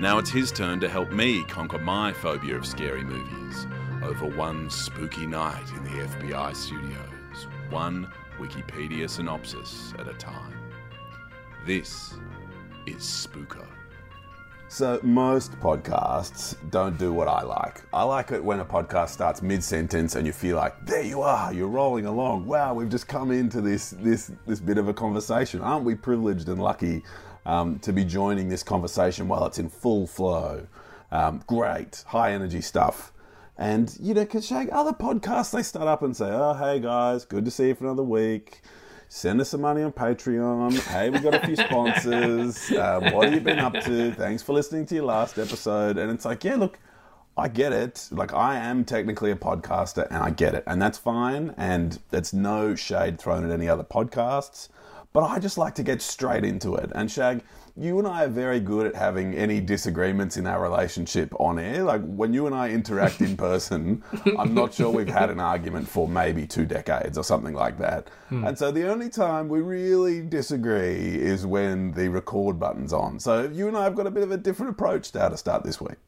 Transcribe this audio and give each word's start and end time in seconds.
Now 0.00 0.18
it's 0.18 0.30
his 0.30 0.50
turn 0.50 0.80
to 0.80 0.88
help 0.88 1.12
me 1.12 1.44
conquer 1.44 1.78
my 1.78 2.12
phobia 2.12 2.56
of 2.56 2.66
scary 2.66 3.04
movies 3.04 3.66
over 4.02 4.26
one 4.26 4.68
spooky 4.68 5.24
night 5.24 5.68
in 5.70 5.84
the 5.84 6.08
FBI 6.08 6.54
studios, 6.56 7.46
one 7.70 8.10
Wikipedia 8.38 9.08
synopsis 9.08 9.94
at 9.98 10.08
a 10.08 10.14
time. 10.14 10.52
This 11.64 12.14
is 12.86 13.02
Spooko. 13.02 13.64
So 14.68 14.98
most 15.04 15.52
podcasts 15.60 16.56
don't 16.72 16.98
do 16.98 17.12
what 17.12 17.28
I 17.28 17.42
like. 17.42 17.82
I 17.92 18.02
like 18.02 18.32
it 18.32 18.42
when 18.42 18.58
a 18.58 18.64
podcast 18.64 19.10
starts 19.10 19.42
mid-sentence 19.42 20.16
and 20.16 20.26
you 20.26 20.32
feel 20.32 20.56
like 20.56 20.84
there 20.84 21.04
you 21.04 21.22
are, 21.22 21.52
you're 21.52 21.68
rolling 21.68 22.06
along. 22.06 22.46
Wow, 22.46 22.74
we've 22.74 22.88
just 22.88 23.06
come 23.06 23.30
into 23.30 23.60
this 23.60 23.90
this 23.90 24.32
this 24.44 24.58
bit 24.58 24.76
of 24.76 24.88
a 24.88 24.92
conversation. 24.92 25.60
Aren't 25.60 25.84
we 25.84 25.94
privileged 25.94 26.48
and 26.48 26.60
lucky 26.60 27.04
um, 27.46 27.78
to 27.80 27.92
be 27.92 28.04
joining 28.04 28.48
this 28.48 28.62
conversation 28.62 29.28
while 29.28 29.46
it's 29.46 29.58
in 29.58 29.68
full 29.68 30.06
flow? 30.06 30.66
Um, 31.10 31.42
great, 31.46 32.04
high 32.06 32.32
energy 32.32 32.60
stuff. 32.60 33.12
And 33.56 33.96
you 34.00 34.14
know, 34.14 34.24
because 34.24 34.50
other 34.50 34.92
podcasts 34.92 35.52
they 35.52 35.62
start 35.62 35.86
up 35.86 36.02
and 36.02 36.16
say, 36.16 36.28
"Oh, 36.28 36.54
hey 36.54 36.80
guys, 36.80 37.24
good 37.24 37.44
to 37.44 37.50
see 37.50 37.68
you 37.68 37.74
for 37.74 37.84
another 37.84 38.02
week." 38.02 38.62
Send 39.14 39.40
us 39.40 39.50
some 39.50 39.60
money 39.60 39.80
on 39.82 39.92
Patreon. 39.92 40.76
Hey, 40.88 41.08
we've 41.08 41.22
got 41.22 41.34
a 41.34 41.46
few 41.46 41.54
sponsors. 41.54 42.70
Um, 42.74 43.12
what 43.12 43.26
have 43.26 43.34
you 43.34 43.40
been 43.40 43.60
up 43.60 43.74
to? 43.84 44.12
Thanks 44.12 44.42
for 44.42 44.52
listening 44.52 44.86
to 44.86 44.96
your 44.96 45.04
last 45.04 45.38
episode. 45.38 45.96
And 45.98 46.10
it's 46.10 46.24
like, 46.24 46.42
yeah, 46.42 46.56
look, 46.56 46.80
I 47.36 47.46
get 47.46 47.72
it. 47.72 48.08
Like, 48.10 48.34
I 48.34 48.56
am 48.56 48.84
technically 48.84 49.30
a 49.30 49.36
podcaster 49.36 50.08
and 50.08 50.16
I 50.16 50.30
get 50.30 50.54
it. 50.54 50.64
And 50.66 50.82
that's 50.82 50.98
fine. 50.98 51.54
And 51.56 52.00
it's 52.12 52.32
no 52.32 52.74
shade 52.74 53.20
thrown 53.20 53.44
at 53.44 53.52
any 53.52 53.68
other 53.68 53.84
podcasts. 53.84 54.68
But 55.14 55.30
I 55.30 55.38
just 55.38 55.58
like 55.58 55.76
to 55.76 55.84
get 55.84 56.02
straight 56.02 56.44
into 56.44 56.74
it. 56.74 56.90
And 56.92 57.08
Shag, 57.08 57.44
you 57.76 58.00
and 58.00 58.06
I 58.06 58.24
are 58.24 58.28
very 58.28 58.58
good 58.58 58.84
at 58.84 58.96
having 58.96 59.32
any 59.34 59.60
disagreements 59.60 60.36
in 60.36 60.44
our 60.44 60.60
relationship 60.60 61.32
on 61.38 61.56
air. 61.56 61.84
Like 61.84 62.02
when 62.04 62.34
you 62.34 62.46
and 62.46 62.54
I 62.54 62.70
interact 62.70 63.20
in 63.20 63.36
person, 63.48 64.02
I'm 64.36 64.54
not 64.54 64.74
sure 64.74 64.90
we've 64.90 65.06
had 65.06 65.30
an 65.30 65.38
argument 65.38 65.88
for 65.88 66.08
maybe 66.08 66.48
two 66.48 66.66
decades 66.66 67.16
or 67.16 67.22
something 67.22 67.54
like 67.54 67.78
that. 67.78 68.08
Hmm. 68.28 68.44
And 68.44 68.58
so 68.58 68.72
the 68.72 68.90
only 68.90 69.08
time 69.08 69.48
we 69.48 69.60
really 69.60 70.20
disagree 70.20 71.14
is 71.14 71.46
when 71.46 71.92
the 71.92 72.08
record 72.08 72.58
button's 72.58 72.92
on. 72.92 73.20
So 73.20 73.48
you 73.48 73.68
and 73.68 73.76
I 73.76 73.84
have 73.84 73.94
got 73.94 74.08
a 74.08 74.10
bit 74.10 74.24
of 74.24 74.32
a 74.32 74.36
different 74.36 74.72
approach 74.72 75.12
to 75.12 75.20
how 75.20 75.28
to 75.28 75.36
start 75.36 75.62
this 75.62 75.80
week. 75.80 75.98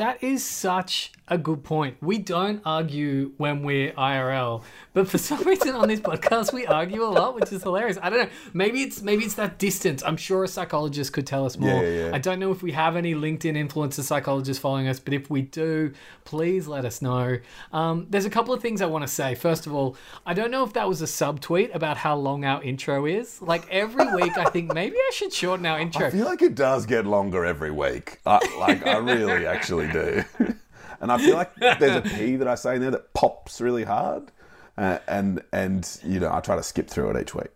That 0.00 0.24
is 0.24 0.42
such 0.42 1.12
a 1.28 1.36
good 1.36 1.62
point. 1.62 1.96
We 2.00 2.16
don't 2.16 2.62
argue 2.64 3.32
when 3.36 3.62
we're 3.62 3.92
IRL, 3.92 4.62
but 4.94 5.08
for 5.08 5.18
some 5.18 5.42
reason 5.46 5.74
on 5.74 5.88
this 5.88 6.00
podcast 6.00 6.54
we 6.54 6.64
argue 6.66 7.04
a 7.04 7.06
lot, 7.06 7.34
which 7.34 7.52
is 7.52 7.62
hilarious. 7.62 7.98
I 8.02 8.08
don't 8.08 8.24
know. 8.24 8.30
Maybe 8.54 8.80
it's 8.82 9.02
maybe 9.02 9.24
it's 9.24 9.34
that 9.34 9.58
distance. 9.58 10.02
I'm 10.02 10.16
sure 10.16 10.42
a 10.42 10.48
psychologist 10.48 11.12
could 11.12 11.26
tell 11.26 11.44
us 11.44 11.58
more. 11.58 11.84
Yeah, 11.84 12.06
yeah. 12.06 12.10
I 12.14 12.18
don't 12.18 12.40
know 12.40 12.50
if 12.50 12.62
we 12.62 12.72
have 12.72 12.96
any 12.96 13.14
LinkedIn 13.14 13.56
influencer 13.56 14.00
psychologists 14.00 14.60
following 14.60 14.88
us, 14.88 14.98
but 14.98 15.12
if 15.12 15.28
we 15.28 15.42
do, 15.42 15.92
please 16.24 16.66
let 16.66 16.84
us 16.84 17.02
know. 17.02 17.38
Um, 17.72 18.06
there's 18.08 18.24
a 18.24 18.30
couple 18.30 18.54
of 18.54 18.62
things 18.62 18.80
I 18.80 18.86
want 18.86 19.02
to 19.02 19.08
say. 19.08 19.34
First 19.34 19.66
of 19.66 19.74
all, 19.74 19.96
I 20.24 20.32
don't 20.34 20.50
know 20.50 20.64
if 20.64 20.72
that 20.72 20.88
was 20.88 21.02
a 21.02 21.04
subtweet 21.04 21.74
about 21.74 21.98
how 21.98 22.16
long 22.16 22.44
our 22.44 22.62
intro 22.62 23.04
is. 23.06 23.40
Like 23.40 23.68
every 23.70 24.12
week, 24.14 24.36
I 24.36 24.50
think 24.50 24.72
maybe 24.72 24.96
I 24.96 25.10
should 25.12 25.32
shorten 25.32 25.66
our 25.66 25.78
intro. 25.84 26.06
I 26.06 26.10
feel 26.10 26.24
like 26.24 26.42
it 26.42 26.54
does 26.54 26.86
get 26.86 27.06
longer 27.06 27.44
every 27.44 27.70
week. 27.70 28.18
I, 28.26 28.40
like 28.58 28.86
I 28.86 28.96
really 28.96 29.46
actually 29.54 29.89
do. 29.90 30.24
and 31.00 31.12
I 31.12 31.18
feel 31.18 31.34
like 31.34 31.54
there's 31.56 31.96
a 31.96 32.02
P 32.02 32.36
that 32.36 32.48
I 32.48 32.54
say 32.54 32.76
in 32.76 32.80
there 32.80 32.90
that 32.90 33.12
pops 33.14 33.60
really 33.60 33.84
hard. 33.84 34.30
Uh, 34.78 34.98
and 35.08 35.42
and 35.52 35.98
you 36.04 36.20
know 36.20 36.32
I 36.32 36.40
try 36.40 36.56
to 36.56 36.62
skip 36.62 36.88
through 36.88 37.10
it 37.10 37.20
each 37.20 37.34
week. 37.34 37.48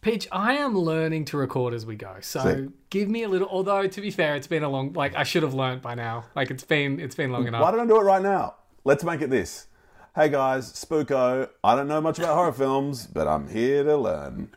Peach, 0.00 0.28
I 0.30 0.54
am 0.54 0.78
learning 0.78 1.24
to 1.26 1.36
record 1.36 1.74
as 1.74 1.84
we 1.84 1.96
go. 1.96 2.16
So 2.20 2.42
Sick. 2.42 2.66
give 2.90 3.08
me 3.08 3.22
a 3.24 3.28
little. 3.28 3.48
Although 3.48 3.86
to 3.86 4.00
be 4.00 4.10
fair, 4.10 4.36
it's 4.36 4.46
been 4.46 4.62
a 4.62 4.68
long. 4.68 4.92
Like 4.92 5.16
I 5.16 5.22
should 5.22 5.42
have 5.42 5.54
learned 5.54 5.82
by 5.82 5.94
now. 5.94 6.24
Like 6.36 6.50
it's 6.50 6.64
been 6.64 7.00
it's 7.00 7.14
been 7.14 7.32
long 7.32 7.46
enough. 7.46 7.62
Why 7.62 7.70
don't 7.70 7.80
I 7.80 7.86
do 7.86 7.96
it 7.98 8.04
right 8.04 8.22
now? 8.22 8.56
Let's 8.84 9.04
make 9.04 9.22
it 9.22 9.30
this. 9.30 9.66
Hey 10.14 10.28
guys, 10.28 10.72
Spooko. 10.72 11.48
I 11.64 11.74
don't 11.76 11.88
know 11.88 12.00
much 12.00 12.18
about 12.18 12.34
horror 12.34 12.52
films, 12.52 13.06
but 13.06 13.26
I'm 13.26 13.48
here 13.48 13.84
to 13.84 13.96
learn. 13.96 14.50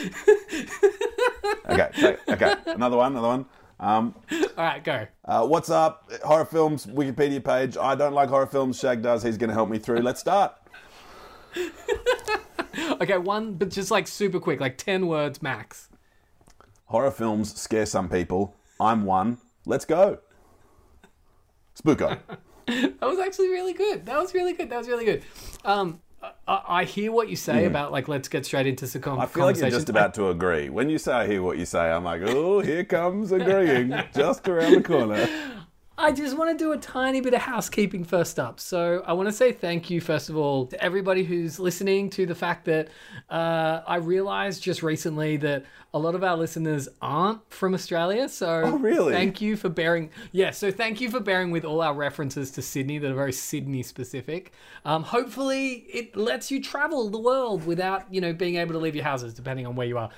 okay, 1.68 1.90
so- 1.94 2.16
okay. 2.28 2.54
Another 2.66 2.96
one, 2.96 3.12
another 3.12 3.28
one. 3.28 3.46
Um, 3.80 4.14
All 4.32 4.38
right, 4.56 4.82
go. 4.82 5.06
uh, 5.24 5.46
what's 5.46 5.70
up? 5.70 6.10
Horror 6.24 6.44
films 6.44 6.86
Wikipedia 6.86 7.44
page. 7.44 7.76
I 7.76 7.94
don't 7.94 8.12
like 8.14 8.28
horror 8.28 8.46
films. 8.46 8.78
Shag 8.78 9.02
does. 9.02 9.22
He's 9.22 9.36
going 9.36 9.48
to 9.48 9.54
help 9.54 9.68
me 9.68 9.78
through. 9.78 9.98
Let's 9.98 10.20
start. 10.20 10.54
Okay, 13.00 13.18
one, 13.18 13.54
but 13.54 13.70
just 13.70 13.90
like 13.90 14.06
super 14.06 14.38
quick, 14.40 14.60
like 14.60 14.78
ten 14.78 15.06
words 15.06 15.42
max. 15.42 15.88
Horror 16.86 17.10
films 17.10 17.54
scare 17.58 17.86
some 17.86 18.08
people. 18.08 18.56
I'm 18.80 19.04
one. 19.04 19.38
Let's 19.66 19.84
go. 19.84 20.18
Spooko. 21.80 22.18
That 22.66 23.02
was 23.02 23.18
actually 23.18 23.48
really 23.48 23.74
good. 23.74 24.06
That 24.06 24.18
was 24.18 24.32
really 24.32 24.54
good. 24.54 24.70
That 24.70 24.78
was 24.78 24.88
really 24.88 25.04
good. 25.04 25.22
Um, 25.66 26.00
I, 26.46 26.62
I 26.68 26.84
hear 26.84 27.12
what 27.12 27.28
you 27.28 27.36
say 27.36 27.64
about 27.64 27.92
like 27.92 28.08
let's 28.08 28.28
get 28.28 28.46
straight 28.46 28.66
into 28.66 28.86
some 28.86 29.02
Hmm. 29.02 29.20
I 29.20 29.26
feel 29.26 29.44
like 29.44 29.56
you're 29.56 29.70
just 29.70 29.88
about 29.88 30.14
to 30.14 30.28
agree. 30.28 30.68
When 30.68 30.88
you 30.88 30.98
say 30.98 31.12
I 31.12 31.26
hear 31.26 31.42
what 31.42 31.58
you 31.58 31.66
say, 31.66 31.90
I'm 31.90 32.04
like, 32.04 32.22
oh, 32.22 32.60
here 32.60 32.84
comes 32.84 33.32
agreeing 33.32 33.92
just 34.14 34.48
around 34.48 34.74
the 34.74 34.82
corner. 34.82 35.28
I 35.96 36.10
just 36.10 36.36
want 36.36 36.50
to 36.50 36.62
do 36.62 36.72
a 36.72 36.76
tiny 36.76 37.20
bit 37.20 37.34
of 37.34 37.40
housekeeping 37.42 38.02
first 38.02 38.40
up. 38.40 38.58
So 38.58 39.04
I 39.06 39.12
want 39.12 39.28
to 39.28 39.32
say 39.32 39.52
thank 39.52 39.90
you, 39.90 40.00
first 40.00 40.28
of 40.28 40.36
all, 40.36 40.66
to 40.66 40.82
everybody 40.82 41.22
who's 41.22 41.60
listening 41.60 42.10
to 42.10 42.26
the 42.26 42.34
fact 42.34 42.64
that 42.64 42.88
uh, 43.30 43.80
I 43.86 43.96
realized 43.96 44.60
just 44.60 44.82
recently 44.82 45.36
that 45.38 45.64
a 45.92 45.98
lot 46.00 46.16
of 46.16 46.24
our 46.24 46.36
listeners 46.36 46.88
aren't 47.00 47.48
from 47.48 47.74
Australia. 47.74 48.28
So 48.28 48.62
Oh, 48.64 48.76
really? 48.78 49.12
thank 49.12 49.40
you 49.40 49.56
for 49.56 49.68
bearing. 49.68 50.10
Yeah, 50.32 50.50
so 50.50 50.72
thank 50.72 51.00
you 51.00 51.10
for 51.10 51.20
bearing 51.20 51.52
with 51.52 51.64
all 51.64 51.80
our 51.80 51.94
references 51.94 52.50
to 52.52 52.62
Sydney 52.62 52.98
that 52.98 53.08
are 53.12 53.14
very 53.14 53.32
Sydney 53.32 53.84
specific. 53.84 54.52
Um, 54.84 55.04
hopefully, 55.04 55.86
it 55.92 56.16
lets 56.16 56.50
you 56.50 56.60
travel 56.60 57.08
the 57.08 57.20
world 57.20 57.64
without 57.66 58.12
you 58.12 58.20
know 58.20 58.32
being 58.32 58.56
able 58.56 58.72
to 58.72 58.80
leave 58.80 58.96
your 58.96 59.04
houses, 59.04 59.32
depending 59.32 59.64
on 59.64 59.76
where 59.76 59.86
you 59.86 59.98
are. 59.98 60.10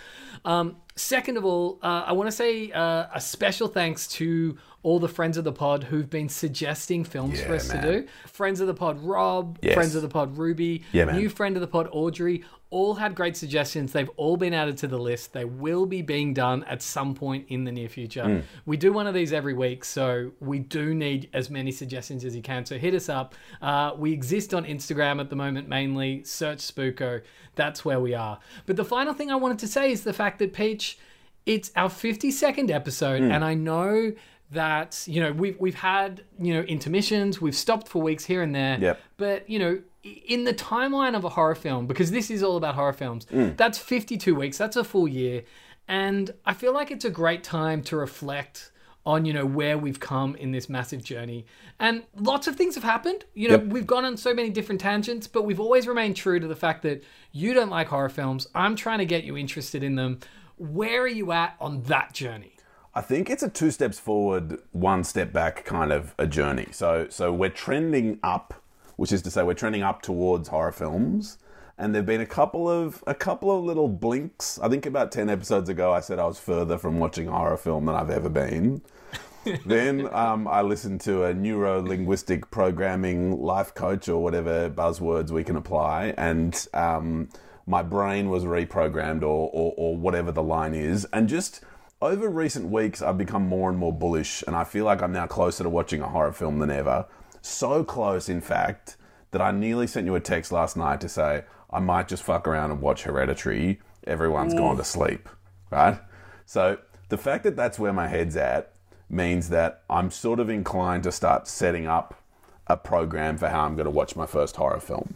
Um, 0.46 0.76
second 0.96 1.36
of 1.36 1.44
all, 1.44 1.78
uh, 1.82 2.04
I 2.06 2.12
want 2.12 2.28
to 2.28 2.32
say 2.32 2.72
uh, 2.72 3.06
a 3.14 3.20
special 3.20 3.68
thanks 3.68 4.08
to 4.08 4.56
all 4.82 4.98
the 4.98 5.08
friends 5.08 5.36
of 5.36 5.44
the 5.44 5.52
pod 5.52 5.84
who've 5.84 6.08
been 6.08 6.28
suggesting 6.28 7.04
films 7.04 7.40
for 7.40 7.54
us 7.54 7.68
man. 7.68 7.82
to 7.82 8.00
do. 8.00 8.08
Friends 8.26 8.60
of 8.60 8.66
the 8.66 8.74
pod, 8.74 9.00
Rob. 9.00 9.58
Yes. 9.62 9.74
Friends 9.74 9.94
of 9.94 10.02
the 10.02 10.08
pod, 10.08 10.36
Ruby. 10.38 10.84
Yeah. 10.92 11.04
New 11.06 11.28
friend 11.28 11.56
of 11.56 11.60
the 11.60 11.66
pod, 11.66 11.88
Audrey. 11.92 12.44
All 12.70 12.94
had 12.94 13.14
great 13.14 13.36
suggestions. 13.36 13.92
They've 13.92 14.10
all 14.16 14.36
been 14.36 14.52
added 14.52 14.76
to 14.78 14.88
the 14.88 14.98
list. 14.98 15.32
They 15.32 15.44
will 15.44 15.86
be 15.86 16.02
being 16.02 16.34
done 16.34 16.64
at 16.64 16.82
some 16.82 17.14
point 17.14 17.46
in 17.48 17.62
the 17.64 17.70
near 17.70 17.88
future. 17.88 18.24
Mm. 18.24 18.42
We 18.66 18.76
do 18.76 18.92
one 18.92 19.06
of 19.06 19.14
these 19.14 19.32
every 19.32 19.54
week, 19.54 19.84
so 19.84 20.32
we 20.40 20.58
do 20.58 20.92
need 20.92 21.28
as 21.32 21.48
many 21.48 21.70
suggestions 21.70 22.24
as 22.24 22.34
you 22.34 22.42
can. 22.42 22.66
So 22.66 22.76
hit 22.76 22.92
us 22.92 23.08
up. 23.08 23.36
Uh, 23.62 23.92
we 23.96 24.12
exist 24.12 24.52
on 24.52 24.64
Instagram 24.64 25.20
at 25.20 25.30
the 25.30 25.36
moment 25.36 25.68
mainly. 25.68 26.24
Search 26.24 26.58
Spooko. 26.58 27.22
That's 27.54 27.84
where 27.84 28.00
we 28.00 28.14
are. 28.14 28.40
But 28.66 28.74
the 28.76 28.84
final 28.84 29.14
thing 29.14 29.30
I 29.30 29.36
wanted 29.36 29.60
to 29.60 29.68
say 29.68 29.92
is 29.92 30.02
the 30.02 30.12
fact 30.12 30.40
that 30.40 30.52
Peach, 30.52 30.98
it's 31.46 31.70
our 31.76 31.88
52nd 31.88 32.70
episode, 32.70 33.22
Hmm. 33.22 33.30
and 33.30 33.44
I 33.44 33.54
know 33.54 34.12
that 34.52 35.02
you 35.08 35.20
know 35.20 35.32
we've 35.32 35.58
we've 35.60 35.74
had 35.74 36.22
you 36.40 36.54
know 36.54 36.60
intermissions, 36.62 37.40
we've 37.40 37.54
stopped 37.54 37.88
for 37.88 38.00
weeks 38.02 38.24
here 38.24 38.42
and 38.42 38.54
there. 38.54 38.78
Yep. 38.80 39.00
But 39.16 39.50
you 39.50 39.58
know, 39.58 39.80
in 40.26 40.44
the 40.44 40.54
timeline 40.54 41.16
of 41.16 41.24
a 41.24 41.28
horror 41.30 41.54
film, 41.54 41.86
because 41.86 42.10
this 42.10 42.30
is 42.30 42.42
all 42.42 42.56
about 42.56 42.74
horror 42.74 42.92
films, 42.92 43.26
Mm. 43.26 43.56
that's 43.56 43.78
52 43.78 44.34
weeks. 44.34 44.58
That's 44.58 44.76
a 44.76 44.84
full 44.84 45.08
year, 45.08 45.42
and 45.88 46.32
I 46.44 46.54
feel 46.54 46.72
like 46.72 46.90
it's 46.90 47.04
a 47.04 47.10
great 47.10 47.42
time 47.44 47.82
to 47.84 47.96
reflect 47.96 48.72
on 49.04 49.24
you 49.24 49.32
know 49.32 49.46
where 49.46 49.78
we've 49.78 50.00
come 50.00 50.34
in 50.34 50.50
this 50.50 50.68
massive 50.68 51.00
journey 51.04 51.46
and 51.78 52.02
lots 52.16 52.48
of 52.48 52.56
things 52.56 52.74
have 52.74 52.82
happened 52.82 53.24
you 53.34 53.46
know 53.48 53.54
Yep. 53.54 53.66
we've 53.66 53.86
gone 53.86 54.04
on 54.04 54.16
so 54.16 54.34
many 54.34 54.50
different 54.50 54.80
tangents 54.80 55.28
but 55.28 55.44
we've 55.44 55.60
always 55.60 55.86
remained 55.86 56.16
true 56.16 56.40
to 56.40 56.48
the 56.48 56.56
fact 56.56 56.82
that 56.82 57.04
you 57.30 57.54
don't 57.54 57.70
like 57.70 57.86
horror 57.86 58.08
films 58.08 58.48
i'm 58.52 58.74
trying 58.74 58.98
to 58.98 59.06
get 59.06 59.22
you 59.22 59.36
interested 59.36 59.84
in 59.84 59.94
them 59.94 60.18
where 60.56 61.02
are 61.02 61.06
you 61.06 61.30
at 61.30 61.54
on 61.60 61.82
that 61.82 62.12
journey 62.14 62.50
I 62.96 63.00
think 63.02 63.30
it's 63.30 63.42
a 63.44 63.48
two 63.50 63.70
steps 63.70 64.00
forward, 64.00 64.58
one 64.72 65.04
step 65.04 65.30
back 65.32 65.64
kind 65.66 65.92
of 65.92 66.14
a 66.18 66.26
journey. 66.26 66.68
So 66.72 67.06
so 67.10 67.30
we're 67.32 67.50
trending 67.50 68.18
up, 68.24 68.54
which 68.96 69.12
is 69.12 69.22
to 69.22 69.30
say 69.30 69.42
we're 69.42 69.54
trending 69.54 69.82
up 69.82 70.02
towards 70.02 70.48
horror 70.48 70.72
films. 70.72 71.38
and 71.78 71.94
there've 71.94 72.06
been 72.06 72.20
a 72.22 72.26
couple 72.26 72.68
of 72.70 73.04
a 73.06 73.14
couple 73.14 73.56
of 73.56 73.62
little 73.64 73.88
blinks. 73.88 74.58
I 74.60 74.68
think 74.68 74.86
about 74.86 75.12
ten 75.12 75.28
episodes 75.28 75.68
ago, 75.68 75.92
I 75.92 76.00
said 76.00 76.18
I 76.18 76.26
was 76.26 76.38
further 76.38 76.78
from 76.78 76.98
watching 76.98 77.28
a 77.28 77.32
horror 77.32 77.56
film 77.56 77.84
than 77.86 77.94
I've 77.94 78.10
ever 78.10 78.28
been. 78.30 78.82
then 79.66 80.12
um, 80.12 80.48
I 80.48 80.62
listened 80.62 81.00
to 81.02 81.24
a 81.24 81.34
neuro 81.34 81.80
linguistic 81.80 82.50
programming 82.50 83.40
life 83.40 83.74
coach 83.74 84.08
or 84.08 84.22
whatever 84.22 84.68
buzzwords 84.70 85.30
we 85.30 85.44
can 85.44 85.56
apply, 85.56 86.14
and 86.16 86.66
um, 86.74 87.28
my 87.66 87.82
brain 87.82 88.30
was 88.30 88.44
reprogrammed 88.44 89.22
or, 89.22 89.50
or, 89.52 89.74
or 89.76 89.96
whatever 89.96 90.32
the 90.32 90.42
line 90.42 90.74
is, 90.74 91.06
and 91.12 91.28
just 91.28 91.62
over 92.02 92.28
recent 92.28 92.70
weeks, 92.70 93.00
I've 93.00 93.18
become 93.18 93.46
more 93.46 93.70
and 93.70 93.78
more 93.78 93.92
bullish, 93.92 94.42
and 94.46 94.56
I 94.56 94.64
feel 94.64 94.84
like 94.84 95.02
I'm 95.02 95.12
now 95.12 95.26
closer 95.26 95.62
to 95.62 95.70
watching 95.70 96.02
a 96.02 96.08
horror 96.08 96.32
film 96.32 96.58
than 96.58 96.70
ever. 96.70 97.06
So 97.46 97.84
close, 97.84 98.28
in 98.28 98.40
fact, 98.40 98.96
that 99.30 99.40
I 99.40 99.52
nearly 99.52 99.86
sent 99.86 100.04
you 100.04 100.16
a 100.16 100.20
text 100.20 100.50
last 100.50 100.76
night 100.76 101.00
to 101.00 101.08
say 101.08 101.44
I 101.70 101.78
might 101.78 102.08
just 102.08 102.24
fuck 102.24 102.46
around 102.48 102.72
and 102.72 102.80
watch 102.80 103.04
Hereditary. 103.04 103.80
Everyone's 104.04 104.52
gone 104.52 104.76
to 104.76 104.84
sleep, 104.84 105.28
right? 105.70 106.00
So 106.44 106.78
the 107.08 107.16
fact 107.16 107.44
that 107.44 107.54
that's 107.54 107.78
where 107.78 107.92
my 107.92 108.08
head's 108.08 108.36
at 108.36 108.74
means 109.08 109.48
that 109.50 109.84
I'm 109.88 110.10
sort 110.10 110.40
of 110.40 110.50
inclined 110.50 111.04
to 111.04 111.12
start 111.12 111.46
setting 111.46 111.86
up 111.86 112.20
a 112.66 112.76
program 112.76 113.38
for 113.38 113.48
how 113.48 113.64
I'm 113.64 113.76
going 113.76 113.84
to 113.84 113.90
watch 113.90 114.16
my 114.16 114.26
first 114.26 114.56
horror 114.56 114.80
film. 114.80 115.14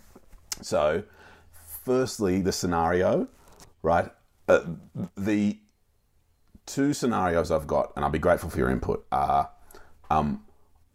So, 0.62 1.02
firstly, 1.84 2.40
the 2.40 2.52
scenario, 2.52 3.26
right? 3.82 4.08
Uh, 4.48 4.60
the 5.16 5.58
two 6.64 6.94
scenarios 6.94 7.50
I've 7.50 7.66
got, 7.66 7.92
and 7.96 8.04
I'll 8.04 8.10
be 8.10 8.20
grateful 8.20 8.50
for 8.50 8.58
your 8.58 8.70
input, 8.70 9.04
are 9.10 9.50
um, 10.10 10.44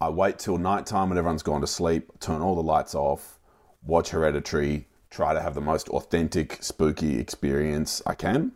I 0.01 0.09
wait 0.09 0.39
till 0.39 0.57
nighttime 0.57 1.07
when 1.09 1.18
everyone's 1.18 1.42
gone 1.42 1.62
to 1.62 1.68
sleep, 1.68 2.19
turn 2.19 2.42
all 2.42 2.56
the 2.56 2.62
lights 2.62 2.94
off, 2.94 3.39
watch 3.81 4.09
Hereditary, 4.09 4.88
try 5.09 5.33
to 5.33 5.39
have 5.42 5.56
the 5.56 5.62
most 5.62 5.88
authentic, 5.89 6.62
spooky 6.62 7.18
experience 7.18 8.01
I 8.06 8.13
can. 8.13 8.51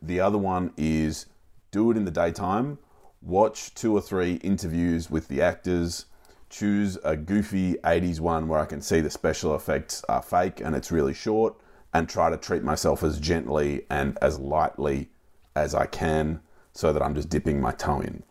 The 0.00 0.20
other 0.20 0.38
one 0.38 0.72
is 0.78 1.26
do 1.70 1.90
it 1.90 1.98
in 1.98 2.06
the 2.06 2.10
daytime, 2.10 2.78
watch 3.20 3.74
two 3.74 3.94
or 3.94 4.00
three 4.00 4.36
interviews 4.36 5.10
with 5.10 5.28
the 5.28 5.42
actors, 5.42 6.06
choose 6.48 6.96
a 7.04 7.14
goofy 7.14 7.74
80s 7.84 8.18
one 8.18 8.48
where 8.48 8.60
I 8.60 8.64
can 8.64 8.80
see 8.80 9.02
the 9.02 9.10
special 9.10 9.54
effects 9.54 10.02
are 10.08 10.22
fake 10.22 10.62
and 10.62 10.74
it's 10.74 10.90
really 10.90 11.12
short, 11.12 11.54
and 11.92 12.08
try 12.08 12.30
to 12.30 12.38
treat 12.38 12.62
myself 12.62 13.02
as 13.02 13.20
gently 13.20 13.82
and 13.90 14.16
as 14.22 14.38
lightly 14.38 15.10
as 15.54 15.74
I 15.74 15.84
can 15.84 16.40
so 16.72 16.94
that 16.94 17.02
I'm 17.02 17.14
just 17.14 17.28
dipping 17.28 17.60
my 17.60 17.72
toe 17.72 18.00
in. 18.00 18.22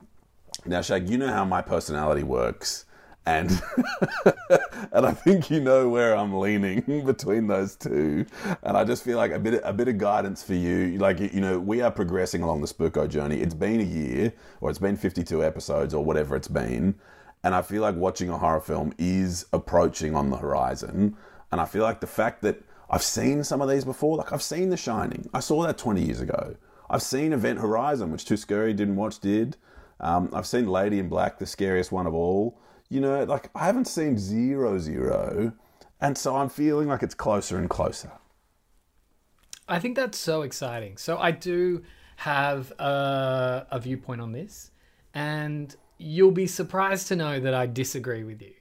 Now, 0.67 0.81
Shag, 0.81 1.09
you 1.09 1.17
know 1.17 1.31
how 1.31 1.45
my 1.45 1.61
personality 1.61 2.23
works. 2.23 2.85
And 3.25 3.61
and 4.93 5.05
I 5.05 5.11
think 5.11 5.51
you 5.51 5.59
know 5.59 5.89
where 5.89 6.15
I'm 6.15 6.33
leaning 6.39 6.81
between 7.05 7.47
those 7.47 7.75
two, 7.75 8.25
and 8.63 8.77
I 8.77 8.85
just 8.85 9.03
feel 9.03 9.17
like 9.17 9.31
a 9.31 9.39
bit 9.39 9.59
a 9.65 9.73
bit 9.73 9.89
of 9.89 9.97
guidance 9.97 10.43
for 10.43 10.53
you. 10.53 10.97
Like 10.97 11.19
you 11.19 11.41
know, 11.41 11.59
we 11.59 11.81
are 11.81 11.91
progressing 11.91 12.41
along 12.41 12.61
the 12.61 12.67
Spooko 12.67 13.05
journey. 13.09 13.41
It's 13.41 13.53
been 13.53 13.81
a 13.81 13.83
year, 13.83 14.31
or 14.61 14.69
it's 14.69 14.79
been 14.79 14.95
52 14.95 15.43
episodes, 15.43 15.93
or 15.93 16.05
whatever 16.05 16.37
it's 16.37 16.47
been, 16.47 16.95
and 17.43 17.53
I 17.53 17.61
feel 17.61 17.81
like 17.81 17.95
watching 17.95 18.29
a 18.29 18.37
horror 18.37 18.61
film 18.61 18.93
is 18.97 19.45
approaching 19.51 20.15
on 20.15 20.29
the 20.29 20.37
horizon. 20.37 21.17
And 21.51 21.61
I 21.61 21.65
feel 21.65 21.83
like 21.83 21.99
the 21.99 22.07
fact 22.07 22.41
that 22.43 22.61
I've 22.89 23.03
seen 23.03 23.43
some 23.43 23.61
of 23.61 23.69
these 23.69 23.85
before, 23.85 24.17
like 24.17 24.31
I've 24.31 24.41
seen 24.41 24.69
The 24.69 24.77
Shining, 24.77 25.29
I 25.33 25.39
saw 25.39 25.65
that 25.65 25.77
20 25.77 26.01
years 26.01 26.21
ago. 26.21 26.55
I've 26.89 27.01
seen 27.01 27.33
Event 27.33 27.59
Horizon, 27.59 28.11
which 28.11 28.25
Too 28.25 28.37
Scary 28.37 28.73
didn't 28.73 28.95
watch, 28.95 29.19
did. 29.19 29.57
Um, 29.99 30.29
I've 30.33 30.47
seen 30.47 30.67
Lady 30.67 30.99
in 30.99 31.09
Black, 31.09 31.39
the 31.39 31.45
scariest 31.45 31.91
one 31.91 32.07
of 32.07 32.13
all. 32.13 32.59
You 32.89 33.01
know, 33.01 33.23
like 33.23 33.49
I 33.55 33.65
haven't 33.65 33.85
seen 33.85 34.17
Zero 34.17 34.79
Zero, 34.79 35.51
and 35.99 36.17
so 36.17 36.35
I'm 36.35 36.49
feeling 36.49 36.87
like 36.87 37.03
it's 37.03 37.15
closer 37.15 37.57
and 37.57 37.69
closer. 37.69 38.11
I 39.67 39.79
think 39.79 39.95
that's 39.95 40.17
so 40.17 40.43
exciting. 40.43 40.97
So 40.97 41.17
I 41.17 41.31
do 41.31 41.83
have 42.17 42.71
a, 42.79 43.67
a 43.71 43.79
viewpoint 43.79 44.21
on 44.21 44.31
this, 44.31 44.71
and 45.13 45.75
you'll 45.97 46.31
be 46.31 46.47
surprised 46.47 47.07
to 47.09 47.15
know 47.15 47.39
that 47.39 47.53
I 47.53 47.65
disagree 47.65 48.23
with 48.23 48.41
you. 48.41 48.53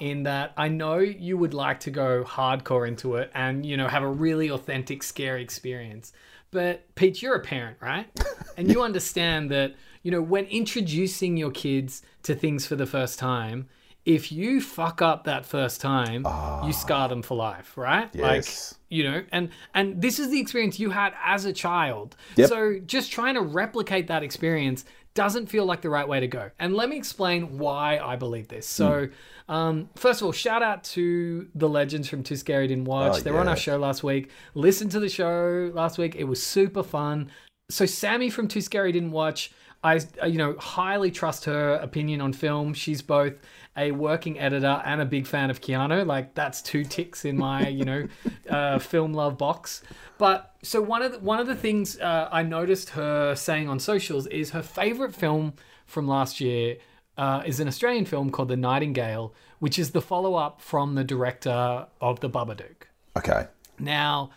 In 0.00 0.22
that 0.24 0.52
I 0.56 0.68
know 0.68 0.98
you 0.98 1.36
would 1.36 1.54
like 1.54 1.80
to 1.80 1.90
go 1.90 2.24
hardcore 2.24 2.88
into 2.88 3.16
it 3.16 3.30
and 3.34 3.66
you 3.66 3.76
know 3.76 3.86
have 3.86 4.02
a 4.02 4.08
really 4.08 4.50
authentic, 4.50 5.02
scary 5.02 5.42
experience. 5.42 6.12
But 6.50 6.94
Pete, 6.94 7.20
you're 7.20 7.34
a 7.34 7.40
parent, 7.40 7.78
right? 7.80 8.06
And 8.56 8.70
you 8.70 8.84
understand 8.84 9.50
that 9.50 9.74
you 10.04 10.12
know 10.12 10.22
when 10.22 10.44
introducing 10.44 11.36
your 11.36 11.50
kids 11.50 12.02
to 12.22 12.36
things 12.36 12.64
for 12.66 12.76
the 12.76 12.86
first 12.86 13.18
time, 13.18 13.68
if 14.04 14.30
you 14.30 14.60
fuck 14.60 15.02
up 15.02 15.24
that 15.24 15.46
first 15.46 15.80
time, 15.80 16.24
you 16.64 16.72
scar 16.72 17.08
them 17.08 17.22
for 17.22 17.36
life, 17.36 17.76
right? 17.76 18.08
Yes. 18.12 18.72
Like 18.72 18.80
you 18.90 19.04
know, 19.04 19.24
and 19.32 19.48
and 19.74 20.00
this 20.00 20.20
is 20.20 20.30
the 20.30 20.38
experience 20.38 20.78
you 20.78 20.90
had 20.90 21.14
as 21.24 21.44
a 21.46 21.52
child. 21.52 22.16
Yep. 22.36 22.48
So 22.48 22.78
just 22.86 23.10
trying 23.10 23.34
to 23.34 23.40
replicate 23.40 24.06
that 24.06 24.22
experience 24.22 24.84
doesn't 25.14 25.46
feel 25.46 25.64
like 25.64 25.80
the 25.80 25.90
right 25.90 26.06
way 26.06 26.20
to 26.20 26.26
go. 26.26 26.50
And 26.58 26.74
let 26.74 26.88
me 26.88 26.96
explain 26.96 27.58
why 27.58 27.98
I 27.98 28.16
believe 28.16 28.48
this. 28.48 28.66
So, 28.66 29.08
um, 29.48 29.88
first 29.94 30.20
of 30.20 30.26
all, 30.26 30.32
shout 30.32 30.62
out 30.62 30.82
to 30.84 31.48
the 31.54 31.68
legends 31.68 32.08
from 32.08 32.24
Too 32.24 32.36
Scary 32.36 32.66
Didn't 32.66 32.84
Watch. 32.84 33.18
Oh, 33.18 33.20
they 33.20 33.30
were 33.30 33.38
on 33.38 33.48
our 33.48 33.56
show 33.56 33.78
last 33.78 34.02
week. 34.02 34.30
Listen 34.54 34.88
to 34.88 35.00
the 35.00 35.08
show 35.08 35.70
last 35.72 35.98
week. 35.98 36.16
It 36.16 36.24
was 36.24 36.42
super 36.42 36.82
fun. 36.82 37.30
So 37.70 37.86
Sammy 37.86 38.28
from 38.28 38.48
Too 38.48 38.60
Scary 38.60 38.92
Didn't 38.92 39.12
Watch. 39.12 39.52
I, 39.84 40.00
you 40.26 40.38
know, 40.38 40.56
highly 40.58 41.10
trust 41.10 41.44
her 41.44 41.74
opinion 41.74 42.22
on 42.22 42.32
film. 42.32 42.72
She's 42.72 43.02
both 43.02 43.34
a 43.76 43.90
working 43.92 44.38
editor 44.38 44.82
and 44.84 45.00
a 45.00 45.04
big 45.04 45.26
fan 45.26 45.50
of 45.50 45.60
Keanu. 45.60 46.06
Like 46.06 46.34
that's 46.34 46.62
two 46.62 46.84
ticks 46.84 47.24
in 47.26 47.36
my, 47.36 47.68
you 47.68 47.84
know, 47.84 48.08
uh, 48.48 48.78
film 48.78 49.12
love 49.12 49.36
box. 49.36 49.82
But 50.16 50.54
so 50.62 50.80
one 50.80 51.02
of 51.02 51.12
the, 51.12 51.18
one 51.18 51.38
of 51.38 51.46
the 51.46 51.54
things 51.54 52.00
uh, 52.00 52.28
I 52.32 52.42
noticed 52.42 52.90
her 52.90 53.34
saying 53.34 53.68
on 53.68 53.78
socials 53.78 54.26
is 54.28 54.50
her 54.50 54.62
favorite 54.62 55.14
film 55.14 55.52
from 55.86 56.08
last 56.08 56.40
year 56.40 56.78
uh, 57.18 57.42
is 57.44 57.60
an 57.60 57.68
Australian 57.68 58.06
film 58.06 58.30
called 58.30 58.48
The 58.48 58.56
Nightingale, 58.56 59.34
which 59.58 59.78
is 59.78 59.90
the 59.90 60.00
follow 60.00 60.34
up 60.34 60.62
from 60.62 60.94
the 60.94 61.04
director 61.04 61.86
of 62.00 62.20
The 62.20 62.30
Babadook. 62.30 62.88
Okay. 63.16 63.48
Now, 63.78 64.30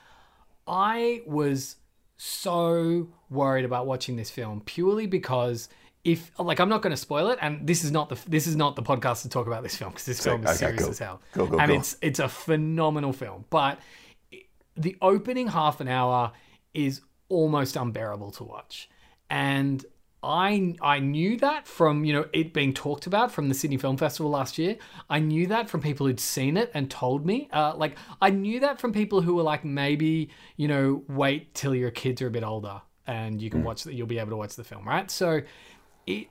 I 0.67 1.21
was 1.25 1.77
so 2.17 3.09
worried 3.29 3.65
about 3.65 3.85
watching 3.87 4.15
this 4.15 4.29
film 4.29 4.61
purely 4.61 5.07
because 5.07 5.69
if 6.03 6.31
like 6.39 6.59
I'm 6.59 6.69
not 6.69 6.81
going 6.81 6.91
to 6.91 6.97
spoil 6.97 7.29
it, 7.29 7.39
and 7.41 7.67
this 7.67 7.83
is 7.83 7.91
not 7.91 8.07
the 8.09 8.17
this 8.29 8.47
is 8.47 8.55
not 8.55 8.75
the 8.75 8.83
podcast 8.83 9.23
to 9.23 9.29
talk 9.29 9.47
about 9.47 9.63
this 9.63 9.75
film 9.75 9.91
because 9.91 10.05
this 10.05 10.23
film 10.23 10.43
is 10.43 10.49
Okay, 10.51 10.57
serious 10.57 10.81
cool. 10.83 10.89
as 10.91 10.99
hell, 10.99 11.21
Cool, 11.33 11.47
cool, 11.47 11.61
and 11.61 11.71
it's 11.71 11.97
it's 12.01 12.19
a 12.19 12.29
phenomenal 12.29 13.11
film. 13.13 13.45
But 13.49 13.79
the 14.75 14.95
opening 15.01 15.47
half 15.47 15.81
an 15.81 15.87
hour 15.87 16.31
is 16.73 17.01
almost 17.29 17.75
unbearable 17.75 18.31
to 18.31 18.43
watch, 18.45 18.89
and 19.29 19.83
I 20.23 20.75
I 20.81 20.99
knew 20.99 21.35
that 21.37 21.67
from 21.67 22.05
you 22.05 22.13
know 22.13 22.25
it 22.31 22.53
being 22.53 22.73
talked 22.73 23.05
about 23.05 23.31
from 23.31 23.49
the 23.49 23.55
Sydney 23.55 23.77
Film 23.77 23.97
Festival 23.97 24.31
last 24.31 24.57
year. 24.57 24.77
I 25.09 25.19
knew 25.19 25.47
that 25.47 25.69
from 25.69 25.81
people 25.81 26.07
who'd 26.07 26.19
seen 26.21 26.55
it 26.57 26.71
and 26.73 26.89
told 26.89 27.25
me. 27.25 27.49
Uh, 27.51 27.75
like 27.75 27.97
I 28.21 28.29
knew 28.29 28.61
that 28.61 28.79
from 28.79 28.93
people 28.93 29.21
who 29.21 29.35
were 29.35 29.43
like 29.43 29.65
maybe 29.65 30.29
you 30.55 30.67
know 30.69 31.03
wait 31.09 31.53
till 31.53 31.75
your 31.75 31.91
kids 31.91 32.21
are 32.21 32.27
a 32.27 32.31
bit 32.31 32.43
older 32.43 32.81
and 33.07 33.41
you 33.41 33.49
can 33.49 33.61
mm. 33.61 33.65
watch 33.65 33.83
that 33.83 33.93
you'll 33.93 34.07
be 34.07 34.19
able 34.19 34.31
to 34.31 34.37
watch 34.37 34.55
the 34.55 34.63
film 34.63 34.87
right. 34.87 35.09
So 35.09 35.41
it 36.05 36.27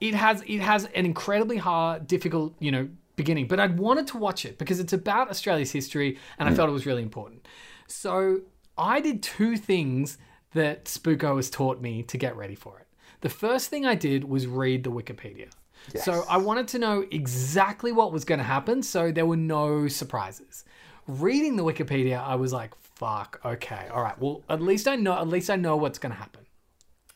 it 0.00 0.14
has 0.14 0.42
it 0.46 0.60
has 0.60 0.84
an 0.86 1.06
incredibly 1.06 1.56
hard, 1.56 2.06
difficult 2.06 2.54
you 2.58 2.70
know 2.70 2.88
beginning. 3.16 3.46
But 3.48 3.60
I'd 3.60 3.78
wanted 3.78 4.06
to 4.08 4.18
watch 4.18 4.44
it 4.44 4.58
because 4.58 4.80
it's 4.80 4.92
about 4.92 5.30
Australia's 5.30 5.72
history 5.72 6.18
and 6.38 6.48
I 6.48 6.52
mm. 6.52 6.56
felt 6.56 6.68
it 6.68 6.72
was 6.72 6.86
really 6.86 7.02
important. 7.02 7.46
So 7.86 8.40
I 8.76 9.00
did 9.00 9.22
two 9.22 9.56
things 9.56 10.18
that 10.52 10.84
Spooko 10.86 11.36
has 11.36 11.48
taught 11.50 11.80
me 11.80 12.02
to 12.04 12.18
get 12.18 12.36
ready 12.36 12.54
for 12.54 12.78
it. 12.80 12.86
The 13.20 13.28
first 13.28 13.70
thing 13.70 13.86
I 13.86 13.94
did 13.94 14.24
was 14.24 14.46
read 14.46 14.84
the 14.84 14.90
Wikipedia. 14.90 15.48
So 15.94 16.24
I 16.28 16.36
wanted 16.36 16.66
to 16.68 16.78
know 16.78 17.04
exactly 17.10 17.92
what 17.92 18.12
was 18.12 18.24
going 18.24 18.38
to 18.38 18.44
happen 18.44 18.82
so 18.82 19.12
there 19.12 19.26
were 19.26 19.36
no 19.36 19.86
surprises. 19.86 20.64
Reading 21.06 21.56
the 21.56 21.64
Wikipedia, 21.64 22.20
I 22.20 22.34
was 22.34 22.52
like, 22.52 22.72
fuck, 22.80 23.40
okay, 23.44 23.86
all 23.92 24.02
right. 24.02 24.18
Well, 24.18 24.42
at 24.48 24.60
least 24.60 24.88
I 24.88 24.96
know 24.96 25.12
at 25.12 25.28
least 25.28 25.50
I 25.50 25.56
know 25.56 25.76
what's 25.76 25.98
going 25.98 26.12
to 26.12 26.18
happen. 26.18 26.46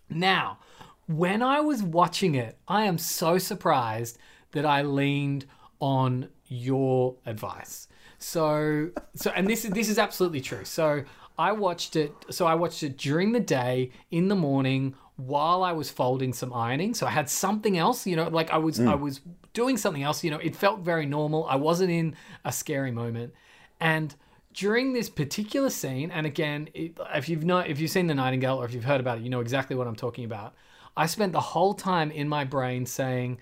Now, 0.09 0.59
when 1.07 1.43
I 1.43 1.61
was 1.61 1.83
watching 1.83 2.35
it, 2.35 2.59
I 2.69 2.85
am 2.85 2.99
so 2.99 3.39
surprised 3.39 4.19
that 4.53 4.65
I 4.65 4.83
leaned 4.83 5.47
on 5.81 6.29
your 6.47 7.17
advice. 7.27 7.89
So, 8.19 8.91
so, 9.15 9.31
and 9.31 9.49
this 9.49 9.65
is 9.65 9.71
this 9.71 9.89
is 9.89 9.99
absolutely 9.99 10.41
true. 10.41 10.65
So, 10.65 11.05
I 11.39 11.53
watched 11.53 11.97
it. 11.97 12.13
So, 12.31 12.47
I 12.47 12.55
watched 12.55 12.83
it 12.83 12.99
during 12.99 13.33
the 13.33 13.41
day, 13.41 13.91
in 14.11 14.29
the 14.29 14.37
morning, 14.37 14.95
while 15.17 15.63
I 15.63 15.73
was 15.73 15.91
folding 15.91 16.33
some 16.33 16.53
ironing. 16.53 16.95
So, 16.95 17.07
I 17.07 17.11
had 17.11 17.31
something 17.31 17.79
else. 17.79 18.07
You 18.07 18.17
know, 18.17 18.29
like 18.29 18.51
I 18.51 18.59
was 18.59 18.79
I 18.79 18.95
mm. 18.95 19.01
was 19.01 19.21
doing 19.53 19.77
something 19.77 20.03
else. 20.03 20.23
You 20.23 20.31
know, 20.31 20.39
it 20.39 20.55
felt 20.55 20.81
very 20.81 21.07
normal. 21.07 21.47
I 21.47 21.57
wasn't 21.57 21.91
in 21.91 22.15
a 22.45 22.53
scary 22.53 22.91
moment, 22.91 23.33
and 23.81 24.15
during 24.53 24.93
this 24.93 25.09
particular 25.09 25.71
scene, 25.71 26.11
and 26.11 26.27
again, 26.27 26.69
if 26.75 27.29
you've 27.29 27.45
not, 27.45 27.69
if 27.69 27.81
you've 27.81 27.91
seen 27.91 28.09
the 28.09 28.15
Nightingale 28.15 28.61
or 28.61 28.65
if 28.65 28.75
you've 28.75 28.85
heard 28.85 29.01
about 29.01 29.19
it, 29.19 29.25
you 29.25 29.31
know 29.31 29.41
exactly 29.41 29.77
what 29.77 29.87
I'm 29.87 29.97
talking 29.97 30.25
about. 30.25 30.55
I 30.97 31.07
spent 31.07 31.33
the 31.33 31.41
whole 31.41 31.75
time 31.75 32.11
in 32.11 32.29
my 32.29 32.45
brain 32.45 32.85
saying, 32.85 33.39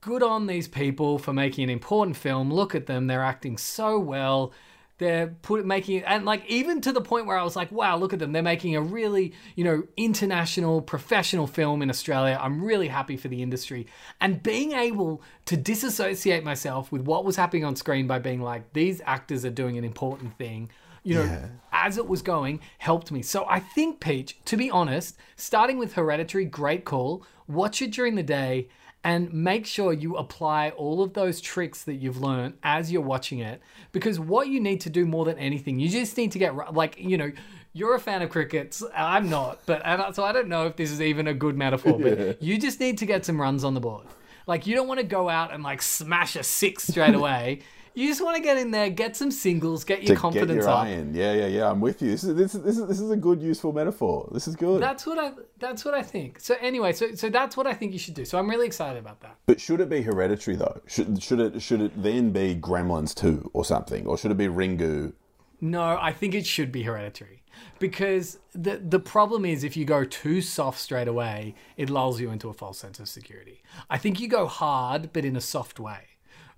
"Good 0.00 0.22
on 0.22 0.46
these 0.46 0.68
people 0.68 1.18
for 1.18 1.32
making 1.32 1.64
an 1.64 1.70
important 1.70 2.16
film. 2.16 2.52
Look 2.52 2.74
at 2.74 2.86
them; 2.86 3.08
they're 3.08 3.24
acting 3.24 3.58
so 3.58 3.98
well. 3.98 4.52
They're 4.98 5.26
put 5.42 5.66
making 5.66 6.04
and 6.04 6.24
like 6.24 6.44
even 6.48 6.80
to 6.80 6.92
the 6.92 7.02
point 7.02 7.26
where 7.26 7.36
I 7.36 7.42
was 7.42 7.54
like, 7.54 7.70
wow, 7.70 7.98
look 7.98 8.14
at 8.14 8.18
them. 8.18 8.32
They're 8.32 8.42
making 8.42 8.76
a 8.76 8.80
really, 8.80 9.34
you 9.54 9.62
know, 9.62 9.82
international 9.96 10.80
professional 10.80 11.46
film 11.46 11.82
in 11.82 11.90
Australia. 11.90 12.38
I'm 12.40 12.64
really 12.64 12.88
happy 12.88 13.18
for 13.18 13.28
the 13.28 13.42
industry. 13.42 13.86
And 14.22 14.42
being 14.42 14.72
able 14.72 15.22
to 15.46 15.56
disassociate 15.56 16.44
myself 16.44 16.90
with 16.90 17.02
what 17.02 17.26
was 17.26 17.36
happening 17.36 17.64
on 17.64 17.76
screen 17.76 18.06
by 18.06 18.18
being 18.18 18.40
like, 18.40 18.72
these 18.72 19.02
actors 19.04 19.44
are 19.44 19.50
doing 19.50 19.76
an 19.76 19.84
important 19.84 20.38
thing. 20.38 20.70
You 21.02 21.14
know, 21.14 21.50
as 21.70 21.98
it 21.98 22.08
was 22.08 22.20
going, 22.20 22.58
helped 22.78 23.12
me. 23.12 23.22
So 23.22 23.46
I 23.48 23.60
think, 23.60 24.00
Peach, 24.00 24.38
to 24.46 24.56
be 24.56 24.72
honest, 24.72 25.16
starting 25.36 25.78
with 25.78 25.92
Hereditary, 25.92 26.46
great 26.46 26.84
call. 26.84 27.24
Watch 27.46 27.80
it 27.80 27.92
during 27.92 28.16
the 28.16 28.24
day 28.24 28.68
and 29.06 29.32
make 29.32 29.64
sure 29.66 29.92
you 29.92 30.16
apply 30.16 30.70
all 30.70 31.00
of 31.00 31.12
those 31.12 31.40
tricks 31.40 31.84
that 31.84 31.94
you've 31.94 32.20
learned 32.20 32.54
as 32.64 32.90
you're 32.90 33.00
watching 33.00 33.38
it 33.38 33.62
because 33.92 34.18
what 34.18 34.48
you 34.48 34.58
need 34.58 34.80
to 34.80 34.90
do 34.90 35.06
more 35.06 35.24
than 35.24 35.38
anything 35.38 35.78
you 35.78 35.88
just 35.88 36.16
need 36.16 36.32
to 36.32 36.40
get 36.40 36.74
like 36.74 36.98
you 36.98 37.16
know 37.16 37.30
you're 37.72 37.94
a 37.94 38.00
fan 38.00 38.20
of 38.20 38.30
crickets 38.30 38.82
i'm 38.94 39.30
not 39.30 39.60
but 39.64 39.80
and 39.84 40.12
so 40.12 40.24
i 40.24 40.32
don't 40.32 40.48
know 40.48 40.66
if 40.66 40.74
this 40.74 40.90
is 40.90 41.00
even 41.00 41.28
a 41.28 41.34
good 41.34 41.56
metaphor 41.56 41.96
but 42.00 42.42
you 42.42 42.58
just 42.58 42.80
need 42.80 42.98
to 42.98 43.06
get 43.06 43.24
some 43.24 43.40
runs 43.40 43.62
on 43.62 43.74
the 43.74 43.80
board. 43.80 44.06
Like 44.46 44.66
you 44.66 44.76
don't 44.76 44.86
want 44.86 45.00
to 45.00 45.06
go 45.06 45.28
out 45.28 45.52
and 45.52 45.62
like 45.62 45.82
smash 45.82 46.36
a 46.36 46.42
six 46.42 46.86
straight 46.86 47.14
away 47.20 47.62
you 47.96 48.06
just 48.08 48.22
want 48.22 48.36
to 48.36 48.42
get 48.42 48.56
in 48.56 48.70
there 48.70 48.90
get 48.90 49.16
some 49.16 49.30
singles 49.30 49.82
get 49.84 50.02
your 50.02 50.14
to 50.14 50.20
confidence 50.20 50.64
get 50.64 50.70
your 50.70 50.70
up 50.70 50.86
in. 50.86 51.14
Yeah, 51.14 51.32
yeah, 51.32 51.46
yeah. 51.46 51.70
I'm 51.70 51.80
with 51.80 52.02
you. 52.02 52.10
This 52.10 52.24
is, 52.24 52.34
this 52.36 52.54
is 52.54 52.62
this 52.62 52.78
is 52.78 52.86
this 52.86 53.00
is 53.00 53.10
a 53.10 53.16
good 53.16 53.42
useful 53.42 53.72
metaphor. 53.72 54.28
This 54.32 54.46
is 54.46 54.54
good. 54.54 54.82
that's 54.82 55.06
what 55.06 55.18
i 55.18 55.32
that's 55.58 55.84
what 55.84 55.94
i 55.94 56.02
think 56.02 56.38
so 56.38 56.54
anyway 56.60 56.92
so 56.92 57.14
so 57.14 57.30
that's 57.30 57.56
what 57.56 57.66
i 57.66 57.72
think 57.72 57.92
you 57.92 57.98
should 57.98 58.12
do 58.12 58.26
so 58.26 58.38
i'm 58.38 58.48
really 58.50 58.66
excited 58.66 58.98
about 58.98 59.20
that 59.22 59.36
But 59.46 59.58
should 59.60 59.80
it 59.80 59.88
be 59.88 60.02
hereditary 60.02 60.56
though? 60.56 60.80
Should 60.86 61.22
should 61.22 61.40
it 61.40 61.60
should 61.62 61.80
it 61.80 61.92
then 62.02 62.30
be 62.30 62.54
Gremlins 62.54 63.14
two 63.14 63.50
or 63.54 63.64
something, 63.64 64.06
or 64.06 64.18
should 64.18 64.30
it 64.30 64.36
be 64.36 64.46
Ringu? 64.46 65.14
No, 65.60 65.98
I 65.98 66.12
think 66.12 66.34
it 66.34 66.44
should 66.46 66.70
be 66.70 66.82
hereditary. 66.82 67.42
Because 67.78 68.38
the 68.52 68.76
the 68.76 69.00
problem 69.00 69.46
is 69.46 69.64
if 69.64 69.74
you 69.76 69.86
go 69.86 70.04
too 70.04 70.42
soft 70.42 70.78
straight 70.78 71.08
away, 71.08 71.54
it 71.78 71.88
lulls 71.88 72.20
you 72.20 72.30
into 72.30 72.50
a 72.50 72.52
false 72.52 72.78
sense 72.78 72.98
of 73.00 73.08
security. 73.08 73.62
I 73.88 73.96
think 73.96 74.20
you 74.20 74.28
go 74.28 74.46
hard 74.46 75.12
but 75.14 75.24
in 75.24 75.34
a 75.36 75.40
soft 75.40 75.80
way 75.80 76.02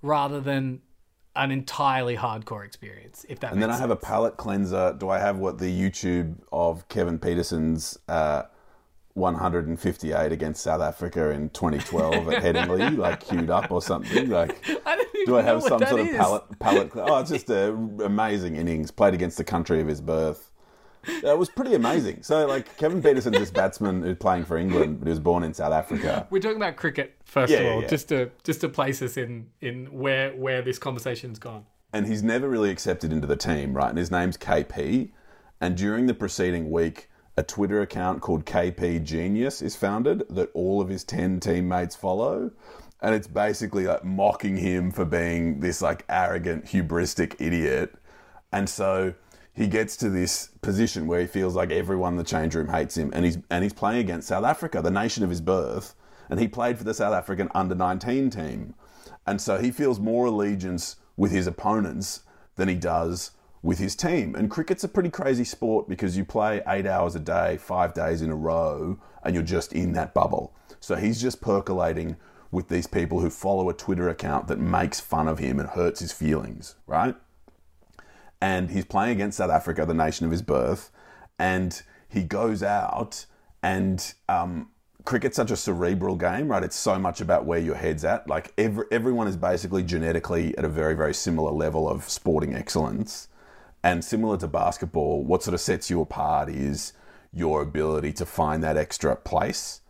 rather 0.03 0.41
than 0.41 0.81
an 1.37 1.51
entirely 1.51 2.17
hardcore 2.17 2.65
experience, 2.65 3.25
if 3.29 3.41
that 3.41 3.53
And 3.53 3.63
then 3.63 3.71
I 3.71 3.75
makes 3.75 3.81
have 3.81 3.91
a 3.91 3.95
sense. 3.95 4.05
palate 4.05 4.37
cleanser. 4.37 4.95
Do 4.99 5.09
I 5.09 5.19
have 5.19 5.39
what 5.39 5.59
the 5.59 5.67
YouTube 5.67 6.37
of 6.53 6.89
Kevin 6.89 7.19
Pietersen's 7.19 7.99
uh, 8.09 8.43
158 9.15 10.33
against 10.33 10.63
South 10.63 10.81
Africa 10.81 11.31
in 11.31 11.51
2012 11.51 12.29
at 12.29 12.43
Headingley, 12.43 12.97
like 12.99 13.21
queued 13.21 13.51
up 13.51 13.71
or 13.71 13.83
something? 13.83 14.29
Like, 14.31 14.59
I 14.87 15.05
do 15.27 15.37
I 15.37 15.43
have 15.43 15.63
some 15.63 15.85
sort 15.85 16.01
of 16.01 16.07
is. 16.09 16.17
palate 16.17 16.59
palate? 16.59 16.91
Oh, 16.95 17.19
it's 17.19 17.31
just 17.31 17.51
an 17.51 18.01
amazing 18.03 18.57
innings 18.57 18.91
played 18.91 19.15
against 19.15 19.37
the 19.37 19.45
country 19.45 19.81
of 19.81 19.87
his 19.87 20.01
birth. 20.01 20.48
It 21.09 21.39
was 21.39 21.49
pretty 21.49 21.75
amazing. 21.75 22.23
So, 22.23 22.47
like 22.47 22.77
Kevin 22.77 23.03
Pietersen, 23.03 23.33
this 23.33 23.51
batsman 23.51 24.03
who's 24.03 24.17
playing 24.19 24.45
for 24.45 24.57
England, 24.59 24.99
but 25.01 25.07
he 25.07 25.11
was 25.11 25.21
born 25.21 25.43
in 25.43 25.55
South 25.55 25.73
Africa. 25.73 26.27
We're 26.31 26.41
talking 26.41 26.57
about 26.59 26.77
cricket 26.77 27.17
first 27.25 27.53
Yeah, 27.53 27.59
of 27.61 27.67
all, 27.75 27.83
yeah. 27.83 27.89
just 27.89 28.09
to 28.11 28.31
just 28.45 28.61
to 28.61 28.69
place 28.69 29.01
us 29.03 29.17
in 29.17 29.49
in 29.61 29.87
where 29.87 30.31
where 30.37 30.63
this 30.63 30.79
conversation's 30.79 31.39
gone. 31.39 31.65
and 31.93 32.07
he's 32.07 32.23
never 32.23 32.49
really 32.49 32.71
accepted 32.71 33.13
into 33.13 33.27
the 33.27 33.37
team, 33.37 33.73
right? 33.75 33.89
And 33.89 33.99
his 33.99 34.11
name's 34.11 34.37
KP. 34.37 35.11
And 35.61 35.77
during 35.77 36.07
the 36.07 36.15
preceding 36.15 36.71
week, 36.71 37.09
a 37.37 37.43
Twitter 37.43 37.81
account 37.81 38.21
called 38.21 38.45
KP 38.45 39.03
Genius 39.03 39.63
is 39.63 39.75
founded 39.75 40.25
that 40.31 40.51
all 40.55 40.81
of 40.81 40.89
his 40.89 41.03
10 41.05 41.41
teammates 41.41 41.97
follow. 41.97 42.51
And 43.01 43.15
it's 43.15 43.27
basically 43.29 43.85
like 43.87 44.05
mocking 44.05 44.57
him 44.57 44.91
for 44.91 45.05
being 45.05 45.61
this 45.61 45.81
like 45.81 46.05
arrogant, 46.09 46.67
hubristic 46.67 47.35
idiot. 47.41 47.95
And 48.53 48.69
so 48.69 49.15
he 49.59 49.67
gets 49.67 49.97
to 49.97 50.09
this 50.09 50.51
position 50.63 51.09
where 51.09 51.21
he 51.21 51.27
feels 51.27 51.57
like 51.57 51.73
everyone 51.73 52.13
in 52.13 52.17
the 52.17 52.23
change 52.23 52.55
room 52.55 52.69
hates 52.69 52.97
him. 52.97 53.11
And 53.13 53.25
he's, 53.25 53.39
and 53.51 53.65
he's 53.65 53.73
playing 53.73 53.99
against 53.99 54.29
South 54.29 54.45
Africa, 54.45 54.81
the 54.81 54.91
nation 54.91 55.25
of 55.25 55.31
his 55.31 55.41
birth. 55.41 55.97
And 56.31 56.39
he 56.39 56.47
played 56.47 56.79
for 56.79 56.85
the 56.85 56.95
South 56.95 57.13
African 57.13 57.49
under 57.57 57.75
19 57.75 58.31
team. 58.31 58.75
And 59.27 59.41
so 59.41 59.59
he 59.59 59.73
feels 59.73 59.99
more 59.99 60.27
allegiance 60.27 60.97
with 61.17 61.33
his 61.33 61.49
opponents 61.49 62.21
than 62.55 62.69
he 62.69 62.77
does 62.77 63.33
with 63.61 63.81
his 63.81 63.97
team. 63.97 64.37
And 64.37 64.49
cricket's 64.49 64.85
a 64.85 64.89
pretty 64.89 65.11
crazy 65.11 65.43
sport 65.43 65.89
because 65.89 66.17
you 66.17 66.25
play 66.25 66.63
eight 66.69 66.87
hours 66.87 67.17
a 67.17 67.21
day, 67.21 67.57
five 67.57 67.93
days 67.95 68.23
in 68.23 68.31
a 68.31 68.37
row, 68.37 69.01
and 69.25 69.35
you're 69.35 69.43
just 69.43 69.73
in 69.73 69.93
that 69.95 70.15
bubble. 70.15 70.55
So 70.79 70.95
he's 70.95 71.21
just 71.21 71.41
percolating 71.41 72.17
with 72.53 72.69
these 72.69 72.87
people 72.87 73.19
who 73.19 73.29
follow 73.29 73.69
a 73.69 73.75
Twitter 73.75 74.09
account 74.09 74.47
that 74.47 74.61
makes 74.61 75.01
fun 75.01 75.27
of 75.27 75.41
him 75.41 75.59
and 75.59 75.71
hurts 75.71 75.99
his 75.99 76.13
feelings, 76.13 76.77
right? 76.87 77.17
And 78.41 78.71
he's 78.71 78.85
playing 78.85 79.13
against 79.13 79.39
South 79.39 79.51
Africa, 79.51 79.85
the 79.87 79.95
nation 79.95 80.27
of 80.27 80.33
his 80.33 80.43
birth, 80.43 80.91
and 81.39 81.83
he 82.09 82.23
goes 82.23 82.63
out 82.63 83.27
and 83.63 84.15
um, 84.29 84.71
cricket's 85.05 85.37
such 85.37 85.51
a 85.51 85.57
cerebral 85.57 86.17
game, 86.17 86.49
right? 86.49 86.63
It's 86.63 86.77
so 86.77 86.99
much 86.99 87.21
about 87.21 87.45
where 87.45 87.59
your 87.59 87.75
head's 87.75 88.05
at. 88.05 88.29
Like 88.29 88.53
every, 88.59 88.85
everyone 88.91 89.27
is 89.29 89.37
basically 89.37 89.83
genetically 89.83 90.57
at 90.57 90.65
a 90.65 90.69
very 90.69 90.95
very 90.95 91.15
similar 91.15 91.51
level 91.51 91.89
of 91.89 92.09
sporting 92.09 92.55
excellence, 92.55 93.29
and 93.83 94.05
similar 94.05 94.37
to 94.39 94.49
basketball, 94.49 95.25
what 95.25 95.43
sort 95.43 95.55
of 95.55 95.61
sets 95.61 95.91
you 95.91 96.01
apart 96.01 96.49
is 96.49 96.93
your 97.33 97.63
ability 97.63 98.13
to 98.13 98.27
find 98.27 98.63
that 98.63 98.77
extra 98.77 99.15
place. 99.17 99.81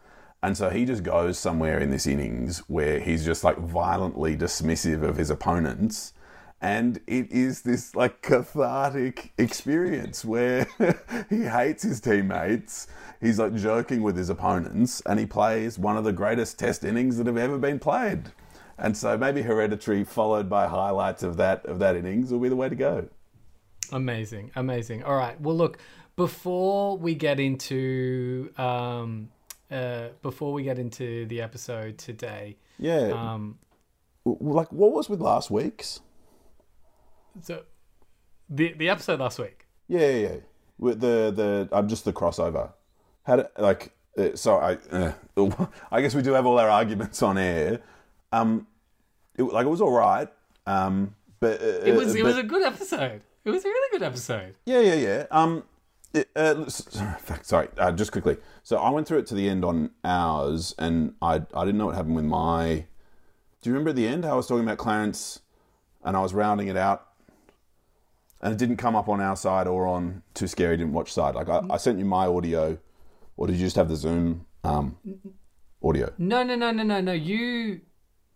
And 0.43 0.57
so 0.57 0.71
he 0.71 0.85
just 0.85 1.03
goes 1.03 1.39
somewhere 1.39 1.79
in 1.81 1.91
this 1.91 2.07
innings 2.07 2.59
where 2.69 3.01
he's 3.01 3.25
just 3.25 3.43
like 3.43 3.59
violently 3.59 4.37
dismissive 4.37 5.03
of 5.03 5.17
his 5.17 5.31
opponents. 5.31 6.13
And 6.61 7.01
it 7.07 7.31
is 7.31 7.63
this 7.63 7.95
like 7.95 8.21
cathartic 8.21 9.33
experience 9.39 10.25
where 10.25 10.67
he 11.31 11.45
hates 11.45 11.85
his 11.85 12.01
teammates. 12.01 12.89
He's 13.21 13.39
like 13.39 13.55
joking 13.55 14.03
with 14.03 14.17
his 14.17 14.29
opponents 14.29 15.01
and 15.07 15.21
he 15.21 15.27
plays 15.27 15.79
one 15.79 15.97
of 15.97 16.03
the 16.05 16.13
greatest 16.13 16.59
test 16.59 16.85
innings 16.85 17.17
that 17.19 17.27
have 17.29 17.37
ever 17.37 17.59
been 17.59 17.79
played. 17.79 18.33
And 18.77 18.97
so 18.97 19.17
maybe 19.17 19.43
hereditary 19.43 20.03
followed 20.05 20.49
by 20.49 20.67
highlights 20.67 21.23
of 21.23 21.37
that 21.37 21.65
of 21.67 21.79
that 21.79 21.95
innings 21.97 22.33
will 22.33 22.41
be 22.41 22.49
the 22.49 22.57
way 22.57 22.69
to 22.69 22.77
go. 22.77 23.09
Amazing, 23.93 24.51
amazing. 24.57 25.03
All 25.05 25.17
right. 25.17 25.41
Well, 25.41 25.57
look, 25.57 25.79
before 26.17 26.97
we 26.97 27.15
get 27.15 27.39
into 27.41 28.53
um, 28.59 29.29
uh, 29.71 30.09
before 30.23 30.53
we 30.53 30.63
get 30.65 30.79
into 30.79 31.27
the 31.27 31.41
episode 31.41 31.99
today, 31.99 32.57
Yeah. 32.79 33.11
um, 33.13 33.59
like 34.25 34.73
what 34.73 34.93
was 34.93 35.09
with 35.09 35.21
last 35.21 35.51
week's? 35.51 36.01
So 37.43 37.63
the 38.49 38.73
the 38.75 38.89
episode 38.89 39.21
last 39.21 39.39
week. 39.39 39.67
Yeah, 39.89 40.01
yeah, 40.11 40.17
yeah. 40.29 40.37
With 40.79 41.01
the 41.01 41.33
the 41.35 41.69
I'm 41.73 41.89
just 41.89 42.05
the 42.05 42.13
crossover. 42.13 42.73
How 43.25 43.37
did 43.37 43.47
like 43.59 43.93
uh, 44.17 44.29
so 44.35 44.57
I 44.57 44.79
uh, 44.91 45.13
I 45.93 46.01
guess 46.01 46.15
we 46.15 46.23
do 46.23 46.33
have 46.33 46.47
all 46.47 46.59
our 46.59 46.69
arguments 46.71 47.23
on 47.23 47.39
air. 47.39 47.81
Um, 48.33 48.67
it, 49.37 49.43
like 49.45 49.67
it 49.67 49.71
was 49.71 49.81
all 49.81 49.93
right. 49.93 50.29
Um, 50.67 51.15
but 51.41 51.61
uh, 51.63 51.65
It 51.85 51.95
was 51.95 52.15
it 52.15 52.23
but- 52.23 52.29
was 52.29 52.37
a 52.39 52.43
good 52.43 52.63
episode. 52.63 53.23
It 53.45 53.51
was 53.51 53.65
a 53.65 53.69
really 53.69 53.99
good 53.99 54.03
episode. 54.07 54.55
yeah, 54.67 54.81
yeah, 54.81 54.95
yeah. 54.95 55.27
Um, 55.31 55.63
it, 56.13 56.29
uh, 56.37 56.69
sorry, 57.43 57.69
uh, 57.79 57.93
just 57.93 58.13
quickly. 58.13 58.37
So 58.63 58.77
I 58.77 58.91
went 58.91 59.07
through 59.09 59.19
it 59.21 59.27
to 59.29 59.35
the 59.35 59.49
end 59.49 59.65
on 59.65 59.91
ours, 60.05 60.75
and 60.79 61.15
I 61.23 61.43
I 61.55 61.65
didn't 61.65 61.79
know 61.79 61.87
what 61.87 61.95
happened 61.95 62.17
with 62.17 62.25
my. 62.27 62.85
Do 63.63 63.71
you 63.71 63.73
remember 63.73 63.91
at 63.91 63.97
the 63.97 64.07
end 64.07 64.25
how 64.25 64.33
I 64.33 64.35
was 64.37 64.47
talking 64.47 64.65
about 64.65 64.79
Clarence, 64.79 65.41
and 66.05 66.17
I 66.17 66.21
was 66.21 66.35
rounding 66.35 66.69
it 66.69 66.77
out, 66.77 67.08
and 68.41 68.53
it 68.53 68.59
didn't 68.59 68.77
come 68.77 68.95
up 68.97 69.09
on 69.09 69.21
our 69.21 69.37
side 69.37 69.67
or 69.67 69.87
on 69.87 70.23
Too 70.35 70.47
Scary 70.47 70.77
Didn't 70.77 70.93
Watch 70.93 71.13
side. 71.13 71.35
Like 71.35 71.49
I, 71.49 71.63
I 71.71 71.77
sent 71.77 71.99
you 71.99 72.05
my 72.05 72.27
audio, 72.27 72.79
or 73.37 73.47
did 73.47 73.57
you 73.57 73.65
just 73.67 73.77
have 73.77 73.89
the 73.89 73.97
Zoom 73.97 74.47
um, 74.65 74.97
audio? 75.83 76.13
No, 76.19 76.43
no, 76.43 76.55
no, 76.55 76.71
no, 76.71 76.83
no, 76.83 77.01
no. 77.01 77.13
You. 77.13 77.81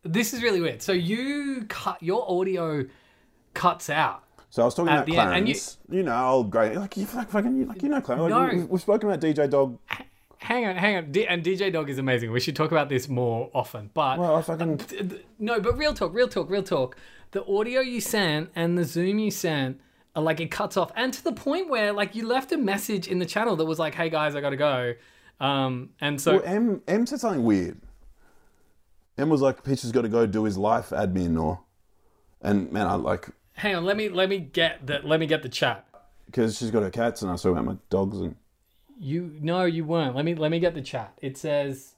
This 0.04 0.32
is 0.34 0.42
really 0.42 0.60
weird. 0.60 0.82
So 0.82 0.92
you 0.92 1.64
cut 1.68 2.02
your 2.02 2.28
audio 2.28 2.84
cuts 3.54 3.88
out. 3.88 4.24
So 4.50 4.62
I 4.62 4.64
was 4.66 4.74
talking 4.74 4.90
At 4.92 4.96
about 5.04 5.06
the 5.06 5.16
end, 5.18 5.34
and 5.34 5.48
you- 5.48 5.54
Clarence. 5.54 5.78
You, 5.88 6.02
know, 6.02 6.26
old 6.26 6.50
great, 6.50 6.76
like 6.76 6.96
you 6.96 7.06
like 7.14 7.30
fucking, 7.30 7.56
you- 7.56 7.66
like 7.66 7.82
you 7.82 7.88
know 7.88 8.00
Clarence. 8.00 8.30
Like, 8.32 8.52
No. 8.52 8.58
we, 8.58 8.64
we've 8.64 8.80
spoken 8.80 9.08
about 9.08 9.20
DJ 9.20 9.48
Dog. 9.48 9.78
Hang 10.38 10.66
on, 10.66 10.74
hang 10.76 10.96
on. 10.96 11.12
D- 11.12 11.26
and 11.28 11.44
DJ 11.44 11.72
Dog 11.72 11.88
is 11.88 11.98
amazing. 11.98 12.32
We 12.32 12.40
should 12.40 12.56
talk 12.56 12.72
about 12.72 12.88
this 12.88 13.08
more 13.08 13.48
often. 13.54 13.90
But 13.94 14.18
Well, 14.18 14.34
I 14.34 14.42
fucking 14.42 14.78
Th- 14.78 15.08
th- 15.08 15.24
no, 15.38 15.60
but 15.60 15.78
real 15.78 15.94
talk, 15.94 16.12
real 16.12 16.26
talk, 16.28 16.50
real 16.50 16.64
talk. 16.64 16.96
The 17.30 17.44
audio 17.46 17.80
you 17.80 18.00
sent 18.00 18.50
and 18.56 18.76
the 18.76 18.84
Zoom 18.84 19.20
you 19.20 19.30
sent, 19.30 19.80
like 20.20 20.40
it 20.40 20.50
cuts 20.50 20.76
off, 20.76 20.92
and 20.94 21.12
to 21.14 21.24
the 21.24 21.32
point 21.32 21.70
where 21.70 21.92
like 21.92 22.14
you 22.14 22.26
left 22.26 22.52
a 22.52 22.58
message 22.58 23.08
in 23.08 23.18
the 23.18 23.26
channel 23.26 23.56
that 23.56 23.64
was 23.64 23.78
like, 23.78 23.94
"Hey 23.94 24.10
guys, 24.10 24.34
I 24.34 24.40
gotta 24.40 24.56
go," 24.56 24.94
um, 25.40 25.90
and 26.00 26.20
so 26.20 26.32
Well, 26.32 26.42
M 26.44 26.82
M 26.86 27.06
said 27.06 27.20
something 27.20 27.44
weird. 27.44 27.80
M 29.16 29.28
was 29.28 29.40
like, 29.40 29.64
"Peach 29.64 29.82
has 29.82 29.92
got 29.92 30.02
to 30.02 30.08
go 30.08 30.26
do 30.26 30.44
his 30.44 30.58
life 30.58 30.90
admin," 30.90 31.40
or, 31.40 31.60
and 32.40 32.70
man, 32.72 32.86
I 32.86 32.94
like 32.94 33.28
hang 33.54 33.74
on, 33.74 33.84
let 33.84 33.96
me 33.96 34.08
let 34.08 34.28
me 34.28 34.38
get 34.38 34.86
the 34.86 35.00
let 35.04 35.20
me 35.20 35.26
get 35.26 35.42
the 35.42 35.48
chat. 35.48 35.86
because 36.26 36.58
she's 36.58 36.70
got 36.70 36.82
her 36.82 36.90
cats, 36.90 37.22
and 37.22 37.30
I 37.30 37.36
saw 37.36 37.50
about 37.50 37.64
my 37.64 37.76
dogs, 37.90 38.18
and 38.18 38.36
You 38.98 39.36
no, 39.40 39.64
you 39.64 39.84
weren't. 39.84 40.14
Let 40.14 40.24
me 40.24 40.34
let 40.34 40.50
me 40.50 40.58
get 40.60 40.74
the 40.74 40.82
chat. 40.82 41.12
It 41.20 41.36
says, 41.36 41.94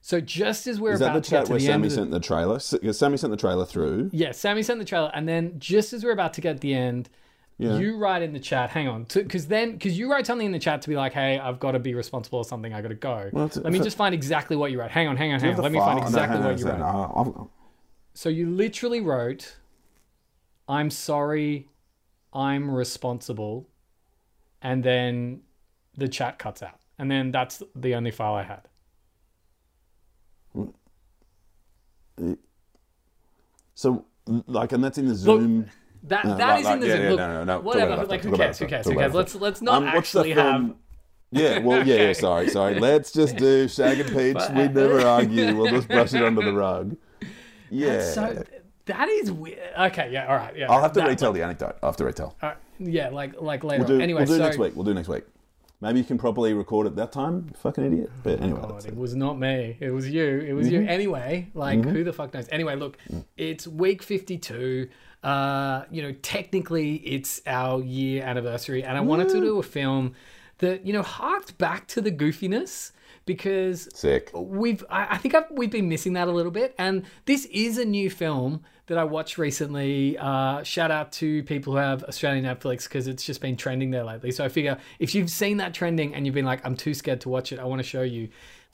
so 0.00 0.20
just 0.20 0.66
as 0.66 0.80
we're 0.80 0.92
is 0.92 1.00
about 1.00 1.14
that 1.14 1.22
the 1.22 1.24
to 1.24 1.30
get 1.30 1.36
chat 1.38 1.46
to 1.46 1.52
where 1.52 1.60
the 1.60 1.66
Sammy 1.66 1.88
the, 1.88 1.94
sent 1.94 2.10
the 2.10 2.20
trailer? 2.20 2.58
Sammy 2.58 3.16
sent 3.16 3.30
the 3.30 3.36
trailer 3.36 3.64
through. 3.64 4.10
Yeah, 4.12 4.32
Sammy 4.32 4.62
sent 4.62 4.78
the 4.78 4.84
trailer, 4.84 5.10
and 5.14 5.28
then 5.28 5.58
just 5.58 5.92
as 5.92 6.04
we're 6.04 6.12
about 6.12 6.34
to 6.34 6.40
get 6.40 6.60
the 6.60 6.74
end, 6.74 7.08
Yeah. 7.56 7.76
You 7.78 7.96
write 7.98 8.22
in 8.22 8.32
the 8.32 8.40
chat. 8.40 8.70
Hang 8.70 8.88
on, 8.88 9.04
because 9.04 9.46
then 9.46 9.72
because 9.72 9.96
you 9.96 10.10
wrote 10.10 10.26
something 10.26 10.46
in 10.46 10.50
the 10.52 10.58
chat 10.58 10.82
to 10.82 10.88
be 10.88 10.96
like, 10.96 11.12
"Hey, 11.12 11.38
I've 11.38 11.60
got 11.60 11.72
to 11.72 11.78
be 11.78 11.94
responsible 11.94 12.40
or 12.40 12.44
something. 12.44 12.74
I 12.74 12.82
got 12.82 12.88
to 12.88 12.94
go." 12.96 13.30
Well, 13.32 13.48
Let 13.54 13.72
me 13.72 13.78
just 13.78 13.96
find 13.96 14.12
exactly 14.12 14.56
what 14.56 14.72
you 14.72 14.80
wrote. 14.80 14.90
Hang 14.90 15.06
on, 15.06 15.16
hang 15.16 15.32
on, 15.32 15.38
hang 15.40 15.54
on. 15.54 15.62
Let 15.62 15.70
me 15.72 15.78
find? 15.78 16.00
No, 16.00 16.06
exactly 16.06 16.38
on 16.38 16.44
what 16.44 16.58
you 16.58 16.66
wrote. 16.66 16.80
I'll- 16.80 17.50
So 18.12 18.28
you 18.28 18.50
literally 18.50 19.00
wrote, 19.00 19.56
"I'm 20.68 20.90
sorry, 20.90 21.68
I'm 22.32 22.70
responsible," 22.70 23.68
and 24.60 24.82
then 24.82 25.42
the 25.96 26.08
chat 26.08 26.40
cuts 26.40 26.60
out, 26.60 26.80
and 26.98 27.08
then 27.08 27.30
that's 27.30 27.62
the 27.76 27.94
only 27.94 28.10
file 28.10 28.34
I 28.34 28.42
had. 28.42 28.68
Mm. 30.56 32.36
So, 33.76 34.04
like, 34.26 34.72
and 34.72 34.82
that's 34.82 34.98
in 34.98 35.06
the 35.06 35.14
Zoom. 35.14 35.66
That 36.04 36.24
No, 36.24 36.36
that 36.36 36.48
like- 36.48 36.60
is 36.60 36.66
in 36.68 36.80
the 36.80 36.86
yeah, 36.86 36.96
Zoom. 36.96 37.02
yeah, 37.18 37.26
no, 37.26 37.32
no, 37.32 37.44
no. 37.44 37.60
Whatever. 37.60 37.92
about 37.94 38.08
Like, 38.08 38.22
who 38.22 38.36
cares? 38.36 38.58
Who 38.58 38.66
cares? 38.66 38.86
Who 38.86 38.94
cares? 38.94 39.14
Let's 39.14 39.34
let's 39.34 39.62
not 39.62 39.82
Um, 39.82 39.88
actually 39.88 40.32
have. 40.32 40.52
film- 40.52 40.76
Yeah, 41.30 41.58
well, 41.60 41.84
yeah, 41.86 41.96
yeah, 42.08 42.12
sorry, 42.12 42.48
sorry. 42.48 42.78
Let's 42.88 43.10
just 43.10 43.36
do 43.36 43.66
Shag 43.76 43.98
and 44.00 44.08
Peach. 44.10 44.36
We 44.50 44.68
never 44.68 45.00
argue. 45.06 45.56
We'll 45.56 45.70
just 45.72 45.88
brush 45.88 46.12
it 46.14 46.22
under 46.22 46.42
the 46.44 46.52
rug. 46.52 46.96
Yeah. 47.70 48.02
So 48.02 48.44
that 48.86 49.08
is 49.08 49.32
weird. 49.32 49.58
Okay, 49.80 50.10
yeah, 50.12 50.26
all 50.28 50.36
right, 50.36 50.54
yeah. 50.56 50.70
I'll 50.70 50.82
have 50.82 50.92
to 50.92 51.00
that- 51.00 51.08
retell 51.08 51.32
the 51.32 51.42
anecdote. 51.42 51.76
After 51.82 51.84
I'll 51.84 51.88
have 51.90 51.96
to 51.96 52.04
retell. 52.04 52.36
all 52.42 52.48
right, 52.50 52.58
yeah, 52.78 53.08
like 53.08 53.40
like 53.40 53.64
later. 53.64 53.80
We'll 53.80 53.88
do, 53.88 53.94
on. 53.96 54.00
Anyway, 54.02 54.20
we'll 54.20 54.26
do 54.26 54.36
so 54.36 54.42
next 54.44 54.58
week. 54.58 54.76
We'll 54.76 54.84
do 54.84 54.94
next 54.94 55.08
week. 55.08 55.24
Maybe 55.80 55.98
you 55.98 56.04
can 56.04 56.18
properly 56.18 56.54
record 56.54 56.86
it 56.86 56.94
that 56.96 57.10
time. 57.12 57.50
Fucking 57.58 57.84
idiot. 57.84 58.10
But 58.22 58.40
anyway, 58.40 58.60
God, 58.60 58.84
it 58.84 58.88
it. 58.90 58.96
was 58.96 59.14
not 59.16 59.38
me. 59.38 59.76
It 59.80 59.90
was 59.90 60.08
you. 60.08 60.24
It 60.40 60.52
was 60.52 60.66
Mm-hmm. 60.68 60.82
you. 60.82 60.88
Anyway, 60.88 61.48
like 61.54 61.84
who 61.84 62.04
the 62.04 62.12
fuck 62.12 62.32
knows? 62.32 62.46
Anyway, 62.52 62.76
look, 62.76 62.96
Mm. 63.12 63.24
it's 63.36 63.66
week 63.66 64.02
fifty-two. 64.02 64.88
Uh, 65.24 65.86
you 65.90 66.02
know, 66.02 66.12
technically 66.22 66.96
it's 66.96 67.40
our 67.46 67.82
year 67.82 68.22
anniversary, 68.22 68.84
and 68.84 68.96
I 68.96 69.00
wanted 69.00 69.30
to 69.30 69.40
do 69.40 69.58
a 69.58 69.62
film 69.62 70.14
that 70.58 70.86
you 70.86 70.92
know 70.92 71.02
harked 71.02 71.58
back 71.58 71.86
to 71.88 72.00
the 72.00 72.12
goofiness 72.12 72.92
because 73.26 73.88
sick. 73.94 74.30
we've 74.34 74.84
I, 74.90 75.14
I 75.14 75.18
think 75.18 75.34
I've, 75.34 75.50
we've 75.50 75.70
been 75.70 75.88
missing 75.88 76.12
that 76.14 76.28
a 76.28 76.32
little 76.32 76.52
bit 76.52 76.74
and 76.78 77.04
this 77.24 77.46
is 77.46 77.78
a 77.78 77.84
new 77.84 78.10
film 78.10 78.62
that 78.86 78.98
i 78.98 79.04
watched 79.04 79.38
recently. 79.38 80.16
Uh, 80.18 80.62
shout 80.62 80.90
out 80.90 81.10
to 81.12 81.42
people 81.44 81.72
who 81.72 81.78
have 81.78 82.04
australian 82.04 82.44
netflix 82.44 82.84
because 82.84 83.08
it's 83.08 83.24
just 83.24 83.40
been 83.40 83.56
trending 83.56 83.90
there 83.90 84.04
lately. 84.04 84.30
So 84.30 84.44
i 84.44 84.48
figure 84.48 84.78
if 84.98 85.14
you've 85.14 85.30
seen 85.30 85.56
that 85.58 85.74
trending 85.74 86.14
and 86.14 86.26
you've 86.26 86.34
been 86.34 86.44
like 86.44 86.64
i'm 86.64 86.76
too 86.76 86.94
scared 86.94 87.20
to 87.22 87.28
watch 87.28 87.52
it 87.52 87.58
i 87.58 87.64
want 87.64 87.80
to 87.80 87.88
show 87.88 88.02
you 88.02 88.28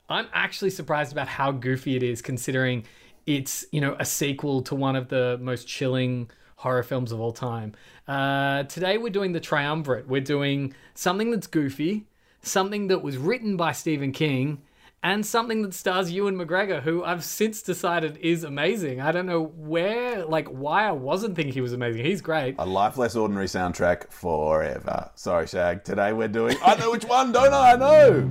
i'm 0.08 0.26
actually 0.32 0.70
surprised 0.70 1.12
about 1.12 1.28
how 1.28 1.52
goofy 1.52 1.96
it 1.96 2.02
is 2.02 2.20
considering 2.20 2.84
it's 3.26 3.64
you 3.70 3.80
know 3.80 3.96
a 3.98 4.04
sequel 4.04 4.62
to 4.62 4.74
one 4.74 4.96
of 4.96 5.08
the 5.08 5.38
most 5.40 5.68
chilling 5.68 6.28
horror 6.60 6.82
films 6.82 7.12
of 7.12 7.20
all 7.20 7.32
time 7.32 7.72
uh, 8.08 8.62
today 8.64 8.96
we're 8.96 9.10
doing 9.10 9.32
the 9.32 9.40
triumvirate 9.40 10.08
we're 10.08 10.20
doing 10.20 10.72
something 10.94 11.30
that's 11.30 11.46
goofy 11.46 12.06
something 12.42 12.88
that 12.88 13.02
was 13.02 13.16
written 13.16 13.56
by 13.56 13.72
Stephen 13.72 14.12
King, 14.12 14.62
and 15.02 15.24
something 15.24 15.62
that 15.62 15.72
stars 15.72 16.10
Ewan 16.10 16.36
McGregor, 16.36 16.82
who 16.82 17.02
I've 17.02 17.24
since 17.24 17.62
decided 17.62 18.18
is 18.18 18.44
amazing. 18.44 19.00
I 19.00 19.12
don't 19.12 19.26
know 19.26 19.44
where, 19.44 20.24
like, 20.26 20.48
why 20.48 20.86
I 20.86 20.92
wasn't 20.92 21.36
thinking 21.36 21.54
he 21.54 21.62
was 21.62 21.72
amazing. 21.72 22.04
He's 22.04 22.20
great. 22.20 22.56
A 22.58 22.66
Life 22.66 22.98
Less 22.98 23.16
Ordinary 23.16 23.46
soundtrack 23.46 24.10
forever. 24.10 25.10
Sorry, 25.14 25.46
Shag. 25.46 25.84
Today 25.84 26.12
we're 26.12 26.28
doing. 26.28 26.56
I 26.62 26.74
know 26.76 26.90
which 26.90 27.04
one, 27.04 27.32
don't 27.32 27.52
I? 27.52 27.72
I 27.72 27.76
know. 27.76 28.30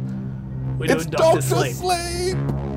We're 0.78 0.86
It's 0.86 1.06
doing 1.06 1.10
Doctor 1.10 1.40
Doctor 1.40 1.42
Sleep. 1.42 1.76
Sleep. 1.76 2.69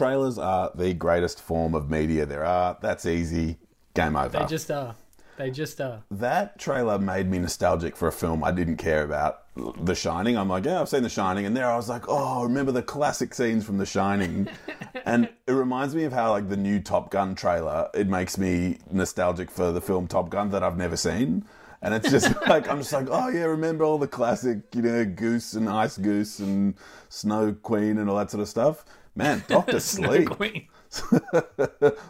Trailers 0.00 0.38
are 0.38 0.72
the 0.74 0.94
greatest 0.94 1.42
form 1.42 1.74
of 1.74 1.90
media 1.90 2.24
there 2.24 2.42
are. 2.42 2.78
That's 2.80 3.04
easy. 3.04 3.58
Game 3.92 4.16
over. 4.16 4.38
They 4.38 4.46
just 4.46 4.70
are. 4.70 4.94
They 5.36 5.50
just 5.50 5.78
are. 5.78 6.02
that 6.10 6.58
trailer 6.58 6.98
made 6.98 7.30
me 7.30 7.38
nostalgic 7.38 7.94
for 7.96 8.08
a 8.08 8.12
film 8.12 8.42
I 8.42 8.50
didn't 8.50 8.78
care 8.78 9.04
about, 9.04 9.42
The 9.84 9.94
Shining. 9.94 10.38
I'm 10.38 10.48
like, 10.48 10.64
yeah, 10.64 10.80
I've 10.80 10.88
seen 10.88 11.02
The 11.02 11.10
Shining, 11.10 11.44
and 11.44 11.54
there 11.54 11.70
I 11.70 11.76
was 11.76 11.90
like, 11.90 12.04
oh, 12.08 12.44
remember 12.44 12.72
the 12.72 12.82
classic 12.82 13.34
scenes 13.34 13.66
from 13.66 13.76
The 13.76 13.84
Shining, 13.84 14.48
and 15.04 15.28
it 15.46 15.52
reminds 15.52 15.94
me 15.94 16.04
of 16.04 16.14
how 16.14 16.30
like 16.30 16.48
the 16.48 16.56
new 16.56 16.80
Top 16.80 17.10
Gun 17.10 17.34
trailer. 17.34 17.90
It 17.92 18.08
makes 18.08 18.38
me 18.38 18.78
nostalgic 18.90 19.50
for 19.50 19.70
the 19.70 19.82
film 19.82 20.08
Top 20.08 20.30
Gun 20.30 20.48
that 20.52 20.62
I've 20.62 20.78
never 20.78 20.96
seen, 20.96 21.44
and 21.82 21.92
it's 21.92 22.10
just 22.10 22.34
like 22.48 22.70
I'm 22.70 22.78
just 22.78 22.94
like, 22.94 23.08
oh 23.10 23.28
yeah, 23.28 23.44
remember 23.44 23.84
all 23.84 23.98
the 23.98 24.08
classic, 24.08 24.60
you 24.74 24.80
know, 24.80 25.04
Goose 25.04 25.52
and 25.52 25.68
Ice 25.68 25.98
Goose 25.98 26.38
and 26.38 26.74
Snow 27.10 27.52
Queen 27.52 27.98
and 27.98 28.08
all 28.08 28.16
that 28.16 28.30
sort 28.30 28.40
of 28.40 28.48
stuff. 28.48 28.86
Man, 29.14 29.44
Doctor 29.48 29.80
Sleep. 29.80 30.28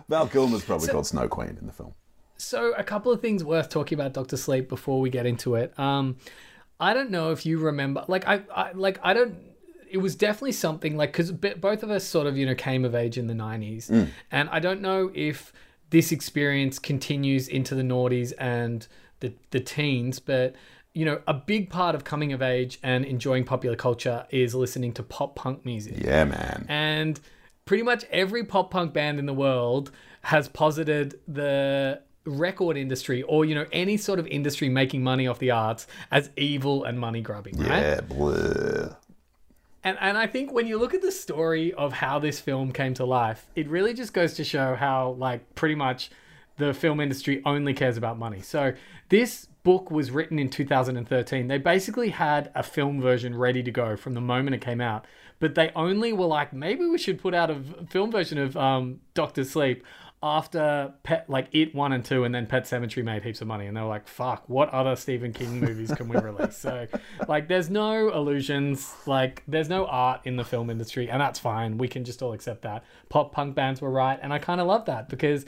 Val 0.08 0.28
Kilmer's 0.28 0.64
probably 0.64 0.88
called 0.88 1.06
Snow 1.06 1.28
Queen 1.28 1.56
in 1.60 1.66
the 1.66 1.72
film. 1.72 1.94
So 2.36 2.72
a 2.72 2.84
couple 2.84 3.12
of 3.12 3.20
things 3.20 3.44
worth 3.44 3.68
talking 3.68 3.98
about 3.98 4.14
Doctor 4.14 4.36
Sleep 4.36 4.68
before 4.68 5.00
we 5.00 5.10
get 5.10 5.26
into 5.26 5.54
it. 5.56 5.78
Um, 5.78 6.16
I 6.78 6.94
don't 6.94 7.10
know 7.10 7.32
if 7.32 7.44
you 7.44 7.58
remember, 7.58 8.04
like 8.08 8.26
I, 8.26 8.42
I 8.54 8.72
like 8.72 8.98
I 9.02 9.12
don't. 9.12 9.36
It 9.90 9.98
was 9.98 10.14
definitely 10.14 10.52
something 10.52 10.96
like 10.96 11.12
because 11.12 11.32
both 11.32 11.82
of 11.82 11.90
us 11.90 12.04
sort 12.04 12.26
of 12.26 12.38
you 12.38 12.46
know 12.46 12.54
came 12.54 12.84
of 12.84 12.94
age 12.94 13.18
in 13.18 13.26
the 13.26 13.34
nineties, 13.34 13.90
and 14.30 14.48
I 14.50 14.60
don't 14.60 14.80
know 14.80 15.10
if 15.14 15.52
this 15.90 16.12
experience 16.12 16.78
continues 16.78 17.48
into 17.48 17.74
the 17.74 17.82
noughties 17.82 18.32
and 18.38 18.86
the 19.18 19.34
the 19.50 19.60
teens, 19.60 20.18
but 20.20 20.54
you 20.94 21.05
know 21.05 21.20
a 21.26 21.35
big 21.35 21.70
part 21.70 21.94
of 21.94 22.05
coming 22.05 22.33
of 22.33 22.42
age 22.42 22.79
and 22.83 23.05
enjoying 23.05 23.44
popular 23.44 23.76
culture 23.76 24.26
is 24.31 24.55
listening 24.55 24.92
to 24.94 25.03
pop 25.03 25.37
punk 25.37 25.64
music 25.64 25.94
Yeah, 25.98 26.24
man. 26.24 26.66
and 26.68 27.20
pretty 27.64 27.83
much 27.85 28.05
every 28.11 28.44
pop 28.44 28.70
punk 28.70 28.92
band 28.92 29.18
in 29.18 29.26
the 29.26 29.35
world 29.35 29.92
has 30.22 30.48
posited 30.48 31.20
the 31.29 32.00
record 32.26 32.76
industry 32.76 33.22
or 33.22 33.44
you 33.44 33.55
know 33.55 33.66
any 33.72 33.96
sort 33.96 34.18
of 34.18 34.26
industry 34.26 34.68
making 34.68 35.03
money 35.03 35.26
off 35.26 35.38
the 35.38 35.50
arts 35.50 35.87
as 36.11 36.31
evil 36.37 36.85
and 36.85 36.98
money 36.98 37.20
grubbing 37.20 37.57
right 37.57 37.68
Yeah, 37.83 38.00
bleh. 38.00 38.96
and 39.85 39.96
and 40.00 40.18
I 40.18 40.26
think 40.26 40.53
when 40.53 40.66
you 40.66 40.76
look 40.79 40.92
at 40.92 41.03
the 41.03 41.12
story 41.12 41.72
of 41.72 41.92
how 41.94 42.18
this 42.18 42.38
film 42.40 42.72
came 42.72 42.94
to 42.94 43.05
life 43.05 43.46
it 43.55 43.68
really 43.68 43.94
just 43.94 44.12
goes 44.12 44.35
to 44.35 44.44
show 44.44 44.74
how 44.74 45.12
like 45.12 45.55
pretty 45.55 45.74
much 45.76 46.11
the 46.61 46.75
film 46.75 47.01
industry 47.01 47.42
only 47.44 47.75
cares 47.75 47.96
about 47.96 48.18
money 48.18 48.40
so 48.40 48.73
this 49.09 49.46
book 49.62 49.90
was 49.90 50.11
written 50.11 50.38
in 50.38 50.49
2013 50.49 51.49
they 51.49 51.59
basically 51.59 52.11
had 52.11 52.51
a 52.55 52.62
film 52.62 53.01
version 53.01 53.37
ready 53.37 53.62
to 53.62 53.70
go 53.70 53.96
from 53.96 54.14
the 54.14 54.20
moment 54.20 54.55
it 54.55 54.61
came 54.61 54.81
out 54.81 55.07
but 55.38 55.55
they 55.55 55.73
only 55.75 56.12
were 56.12 56.27
like 56.27 56.53
maybe 56.53 56.87
we 56.87 56.99
should 56.99 57.18
put 57.18 57.35
out 57.35 57.51
a 57.51 57.57
film 57.88 58.12
version 58.12 58.38
of 58.38 58.57
um, 58.57 59.01
Doctor 59.14 59.42
Sleep 59.42 59.85
after 60.23 60.92
Pet 61.03 61.29
like 61.31 61.49
It 61.53 61.75
one 61.75 61.92
and 61.92 62.05
two, 62.05 62.25
and 62.25 62.35
then 62.35 62.46
Pet 62.46 62.64
Sematary 62.64 63.03
made 63.03 63.23
heaps 63.23 63.40
of 63.40 63.46
money, 63.46 63.66
and 63.66 63.77
they 63.77 63.81
were 63.81 63.88
like, 63.88 64.07
"Fuck, 64.07 64.49
what 64.49 64.68
other 64.68 64.94
Stephen 64.96 65.33
King 65.33 65.61
movies 65.61 65.92
can 65.92 66.09
we 66.09 66.16
release?" 66.20 66.59
so, 66.59 66.87
like, 67.27 67.49
there's 67.49 67.70
no 67.70 68.12
illusions, 68.12 68.92
like, 69.07 69.42
there's 69.49 69.68
no 69.68 69.87
art 69.87 70.20
in 70.25 70.37
the 70.37 70.44
film 70.44 70.68
industry, 70.68 71.09
and 71.09 71.20
that's 71.20 71.38
fine. 71.38 71.79
We 71.79 71.88
can 71.88 72.05
just 72.05 72.23
all 72.23 72.35
accept 72.35 72.62
that. 72.62 72.85
Pop 73.09 73.33
punk 73.33 73.55
bands 73.55 73.81
were 73.81 73.90
right, 73.90 74.18
and 74.20 74.33
I 74.33 74.38
kind 74.38 74.61
of 74.61 74.66
love 74.66 74.85
that 74.87 75.09
because 75.09 75.46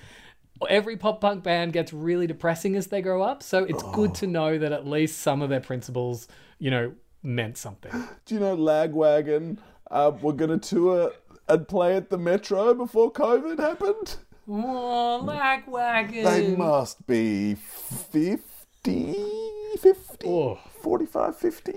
every 0.68 0.96
pop 0.96 1.20
punk 1.20 1.42
band 1.42 1.72
gets 1.72 1.92
really 1.92 2.26
depressing 2.26 2.76
as 2.76 2.86
they 2.88 3.02
grow 3.02 3.22
up. 3.22 3.42
So 3.42 3.64
it's 3.64 3.82
good 3.94 4.14
to 4.16 4.26
know 4.26 4.58
that 4.58 4.72
at 4.72 4.86
least 4.86 5.18
some 5.20 5.42
of 5.42 5.50
their 5.50 5.60
principles, 5.60 6.28
you 6.58 6.70
know, 6.70 6.92
meant 7.22 7.56
something. 7.58 7.90
Do 8.26 8.34
you 8.34 8.40
know 8.40 8.56
Lagwagon 8.56 9.58
uh, 9.90 10.12
were 10.20 10.32
going 10.32 10.58
to 10.58 10.68
tour 10.68 11.12
and 11.48 11.66
play 11.68 11.96
at 11.96 12.10
the 12.10 12.18
Metro 12.18 12.74
before 12.74 13.12
COVID 13.12 13.58
happened? 13.58 14.16
Oh, 14.48 15.22
Lagwagon. 15.24 16.24
They 16.24 16.56
must 16.56 17.06
be 17.06 17.54
50, 17.54 18.36
50, 19.78 20.26
Oh. 20.28 20.58
45, 20.82 21.36
50. 21.36 21.72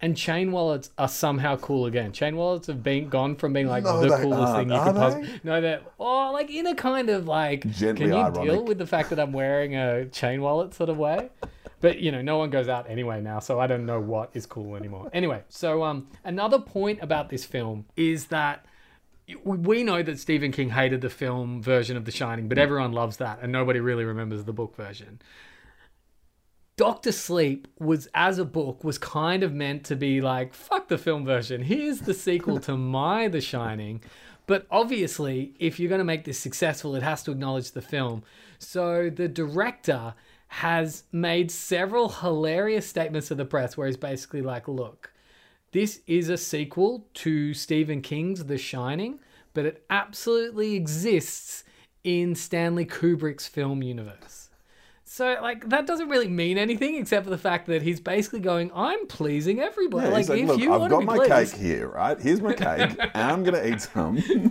And 0.00 0.16
chain 0.16 0.52
wallets 0.52 0.90
are 0.98 1.08
somehow 1.08 1.56
cool 1.56 1.86
again. 1.86 2.12
Chain 2.12 2.36
wallets 2.36 2.66
have 2.66 2.82
been 2.82 3.08
gone 3.08 3.36
from 3.36 3.52
being 3.52 3.66
like 3.66 3.84
No, 3.84 4.00
the 4.00 4.16
coolest 4.16 4.54
thing 4.54 4.70
you 4.70 4.80
could 4.80 4.94
possibly. 4.94 5.40
No, 5.42 5.60
they're 5.60 5.80
oh, 5.98 6.32
like 6.32 6.50
in 6.50 6.66
a 6.66 6.74
kind 6.74 7.08
of 7.08 7.26
like. 7.26 7.68
Gently 7.70 8.06
can 8.06 8.12
you 8.12 8.20
ironic. 8.20 8.42
deal 8.42 8.64
with 8.64 8.78
the 8.78 8.86
fact 8.86 9.10
that 9.10 9.18
I'm 9.18 9.32
wearing 9.32 9.74
a 9.76 10.06
chain 10.06 10.42
wallet 10.42 10.74
sort 10.74 10.90
of 10.90 10.98
way? 10.98 11.30
But 11.80 11.98
you 11.98 12.12
know, 12.12 12.22
no 12.22 12.38
one 12.38 12.50
goes 12.50 12.68
out 12.68 12.88
anyway 12.90 13.20
now, 13.20 13.38
so 13.38 13.58
I 13.58 13.66
don't 13.66 13.86
know 13.86 14.00
what 14.00 14.30
is 14.34 14.46
cool 14.46 14.76
anymore. 14.76 15.10
Anyway, 15.12 15.42
so 15.48 15.82
um, 15.84 16.08
another 16.24 16.58
point 16.58 16.98
about 17.02 17.28
this 17.28 17.44
film 17.44 17.86
is 17.96 18.26
that 18.26 18.66
we 19.44 19.82
know 19.82 20.02
that 20.02 20.18
Stephen 20.18 20.52
King 20.52 20.70
hated 20.70 21.00
the 21.00 21.10
film 21.10 21.62
version 21.62 21.96
of 21.96 22.04
The 22.04 22.12
Shining, 22.12 22.48
but 22.48 22.58
everyone 22.58 22.92
loves 22.92 23.16
that, 23.16 23.40
and 23.42 23.50
nobody 23.50 23.80
really 23.80 24.04
remembers 24.04 24.44
the 24.44 24.52
book 24.52 24.76
version. 24.76 25.20
Doctor 26.76 27.10
Sleep 27.10 27.68
was, 27.78 28.06
as 28.14 28.38
a 28.38 28.44
book, 28.44 28.84
was 28.84 28.98
kind 28.98 29.42
of 29.42 29.54
meant 29.54 29.84
to 29.84 29.96
be 29.96 30.20
like, 30.20 30.52
fuck 30.52 30.88
the 30.88 30.98
film 30.98 31.24
version. 31.24 31.62
Here's 31.62 32.00
the 32.00 32.12
sequel 32.12 32.60
to 32.60 32.76
my 32.76 33.28
The 33.28 33.40
Shining. 33.40 34.02
But 34.46 34.66
obviously, 34.70 35.54
if 35.58 35.80
you're 35.80 35.88
going 35.88 36.00
to 36.00 36.04
make 36.04 36.24
this 36.24 36.38
successful, 36.38 36.94
it 36.94 37.02
has 37.02 37.22
to 37.24 37.32
acknowledge 37.32 37.72
the 37.72 37.80
film. 37.80 38.24
So 38.58 39.08
the 39.08 39.26
director 39.26 40.14
has 40.48 41.04
made 41.10 41.50
several 41.50 42.10
hilarious 42.10 42.86
statements 42.86 43.28
to 43.28 43.34
the 43.34 43.46
press 43.46 43.76
where 43.76 43.86
he's 43.86 43.96
basically 43.96 44.42
like, 44.42 44.68
look, 44.68 45.12
this 45.72 46.00
is 46.06 46.28
a 46.28 46.36
sequel 46.36 47.06
to 47.14 47.54
Stephen 47.54 48.02
King's 48.02 48.44
The 48.44 48.58
Shining, 48.58 49.18
but 49.54 49.64
it 49.64 49.84
absolutely 49.88 50.74
exists 50.74 51.64
in 52.04 52.34
Stanley 52.34 52.84
Kubrick's 52.84 53.48
film 53.48 53.82
universe. 53.82 54.45
So, 55.16 55.34
like, 55.40 55.70
that 55.70 55.86
doesn't 55.86 56.10
really 56.10 56.28
mean 56.28 56.58
anything 56.58 56.96
except 56.96 57.24
for 57.24 57.30
the 57.30 57.38
fact 57.38 57.68
that 57.68 57.80
he's 57.80 58.00
basically 58.00 58.40
going, 58.40 58.70
I'm 58.74 59.06
pleasing 59.06 59.60
everybody. 59.60 60.08
Yeah, 60.08 60.12
like, 60.12 60.28
like, 60.28 60.40
if 60.40 60.46
look, 60.46 60.60
you 60.60 60.74
I've 60.74 60.80
want 60.80 60.90
to 60.90 60.96
got 60.96 61.00
be 61.00 61.06
my 61.06 61.16
pleased, 61.26 61.52
cake 61.54 61.62
here, 61.62 61.88
right? 61.88 62.20
Here's 62.20 62.42
my 62.42 62.52
cake, 62.52 62.98
and 63.14 63.32
I'm 63.32 63.42
gonna 63.42 63.64
eat 63.64 63.80
some. 63.80 64.18
I'm 64.28 64.50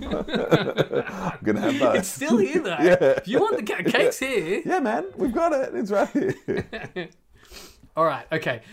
gonna 1.43 1.61
have 1.61 1.79
both. 1.79 1.95
it's 1.97 2.07
still 2.07 2.37
here, 2.37 2.63
though. 2.63 2.77
Yeah. 2.81 2.95
If 2.99 3.27
you 3.27 3.39
want 3.41 3.57
the 3.57 3.63
ca- 3.63 3.83
cake's 3.83 4.17
here. 4.17 4.63
yeah, 4.65 4.79
man, 4.79 5.05
we've 5.15 5.31
got 5.31 5.53
it. 5.53 5.75
It's 5.75 5.91
right 5.91 6.09
here. 6.09 6.35
All 7.95 8.05
right, 8.05 8.25
okay. 8.31 8.63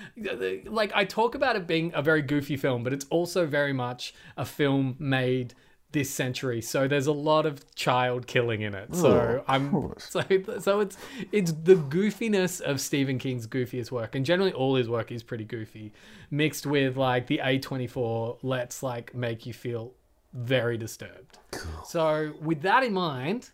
Like 0.65 0.93
I 0.95 1.05
talk 1.05 1.35
about 1.35 1.57
it 1.57 1.67
being 1.67 1.93
a 1.95 2.01
very 2.01 2.23
goofy 2.23 2.57
film, 2.57 2.85
but 2.85 2.95
it's 2.95 3.05
also 3.11 3.45
very 3.45 3.75
much 3.75 4.15
a 4.39 4.47
film 4.47 4.97
made 4.99 5.53
this 5.93 6.11
century. 6.11 6.61
So 6.61 6.89
there's 6.89 7.07
a 7.07 7.13
lot 7.13 7.47
of 7.47 7.75
child 7.75 8.27
killing 8.27 8.63
in 8.63 8.75
it. 8.75 8.95
So 8.95 9.13
Oh, 9.13 9.45
I'm 9.47 9.95
so 9.99 10.23
so 10.59 10.81
it's 10.81 10.97
it's 11.31 11.53
the 11.53 11.75
goofiness 11.75 12.61
of 12.61 12.81
Stephen 12.81 13.19
King's 13.19 13.47
goofiest 13.47 13.91
work, 13.91 14.15
and 14.15 14.25
generally 14.25 14.53
all 14.53 14.75
his 14.75 14.89
work 14.89 15.13
is 15.13 15.23
pretty 15.23 15.45
goofy, 15.45 15.93
mixed 16.31 16.67
with 16.67 16.97
like 16.97 17.27
the 17.27 17.41
A24 17.43 18.39
let's 18.43 18.83
like 18.83 19.15
make 19.15 19.47
you 19.47 19.53
feel 19.53 19.95
very 20.33 20.77
disturbed. 20.79 21.39
Cool. 21.51 21.85
So 21.85 22.33
with 22.41 22.63
that 22.63 22.83
in 22.83 22.93
mind, 22.93 23.51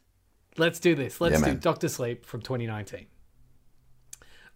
let's 0.57 0.79
do 0.79 0.95
this. 0.95 1.21
Let's 1.21 1.41
Yeah, 1.41 1.55
do. 1.55 1.59
Doctor 1.59 1.89
Sleep 1.89 2.25
from 2.25 2.41
2019. 2.41 3.07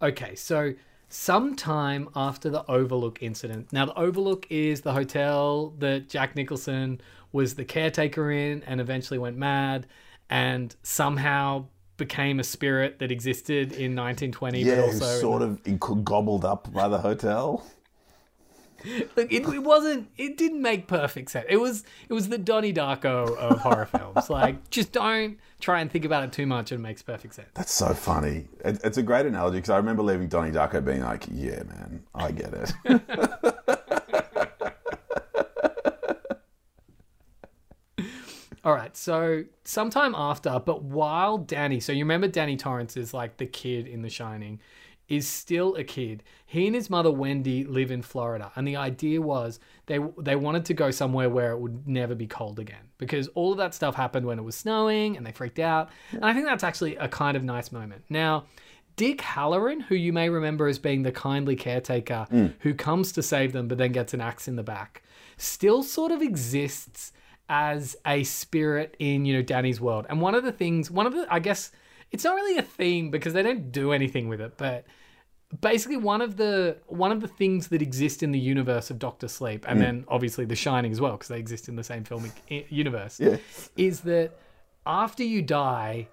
Okay, 0.00 0.34
so 0.34 0.74
sometime 1.08 2.08
after 2.16 2.48
the 2.48 2.64
Overlook 2.70 3.22
incident. 3.22 3.72
Now, 3.72 3.86
the 3.86 3.98
Overlook 3.98 4.46
is 4.50 4.80
the 4.80 4.92
hotel 4.92 5.74
that 5.78 6.08
Jack 6.08 6.34
Nicholson 6.34 7.00
was 7.32 7.54
the 7.54 7.64
caretaker 7.64 8.30
in 8.30 8.62
and 8.64 8.80
eventually 8.80 9.18
went 9.18 9.36
mad 9.36 9.86
and 10.30 10.74
somehow 10.82 11.66
became 11.96 12.40
a 12.40 12.44
spirit 12.44 12.98
that 12.98 13.12
existed 13.12 13.72
in 13.72 13.94
1920 13.94 14.62
Yeah, 14.62 14.76
but 14.76 14.84
also 14.84 15.20
sort 15.20 15.42
of 15.42 16.04
gobbled 16.04 16.44
up 16.44 16.72
by 16.72 16.88
the 16.88 16.98
hotel. 16.98 17.64
Look, 19.16 19.32
it, 19.32 19.46
it 19.46 19.62
wasn't. 19.62 20.10
It 20.16 20.36
didn't 20.36 20.60
make 20.60 20.88
perfect 20.88 21.30
sense. 21.30 21.46
It 21.48 21.58
was. 21.58 21.84
It 22.08 22.14
was 22.14 22.28
the 22.28 22.38
Donnie 22.38 22.72
Darko 22.72 23.36
of 23.36 23.60
horror 23.60 23.86
films. 23.86 24.28
Like, 24.28 24.70
just 24.70 24.90
don't 24.90 25.38
try 25.60 25.80
and 25.80 25.90
think 25.90 26.04
about 26.04 26.24
it 26.24 26.32
too 26.32 26.46
much, 26.46 26.72
and 26.72 26.80
it 26.80 26.82
makes 26.82 27.00
perfect 27.00 27.34
sense. 27.34 27.48
That's 27.54 27.72
so 27.72 27.94
funny. 27.94 28.48
It, 28.64 28.80
it's 28.82 28.98
a 28.98 29.02
great 29.02 29.26
analogy 29.26 29.58
because 29.58 29.70
I 29.70 29.76
remember 29.76 30.02
leaving 30.02 30.26
Donnie 30.26 30.50
Darko 30.50 30.84
being 30.84 31.02
like, 31.02 31.26
"Yeah, 31.30 31.62
man, 31.62 32.02
I 32.14 32.32
get 32.32 32.54
it." 32.54 32.72
All 38.64 38.74
right. 38.74 38.96
So 38.96 39.44
sometime 39.64 40.14
after, 40.14 40.60
but 40.64 40.82
while 40.82 41.38
Danny, 41.38 41.80
so 41.80 41.92
you 41.92 42.04
remember 42.04 42.28
Danny 42.28 42.56
Torrance 42.56 42.96
is 42.96 43.12
like 43.12 43.36
the 43.36 43.46
kid 43.46 43.86
in 43.86 44.02
The 44.02 44.10
Shining, 44.10 44.60
is 45.08 45.28
still 45.28 45.74
a 45.74 45.84
kid. 45.84 46.22
He 46.46 46.66
and 46.66 46.74
his 46.74 46.88
mother 46.88 47.10
Wendy 47.10 47.64
live 47.64 47.90
in 47.90 48.02
Florida, 48.02 48.52
and 48.56 48.66
the 48.66 48.76
idea 48.76 49.20
was 49.20 49.58
they 49.86 49.98
they 50.16 50.36
wanted 50.36 50.64
to 50.66 50.74
go 50.74 50.90
somewhere 50.90 51.28
where 51.28 51.52
it 51.52 51.58
would 51.58 51.86
never 51.86 52.14
be 52.14 52.26
cold 52.26 52.58
again 52.58 52.88
because 52.98 53.28
all 53.28 53.52
of 53.52 53.58
that 53.58 53.74
stuff 53.74 53.94
happened 53.94 54.24
when 54.24 54.38
it 54.38 54.42
was 54.42 54.54
snowing, 54.54 55.16
and 55.16 55.26
they 55.26 55.32
freaked 55.32 55.58
out. 55.58 55.90
And 56.12 56.24
I 56.24 56.32
think 56.32 56.46
that's 56.46 56.64
actually 56.64 56.96
a 56.96 57.08
kind 57.08 57.36
of 57.36 57.44
nice 57.44 57.72
moment. 57.72 58.04
Now. 58.08 58.46
Dick 58.94 59.22
Hallorann, 59.22 59.80
who 59.80 59.94
you 59.94 60.12
may 60.12 60.28
remember 60.28 60.68
as 60.68 60.78
being 60.78 61.02
the 61.02 61.10
kindly 61.10 61.56
caretaker 61.56 62.26
mm. 62.30 62.52
who 62.60 62.74
comes 62.74 63.10
to 63.12 63.22
save 63.22 63.54
them 63.54 63.66
but 63.66 63.78
then 63.78 63.90
gets 63.90 64.12
an 64.12 64.20
axe 64.20 64.48
in 64.48 64.56
the 64.56 64.62
back, 64.62 65.02
still 65.38 65.82
sort 65.82 66.12
of 66.12 66.20
exists 66.20 67.10
as 67.54 67.96
a 68.06 68.24
spirit 68.24 68.96
in 68.98 69.26
you 69.26 69.34
know 69.34 69.42
Danny's 69.42 69.78
world. 69.80 70.06
And 70.08 70.20
one 70.22 70.34
of 70.34 70.42
the 70.42 70.52
things, 70.52 70.90
one 70.90 71.06
of 71.06 71.12
the, 71.12 71.26
I 71.30 71.38
guess 71.38 71.70
it's 72.10 72.24
not 72.24 72.34
really 72.34 72.56
a 72.56 72.62
theme 72.62 73.10
because 73.10 73.34
they 73.34 73.42
don't 73.42 73.70
do 73.70 73.92
anything 73.92 74.26
with 74.28 74.40
it, 74.40 74.54
but 74.56 74.84
basically 75.60 75.98
one 75.98 76.22
of 76.22 76.38
the 76.38 76.78
one 76.86 77.12
of 77.12 77.20
the 77.20 77.28
things 77.28 77.68
that 77.68 77.82
exist 77.82 78.22
in 78.22 78.32
the 78.32 78.38
universe 78.38 78.90
of 78.90 78.98
Doctor 78.98 79.28
Sleep, 79.28 79.66
and 79.68 79.78
then 79.80 80.04
obviously 80.08 80.46
The 80.46 80.56
Shining 80.56 80.92
as 80.92 81.00
well 81.00 81.12
because 81.12 81.28
they 81.28 81.38
exist 81.38 81.68
in 81.68 81.76
the 81.76 81.84
same 81.84 82.04
filmic 82.04 82.32
universe, 82.70 83.20
Yeah. 83.20 83.36
is 83.76 84.00
that 84.00 84.30
after 84.86 85.22
you 85.22 85.42
die, 85.42 86.08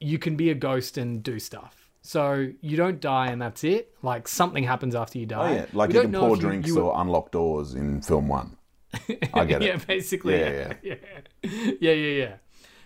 you 0.00 0.18
can 0.18 0.34
be 0.36 0.48
a 0.50 0.54
ghost 0.54 0.96
and 0.96 1.22
do 1.22 1.38
stuff. 1.38 1.90
So 2.02 2.48
you 2.62 2.78
don't 2.78 2.98
die 3.02 3.26
and 3.26 3.40
that's 3.42 3.62
it. 3.64 3.92
Like 4.02 4.26
something 4.28 4.64
happens 4.64 4.94
after 4.94 5.18
you 5.18 5.26
die. 5.26 5.50
Oh 5.50 5.54
yeah, 5.54 5.66
like 5.74 5.90
We 5.90 5.96
you 5.96 6.00
can 6.02 6.12
pour 6.12 6.36
you- 6.36 6.40
drinks 6.40 6.68
you- 6.68 6.80
or 6.80 6.98
unlock 7.02 7.30
doors 7.32 7.74
in 7.74 8.00
film 8.00 8.28
one. 8.28 8.56
I 9.34 9.44
get 9.44 9.62
it. 9.62 9.66
yeah, 9.66 9.76
basically. 9.76 10.38
Yeah, 10.38 10.74
Yeah, 10.82 10.94
yeah, 11.42 11.50
yeah, 11.80 11.92
yeah. 11.92 12.24
yeah. 12.24 12.34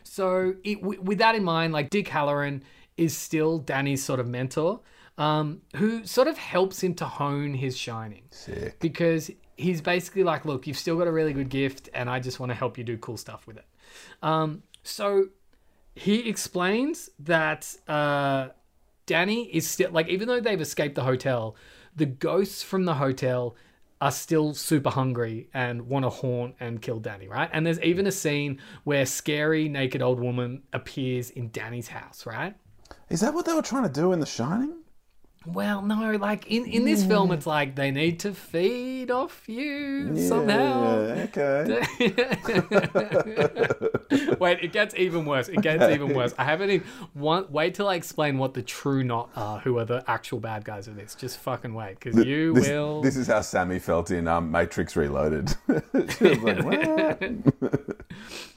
So 0.02 0.54
with 0.82 1.18
that 1.18 1.34
in 1.34 1.44
mind, 1.44 1.72
like 1.72 1.90
Dick 1.90 2.06
Hallorann 2.08 2.62
is 2.96 3.16
still 3.16 3.58
Danny's 3.58 4.04
sort 4.04 4.20
of 4.20 4.28
mentor, 4.28 4.80
um, 5.18 5.62
who 5.76 6.04
sort 6.04 6.28
of 6.28 6.38
helps 6.38 6.82
him 6.82 6.94
to 6.94 7.04
hone 7.04 7.54
his 7.54 7.76
shining. 7.76 8.22
Sick. 8.30 8.78
Because 8.80 9.30
he's 9.56 9.80
basically 9.80 10.22
like, 10.22 10.44
look, 10.44 10.66
you've 10.66 10.78
still 10.78 10.96
got 10.96 11.06
a 11.06 11.12
really 11.12 11.32
good 11.32 11.48
gift, 11.48 11.88
and 11.94 12.08
I 12.08 12.20
just 12.20 12.38
want 12.38 12.50
to 12.50 12.54
help 12.54 12.78
you 12.78 12.84
do 12.84 12.96
cool 12.98 13.16
stuff 13.16 13.46
with 13.46 13.56
it. 13.56 13.66
Um, 14.22 14.62
so 14.82 15.28
he 15.94 16.28
explains 16.28 17.10
that 17.20 17.74
uh, 17.88 18.48
Danny 19.06 19.44
is 19.54 19.68
still 19.68 19.90
like, 19.90 20.08
even 20.08 20.28
though 20.28 20.40
they've 20.40 20.60
escaped 20.60 20.94
the 20.94 21.04
hotel, 21.04 21.56
the 21.96 22.06
ghosts 22.06 22.62
from 22.62 22.84
the 22.84 22.94
hotel 22.94 23.56
are 24.04 24.10
still 24.10 24.52
super 24.52 24.90
hungry 24.90 25.48
and 25.54 25.88
want 25.88 26.04
to 26.04 26.10
haunt 26.10 26.54
and 26.60 26.82
kill 26.82 27.00
Danny, 27.00 27.26
right? 27.26 27.48
And 27.54 27.64
there's 27.64 27.80
even 27.80 28.06
a 28.06 28.12
scene 28.12 28.60
where 28.84 29.06
scary 29.06 29.66
naked 29.66 30.02
old 30.02 30.20
woman 30.20 30.62
appears 30.74 31.30
in 31.30 31.48
Danny's 31.48 31.88
house, 31.88 32.26
right? 32.26 32.54
Is 33.08 33.20
that 33.22 33.32
what 33.32 33.46
they 33.46 33.54
were 33.54 33.62
trying 33.62 33.84
to 33.84 33.88
do 33.88 34.12
in 34.12 34.20
The 34.20 34.26
Shining? 34.26 34.83
Well, 35.46 35.82
no, 35.82 36.12
like 36.12 36.46
in, 36.46 36.64
in 36.64 36.84
this 36.84 37.04
film, 37.04 37.30
it's 37.30 37.46
like 37.46 37.74
they 37.74 37.90
need 37.90 38.20
to 38.20 38.32
feed 38.32 39.10
off 39.10 39.46
you 39.46 40.16
somehow. 40.16 41.06
Yeah, 41.06 41.26
okay. 41.36 41.82
Wait, 44.40 44.58
it 44.62 44.72
gets 44.72 44.94
even 44.94 45.26
worse. 45.26 45.48
It 45.48 45.60
gets 45.60 45.84
even 45.92 46.14
worse. 46.14 46.34
I 46.38 46.44
haven't 46.44 46.70
even 46.70 46.86
want, 47.14 47.50
wait 47.50 47.74
till 47.74 47.88
I 47.88 47.96
explain 47.96 48.38
what 48.38 48.54
the 48.54 48.62
true 48.62 49.04
knot 49.04 49.30
are, 49.36 49.58
who 49.60 49.78
are 49.78 49.84
the 49.84 50.02
actual 50.08 50.40
bad 50.40 50.64
guys 50.64 50.88
of 50.88 50.96
this. 50.96 51.14
Just 51.14 51.38
fucking 51.38 51.74
wait, 51.74 52.00
because 52.00 52.24
you 52.24 52.54
this, 52.54 52.68
will. 52.68 53.02
This 53.02 53.16
is 53.16 53.26
how 53.26 53.42
Sammy 53.42 53.78
felt 53.78 54.10
in 54.10 54.26
um, 54.28 54.50
Matrix 54.50 54.96
Reloaded. 54.96 55.54
Like? 56.20 57.20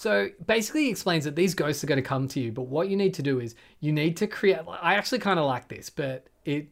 So 0.00 0.30
basically, 0.46 0.84
he 0.84 0.90
explains 0.90 1.24
that 1.24 1.36
these 1.36 1.52
ghosts 1.52 1.84
are 1.84 1.86
going 1.86 2.02
to 2.02 2.08
come 2.08 2.26
to 2.28 2.40
you, 2.40 2.52
but 2.52 2.62
what 2.62 2.88
you 2.88 2.96
need 2.96 3.12
to 3.14 3.22
do 3.22 3.38
is 3.38 3.54
you 3.80 3.92
need 3.92 4.16
to 4.16 4.26
create. 4.26 4.60
I 4.66 4.94
actually 4.94 5.18
kind 5.18 5.38
of 5.38 5.44
like 5.44 5.68
this, 5.68 5.90
but 5.90 6.26
it 6.46 6.68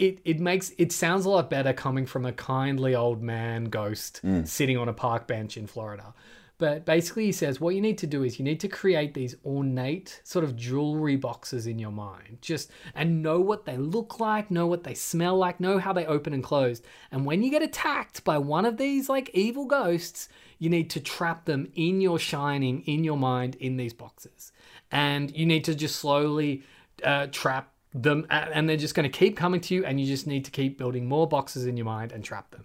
it 0.00 0.18
it 0.24 0.40
makes 0.40 0.72
it 0.78 0.90
sounds 0.90 1.24
a 1.24 1.30
lot 1.30 1.48
better 1.48 1.72
coming 1.72 2.06
from 2.06 2.26
a 2.26 2.32
kindly 2.32 2.96
old 2.96 3.22
man 3.22 3.66
ghost 3.66 4.18
hmm. 4.22 4.42
sitting 4.42 4.76
on 4.76 4.88
a 4.88 4.92
park 4.92 5.28
bench 5.28 5.56
in 5.56 5.68
Florida. 5.68 6.12
But 6.58 6.84
basically, 6.84 7.26
he 7.26 7.32
says 7.32 7.60
what 7.60 7.76
you 7.76 7.80
need 7.80 7.98
to 7.98 8.06
do 8.08 8.24
is 8.24 8.40
you 8.40 8.44
need 8.44 8.58
to 8.58 8.68
create 8.68 9.14
these 9.14 9.36
ornate 9.46 10.20
sort 10.24 10.44
of 10.44 10.56
jewelry 10.56 11.14
boxes 11.14 11.68
in 11.68 11.78
your 11.78 11.92
mind, 11.92 12.38
just 12.40 12.72
and 12.96 13.22
know 13.22 13.38
what 13.38 13.64
they 13.64 13.76
look 13.76 14.18
like, 14.18 14.50
know 14.50 14.66
what 14.66 14.82
they 14.82 14.94
smell 14.94 15.36
like, 15.36 15.60
know 15.60 15.78
how 15.78 15.92
they 15.92 16.06
open 16.06 16.32
and 16.32 16.42
close. 16.42 16.82
And 17.12 17.24
when 17.24 17.44
you 17.44 17.50
get 17.52 17.62
attacked 17.62 18.24
by 18.24 18.38
one 18.38 18.64
of 18.64 18.76
these 18.76 19.08
like 19.08 19.30
evil 19.34 19.66
ghosts, 19.66 20.28
you 20.62 20.70
need 20.70 20.88
to 20.90 21.00
trap 21.00 21.44
them 21.44 21.66
in 21.74 22.00
your 22.00 22.20
shining, 22.20 22.82
in 22.82 23.02
your 23.02 23.16
mind, 23.16 23.56
in 23.56 23.76
these 23.78 23.92
boxes. 23.92 24.52
And 24.92 25.36
you 25.36 25.44
need 25.44 25.64
to 25.64 25.74
just 25.74 25.96
slowly 25.96 26.62
uh, 27.02 27.26
trap 27.32 27.72
them, 27.92 28.28
and 28.30 28.68
they're 28.68 28.76
just 28.76 28.94
going 28.94 29.10
to 29.10 29.18
keep 29.18 29.36
coming 29.36 29.60
to 29.62 29.74
you, 29.74 29.84
and 29.84 30.00
you 30.00 30.06
just 30.06 30.24
need 30.24 30.44
to 30.44 30.52
keep 30.52 30.78
building 30.78 31.08
more 31.08 31.26
boxes 31.26 31.66
in 31.66 31.76
your 31.76 31.86
mind 31.86 32.12
and 32.12 32.22
trap 32.24 32.52
them. 32.52 32.64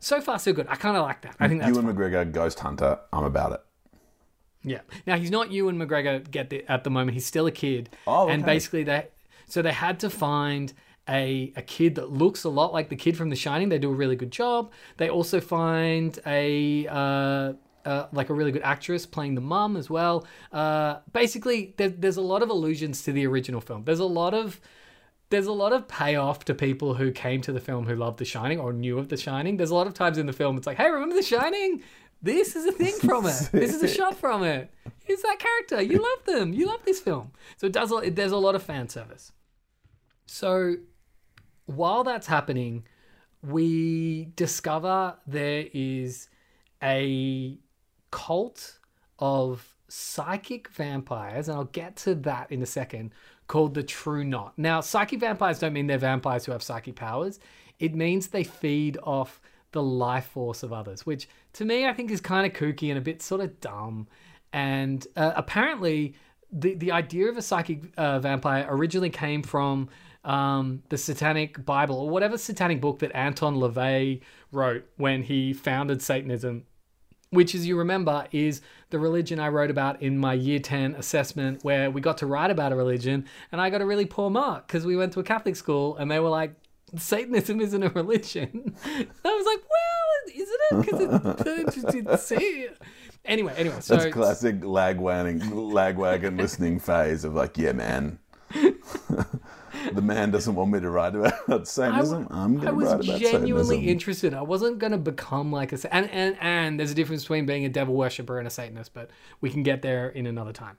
So 0.00 0.22
far, 0.22 0.38
so 0.38 0.54
good. 0.54 0.66
I 0.70 0.76
kind 0.76 0.96
of 0.96 1.02
like 1.02 1.20
that. 1.20 1.36
I 1.38 1.48
think 1.48 1.60
that's 1.60 1.76
Ewan 1.76 1.84
fun. 1.84 1.94
McGregor, 1.94 2.32
Ghost 2.32 2.60
Hunter. 2.60 2.98
I'm 3.12 3.24
about 3.24 3.52
it. 3.52 3.60
Yeah. 4.62 4.80
Now 5.06 5.18
he's 5.18 5.30
not 5.30 5.52
Ewan 5.52 5.78
McGregor 5.78 6.30
get 6.30 6.48
the, 6.48 6.64
at 6.66 6.82
the 6.82 6.88
moment. 6.90 7.12
He's 7.12 7.26
still 7.26 7.46
a 7.46 7.52
kid. 7.52 7.90
Oh, 8.06 8.24
Okay. 8.24 8.32
And 8.32 8.46
basically 8.46 8.84
they 8.84 9.08
so 9.46 9.60
they 9.60 9.72
had 9.72 10.00
to 10.00 10.08
find 10.08 10.72
a 11.08 11.52
a 11.56 11.62
kid 11.62 11.96
that 11.96 12.10
looks 12.10 12.44
a 12.44 12.48
lot 12.48 12.72
like 12.72 12.88
the 12.88 12.96
kid 12.96 13.16
from 13.16 13.30
The 13.30 13.36
Shining. 13.36 13.68
They 13.68 13.78
do 13.78 13.90
a 13.90 13.94
really 13.94 14.16
good 14.16 14.30
job. 14.30 14.72
They 14.96 15.08
also 15.08 15.40
find 15.40 16.18
a 16.26 16.86
uh, 16.88 17.52
uh, 17.84 18.06
like 18.12 18.30
a 18.30 18.34
really 18.34 18.52
good 18.52 18.62
actress 18.62 19.06
playing 19.06 19.34
the 19.34 19.40
mum 19.40 19.76
as 19.76 19.90
well. 19.90 20.26
Uh, 20.52 20.96
basically, 21.12 21.74
there, 21.76 21.90
there's 21.90 22.16
a 22.16 22.22
lot 22.22 22.42
of 22.42 22.50
allusions 22.50 23.02
to 23.02 23.12
the 23.12 23.26
original 23.26 23.60
film. 23.60 23.84
There's 23.84 23.98
a 23.98 24.04
lot 24.04 24.34
of 24.34 24.60
there's 25.30 25.46
a 25.46 25.52
lot 25.52 25.72
of 25.72 25.88
payoff 25.88 26.44
to 26.44 26.54
people 26.54 26.94
who 26.94 27.10
came 27.10 27.40
to 27.42 27.52
the 27.52 27.60
film 27.60 27.86
who 27.86 27.96
loved 27.96 28.18
The 28.18 28.24
Shining 28.24 28.60
or 28.60 28.72
knew 28.72 28.98
of 28.98 29.08
The 29.08 29.16
Shining. 29.16 29.56
There's 29.56 29.70
a 29.70 29.74
lot 29.74 29.86
of 29.86 29.94
times 29.94 30.18
in 30.18 30.26
the 30.26 30.32
film 30.32 30.56
it's 30.56 30.66
like, 30.66 30.76
hey, 30.76 30.90
remember 30.90 31.14
The 31.14 31.22
Shining? 31.22 31.82
This 32.22 32.56
is 32.56 32.64
a 32.64 32.72
thing 32.72 32.94
from 33.00 33.26
it. 33.26 33.48
This 33.52 33.74
is 33.74 33.82
a 33.82 33.88
shot 33.88 34.16
from 34.16 34.44
it. 34.44 34.72
Here's 35.04 35.22
that 35.22 35.38
character. 35.38 35.82
You 35.82 35.98
love 35.98 36.24
them. 36.24 36.54
You 36.54 36.66
love 36.66 36.80
this 36.84 37.00
film. 37.00 37.32
So 37.58 37.66
it 37.66 37.72
does. 37.72 37.92
there's 38.12 38.32
a 38.32 38.38
lot 38.38 38.54
of 38.54 38.62
fan 38.62 38.88
service. 38.88 39.32
So 40.24 40.76
while 41.66 42.04
that's 42.04 42.26
happening, 42.26 42.84
we 43.42 44.30
discover 44.36 45.16
there 45.26 45.66
is 45.72 46.28
a 46.82 47.58
cult 48.10 48.78
of 49.18 49.74
psychic 49.88 50.68
vampires, 50.68 51.48
and 51.48 51.56
I'll 51.56 51.64
get 51.64 51.96
to 51.96 52.14
that 52.16 52.50
in 52.50 52.62
a 52.62 52.66
second, 52.66 53.12
called 53.46 53.74
the 53.74 53.82
True 53.82 54.24
Knot. 54.24 54.54
Now, 54.56 54.80
psychic 54.80 55.20
vampires 55.20 55.58
don't 55.58 55.72
mean 55.72 55.86
they're 55.86 55.98
vampires 55.98 56.46
who 56.46 56.52
have 56.52 56.62
psychic 56.62 56.96
powers, 56.96 57.38
it 57.78 57.94
means 57.94 58.28
they 58.28 58.44
feed 58.44 58.98
off 59.02 59.40
the 59.72 59.82
life 59.82 60.26
force 60.26 60.62
of 60.62 60.72
others, 60.72 61.04
which 61.04 61.28
to 61.54 61.64
me 61.64 61.86
I 61.86 61.92
think 61.92 62.10
is 62.10 62.20
kind 62.20 62.46
of 62.46 62.52
kooky 62.58 62.88
and 62.88 62.98
a 62.98 63.00
bit 63.00 63.20
sort 63.20 63.40
of 63.40 63.60
dumb. 63.60 64.06
And 64.52 65.04
uh, 65.16 65.32
apparently, 65.34 66.14
the, 66.52 66.74
the 66.74 66.92
idea 66.92 67.28
of 67.28 67.36
a 67.36 67.42
psychic 67.42 67.92
uh, 67.96 68.20
vampire 68.20 68.66
originally 68.68 69.10
came 69.10 69.42
from 69.42 69.88
um, 70.24 70.82
the 70.88 70.98
Satanic 70.98 71.64
Bible 71.64 71.96
or 71.96 72.10
whatever 72.10 72.38
satanic 72.38 72.80
book 72.80 73.00
that 73.00 73.14
Anton 73.14 73.56
LaVey 73.56 74.20
wrote 74.52 74.84
when 74.96 75.22
he 75.22 75.52
founded 75.52 76.00
Satanism 76.02 76.64
which, 77.34 77.54
as 77.54 77.66
you 77.66 77.76
remember, 77.76 78.26
is 78.32 78.60
the 78.90 78.98
religion 78.98 79.40
I 79.40 79.48
wrote 79.48 79.70
about 79.70 80.00
in 80.00 80.18
my 80.18 80.34
year 80.34 80.58
10 80.58 80.94
assessment, 80.94 81.64
where 81.64 81.90
we 81.90 82.00
got 82.00 82.18
to 82.18 82.26
write 82.26 82.50
about 82.50 82.72
a 82.72 82.76
religion 82.76 83.26
and 83.52 83.60
I 83.60 83.70
got 83.70 83.82
a 83.82 83.86
really 83.86 84.06
poor 84.06 84.30
mark 84.30 84.66
because 84.66 84.86
we 84.86 84.96
went 84.96 85.12
to 85.14 85.20
a 85.20 85.24
Catholic 85.24 85.56
school 85.56 85.96
and 85.96 86.10
they 86.10 86.20
were 86.20 86.28
like, 86.28 86.54
Satanism 86.96 87.60
isn't 87.60 87.82
a 87.82 87.88
religion. 87.90 88.76
I 88.84 89.06
was 89.24 89.46
like, 89.46 89.62
well, 89.68 90.34
isn't 90.34 90.60
it? 90.70 90.86
Because 90.86 91.00
it, 91.00 91.40
it. 92.30 92.78
Anyway, 93.24 93.54
anyway, 93.56 93.76
so 93.80 93.96
That's 93.96 94.12
classic 94.12 94.60
lagwagging, 94.60 95.40
lagwagon 95.50 96.38
listening 96.38 96.78
phase 96.78 97.24
of 97.24 97.34
like, 97.34 97.56
yeah, 97.58 97.72
man. 97.72 98.18
The 99.92 100.02
man 100.02 100.30
doesn't 100.30 100.54
want 100.54 100.70
me 100.70 100.80
to 100.80 100.90
write 100.90 101.14
about 101.14 101.66
Satanism. 101.68 102.26
I'm 102.30 102.56
going 102.58 102.66
to 102.66 102.72
write 102.72 102.92
about 102.94 103.04
Satanism. 103.04 103.10
I 103.10 103.14
was 103.14 103.20
genuinely 103.20 103.88
interested. 103.88 104.34
I 104.34 104.42
wasn't 104.42 104.78
going 104.78 104.92
to 104.92 104.98
become 104.98 105.52
like 105.52 105.72
a 105.72 105.94
and 105.94 106.10
and 106.10 106.36
and 106.40 106.78
there's 106.80 106.90
a 106.90 106.94
difference 106.94 107.22
between 107.22 107.46
being 107.46 107.64
a 107.64 107.68
devil 107.68 107.94
worshiper 107.94 108.38
and 108.38 108.46
a 108.46 108.50
Satanist, 108.50 108.94
but 108.94 109.10
we 109.40 109.50
can 109.50 109.62
get 109.62 109.82
there 109.82 110.08
in 110.08 110.26
another 110.26 110.52
time. 110.52 110.76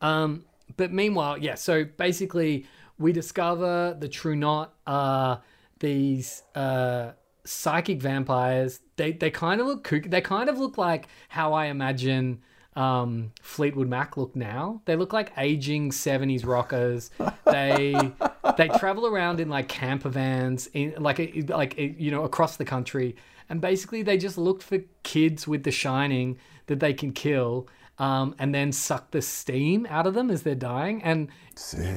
Um, 0.00 0.44
but 0.76 0.92
meanwhile, 0.92 1.38
yeah. 1.38 1.54
So 1.56 1.84
basically, 1.84 2.66
we 2.98 3.12
discover 3.12 3.96
the 3.98 4.08
true 4.08 4.36
knot 4.36 4.74
are 4.86 5.42
these 5.80 6.42
uh, 6.54 7.12
psychic 7.44 8.00
vampires. 8.00 8.80
They 8.96 9.12
they 9.12 9.30
kind 9.30 9.60
of 9.60 9.66
look 9.66 9.84
kook- 9.84 10.10
They 10.10 10.20
kind 10.20 10.48
of 10.48 10.58
look 10.58 10.78
like 10.78 11.08
how 11.28 11.52
I 11.52 11.66
imagine 11.66 12.42
um, 12.76 13.32
Fleetwood 13.42 13.88
Mac 13.88 14.16
look 14.16 14.36
now. 14.36 14.82
They 14.84 14.96
look 14.96 15.12
like 15.12 15.32
aging 15.36 15.90
'70s 15.90 16.46
rockers. 16.46 17.10
They 17.44 17.94
they 18.60 18.68
travel 18.78 19.06
around 19.06 19.40
in 19.40 19.48
like 19.48 19.68
camper 19.68 20.08
vans, 20.08 20.68
in 20.72 20.94
like 20.98 21.18
a, 21.18 21.42
like 21.48 21.78
a, 21.78 21.94
you 21.98 22.10
know 22.10 22.24
across 22.24 22.56
the 22.56 22.64
country, 22.64 23.16
and 23.48 23.60
basically 23.60 24.02
they 24.02 24.18
just 24.18 24.38
look 24.38 24.62
for 24.62 24.78
kids 25.02 25.48
with 25.48 25.64
The 25.64 25.70
Shining 25.70 26.38
that 26.66 26.80
they 26.80 26.92
can 26.92 27.12
kill. 27.12 27.68
Um, 27.98 28.34
and 28.38 28.54
then 28.54 28.72
suck 28.72 29.10
the 29.10 29.20
steam 29.20 29.86
out 29.90 30.06
of 30.06 30.14
them 30.14 30.30
as 30.30 30.42
they're 30.42 30.54
dying, 30.54 31.02
and 31.02 31.28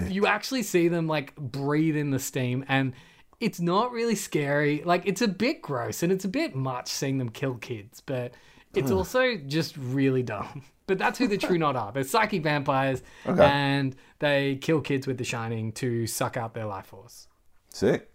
you 0.09 0.27
actually 0.27 0.63
see 0.63 0.89
them 0.89 1.07
like 1.07 1.33
breathe 1.37 1.95
in 1.95 2.11
the 2.11 2.19
steam, 2.19 2.65
and 2.67 2.91
it's 3.39 3.59
not 3.59 3.91
really 3.93 4.15
scary. 4.15 4.83
Like 4.83 5.03
it's 5.05 5.21
a 5.21 5.27
bit 5.27 5.61
gross 5.61 6.03
and 6.03 6.11
it's 6.11 6.25
a 6.25 6.29
bit 6.29 6.55
much 6.55 6.87
seeing 6.87 7.17
them 7.19 7.29
kill 7.29 7.55
kids, 7.55 8.01
but 8.01 8.33
it's 8.73 8.89
hmm. 8.89 8.97
also 8.97 9.35
just 9.37 9.77
really 9.77 10.23
dumb. 10.23 10.63
But 10.85 10.97
that's 10.97 11.17
who 11.17 11.29
the 11.29 11.37
True 11.37 11.57
Knot 11.57 11.77
are. 11.77 11.93
They're 11.93 12.03
psychic 12.03 12.43
vampires, 12.43 13.03
and 13.23 13.95
they 14.19 14.57
kill 14.57 14.81
kids 14.81 15.07
with 15.07 15.17
the 15.17 15.23
Shining 15.23 15.71
to 15.75 16.05
suck 16.07 16.35
out 16.35 16.53
their 16.53 16.65
life 16.65 16.87
force. 16.87 17.29
Sick. 17.69 18.11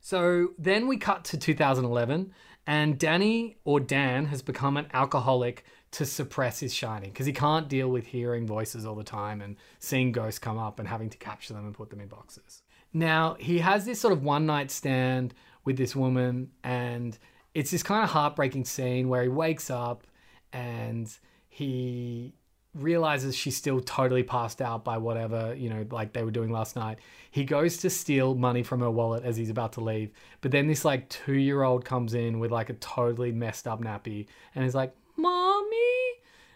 So 0.00 0.48
then 0.58 0.88
we 0.88 0.96
cut 0.96 1.22
to 1.26 1.36
2011, 1.36 2.32
and 2.66 2.98
Danny 2.98 3.58
or 3.64 3.78
Dan 3.78 4.26
has 4.26 4.42
become 4.42 4.76
an 4.76 4.88
alcoholic 4.92 5.64
to 5.92 6.04
suppress 6.04 6.58
his 6.58 6.74
shining 6.74 7.10
because 7.10 7.26
he 7.26 7.32
can't 7.32 7.68
deal 7.68 7.88
with 7.88 8.06
hearing 8.06 8.46
voices 8.46 8.84
all 8.84 8.94
the 8.94 9.04
time 9.04 9.40
and 9.40 9.56
seeing 9.78 10.10
ghosts 10.10 10.38
come 10.38 10.58
up 10.58 10.78
and 10.78 10.88
having 10.88 11.10
to 11.10 11.18
capture 11.18 11.52
them 11.54 11.66
and 11.66 11.74
put 11.74 11.90
them 11.90 12.00
in 12.00 12.08
boxes. 12.08 12.62
Now, 12.92 13.36
he 13.38 13.58
has 13.58 13.84
this 13.84 14.00
sort 14.00 14.12
of 14.12 14.22
one 14.22 14.46
night 14.46 14.70
stand 14.70 15.34
with 15.64 15.76
this 15.76 15.94
woman, 15.94 16.50
and 16.64 17.16
it's 17.54 17.70
this 17.70 17.82
kind 17.82 18.04
of 18.04 18.10
heartbreaking 18.10 18.64
scene 18.64 19.08
where 19.08 19.22
he 19.22 19.28
wakes 19.28 19.70
up 19.70 20.06
and 20.52 21.12
he 21.48 22.34
realizes 22.74 23.36
she's 23.36 23.56
still 23.56 23.80
totally 23.80 24.22
passed 24.22 24.62
out 24.62 24.84
by 24.84 24.96
whatever, 24.96 25.54
you 25.54 25.68
know, 25.68 25.84
like 25.90 26.12
they 26.12 26.22
were 26.22 26.30
doing 26.30 26.50
last 26.50 26.74
night. 26.74 26.98
He 27.30 27.44
goes 27.44 27.76
to 27.78 27.90
steal 27.90 28.34
money 28.34 28.62
from 28.62 28.80
her 28.80 28.90
wallet 28.90 29.24
as 29.24 29.36
he's 29.36 29.50
about 29.50 29.74
to 29.74 29.80
leave. 29.80 30.10
But 30.40 30.52
then 30.52 30.66
this 30.66 30.84
like 30.84 31.08
two 31.10 31.34
year 31.34 31.62
old 31.62 31.84
comes 31.84 32.14
in 32.14 32.38
with 32.38 32.50
like 32.50 32.70
a 32.70 32.74
totally 32.74 33.32
messed 33.32 33.66
up 33.66 33.82
nappy 33.82 34.26
and 34.54 34.64
is 34.64 34.74
like, 34.74 34.94
Mommy. 35.16 35.68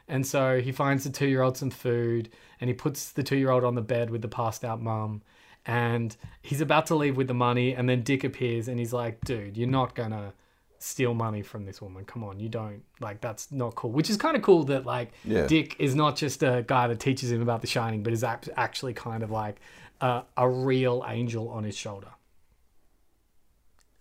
And 0.08 0.26
so 0.26 0.60
he 0.60 0.72
finds 0.72 1.04
the 1.04 1.10
two 1.10 1.26
year 1.26 1.42
old 1.42 1.58
some 1.58 1.70
food 1.70 2.30
and 2.60 2.68
he 2.68 2.74
puts 2.74 3.12
the 3.12 3.22
two 3.22 3.36
year 3.36 3.50
old 3.50 3.64
on 3.64 3.74
the 3.74 3.82
bed 3.82 4.08
with 4.08 4.22
the 4.22 4.28
passed 4.28 4.64
out 4.64 4.80
mum. 4.80 5.20
And 5.66 6.16
he's 6.40 6.60
about 6.60 6.86
to 6.86 6.94
leave 6.94 7.16
with 7.16 7.26
the 7.26 7.34
money. 7.34 7.74
And 7.74 7.88
then 7.88 8.02
Dick 8.02 8.24
appears 8.24 8.68
and 8.68 8.78
he's 8.78 8.92
like, 8.92 9.20
Dude, 9.22 9.58
you're 9.58 9.68
not 9.68 9.94
gonna 9.94 10.32
steal 10.78 11.14
money 11.14 11.42
from 11.42 11.64
this 11.64 11.80
woman. 11.80 12.04
Come 12.04 12.24
on, 12.24 12.38
you 12.40 12.48
don't 12.48 12.82
like 13.00 13.20
that's 13.20 13.50
not 13.52 13.74
cool. 13.74 13.90
Which 13.90 14.10
is 14.10 14.16
kind 14.16 14.36
of 14.36 14.42
cool 14.42 14.64
that 14.64 14.84
like 14.86 15.12
Yeah. 15.24 15.46
Dick 15.46 15.76
is 15.78 15.94
not 15.94 16.16
just 16.16 16.42
a 16.42 16.64
guy 16.66 16.86
that 16.88 17.00
teaches 17.00 17.30
him 17.30 17.42
about 17.42 17.60
The 17.60 17.66
Shining, 17.66 18.02
but 18.02 18.12
is 18.12 18.24
actually 18.24 18.94
kind 18.94 19.22
of 19.22 19.30
like 19.30 19.56
a, 20.00 20.22
a 20.36 20.48
real 20.48 21.04
angel 21.06 21.48
on 21.48 21.64
his 21.64 21.76
shoulder. 21.76 22.08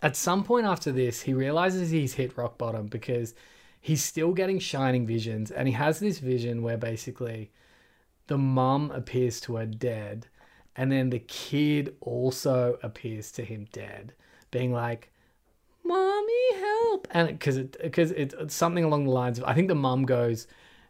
At 0.02 0.16
some 0.16 0.44
point 0.44 0.66
after 0.66 0.92
this, 0.92 1.22
he 1.22 1.34
realizes 1.34 1.90
he's 1.90 2.14
hit 2.14 2.38
rock 2.38 2.58
bottom 2.58 2.88
because 2.88 3.34
he's 3.82 4.04
still 4.04 4.34
getting 4.34 4.60
shining 4.60 5.08
visions, 5.08 5.52
and 5.52 5.68
he 5.68 5.74
has 5.74 6.00
this 6.00 6.20
vision 6.20 6.62
where 6.62 6.78
basically 6.78 7.52
the 8.28 8.38
mum 8.38 8.92
appears 8.92 9.40
to 9.42 9.56
her 9.56 9.66
dead, 9.66 10.28
and 10.76 10.92
then 10.92 11.10
the 11.10 11.20
kid 11.20 11.96
also 12.02 12.78
appears 12.84 13.32
to 13.32 13.44
him 13.44 13.68
dead, 13.72 14.14
being 14.52 14.74
like, 14.74 15.12
"Mommy, 15.86 16.56
help!" 16.56 17.08
And 17.12 17.28
because 17.28 17.58
it 17.58 17.78
because 17.82 18.12
it, 18.12 18.34
it's 18.40 18.56
something 18.56 18.84
along 18.84 19.06
the 19.06 19.12
lines 19.12 19.38
of 19.38 19.46
I 19.46 19.54
think 19.54 19.68
the 19.68 19.76
mum 19.76 20.06
goes, 20.06 20.48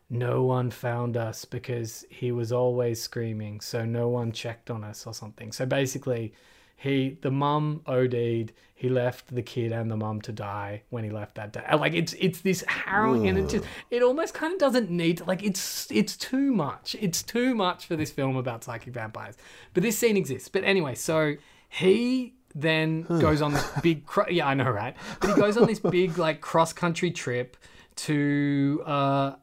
"No 0.10 0.44
one 0.44 0.72
found 0.72 1.18
us 1.18 1.46
because 1.46 2.06
he 2.10 2.32
was 2.32 2.52
always 2.52 3.02
screaming, 3.02 3.62
so 3.62 3.86
no 3.86 4.08
one 4.08 4.32
checked 4.32 4.72
on 4.72 4.84
us 4.84 5.06
or 5.06 5.14
something." 5.14 5.52
So 5.52 5.66
basically, 5.66 6.34
he 6.78 7.18
the 7.22 7.32
mum 7.32 7.82
OD'd. 7.88 8.54
He 8.78 8.90
left 8.90 9.34
the 9.34 9.42
kid 9.42 9.72
and 9.72 9.90
the 9.90 9.96
mum 9.96 10.22
to 10.22 10.34
die 10.34 10.84
when 10.90 11.06
he 11.06 11.10
left 11.10 11.36
that 11.36 11.54
day. 11.54 11.64
Like 11.74 11.94
it's 11.94 12.14
it's 12.20 12.42
this 12.42 12.64
harrowing, 12.68 13.28
and 13.28 13.38
it 13.38 13.50
just 13.50 13.66
it 13.90 14.04
almost 14.04 14.34
kind 14.34 14.54
of 14.54 14.60
doesn't 14.60 14.90
need 14.90 15.26
like 15.26 15.42
it's 15.42 15.90
it's 15.92 16.18
too 16.18 16.52
much. 16.52 16.96
It's 17.00 17.24
too 17.24 17.56
much 17.56 17.86
for 17.86 17.96
this 17.96 18.12
film 18.12 18.36
about 18.36 18.64
psychic 18.64 18.94
vampires. 18.94 19.36
But 19.74 19.84
this 19.84 19.98
scene 19.98 20.18
exists. 20.18 20.50
But 20.50 20.64
anyway, 20.66 20.96
so 20.96 21.36
he 21.70 22.35
then 22.56 23.02
goes 23.04 23.42
on 23.42 23.54
this 23.54 23.70
big 23.84 24.06
cro- 24.06 24.28
yeah 24.30 24.48
I 24.48 24.54
know 24.54 24.70
right, 24.70 24.96
but 25.20 25.30
he 25.32 25.36
goes 25.36 25.58
on 25.58 25.68
this 25.68 25.80
big 25.98 26.18
like 26.18 26.42
cross 26.42 26.72
country 26.74 27.12
trip 27.12 27.58
to 27.98 28.82
uh, 28.86 29.34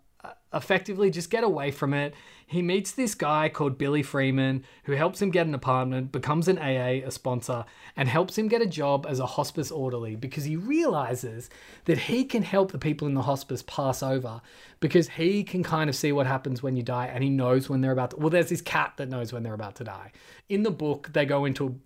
effectively 0.54 1.10
just 1.10 1.30
get 1.30 1.44
away 1.44 1.70
from 1.70 1.94
it. 1.94 2.14
He 2.46 2.62
meets 2.62 2.92
this 2.92 3.14
guy 3.14 3.48
called 3.48 3.78
Billy 3.78 4.02
Freeman 4.02 4.64
who 4.84 4.92
helps 4.92 5.22
him 5.22 5.30
get 5.30 5.46
an 5.46 5.54
apartment, 5.54 6.12
becomes 6.12 6.48
an 6.48 6.58
AA, 6.58 7.06
a 7.06 7.10
sponsor, 7.10 7.64
and 7.96 8.08
helps 8.08 8.36
him 8.36 8.48
get 8.48 8.62
a 8.62 8.66
job 8.66 9.06
as 9.08 9.20
a 9.20 9.26
hospice 9.26 9.70
orderly 9.70 10.16
because 10.16 10.44
he 10.44 10.56
realizes 10.56 11.48
that 11.84 11.98
he 11.98 12.24
can 12.24 12.42
help 12.42 12.72
the 12.72 12.78
people 12.78 13.06
in 13.06 13.14
the 13.14 13.22
hospice 13.22 13.62
pass 13.66 14.02
over 14.02 14.40
because 14.82 15.10
he 15.10 15.44
can 15.44 15.62
kind 15.62 15.88
of 15.88 15.94
see 15.94 16.10
what 16.10 16.26
happens 16.26 16.62
when 16.62 16.76
you 16.76 16.82
die 16.82 17.06
and 17.06 17.22
he 17.22 17.30
knows 17.30 17.68
when 17.68 17.80
they're 17.80 17.92
about 17.92 18.10
to. 18.10 18.16
Well, 18.16 18.30
there's 18.30 18.48
this 18.48 18.60
cat 18.60 18.94
that 18.96 19.08
knows 19.08 19.32
when 19.32 19.44
they're 19.44 19.54
about 19.54 19.76
to 19.76 19.84
die. 19.84 20.10
In 20.48 20.64
the 20.64 20.72
book, 20.72 21.10
they 21.12 21.24
go 21.24 21.44
into 21.44 21.78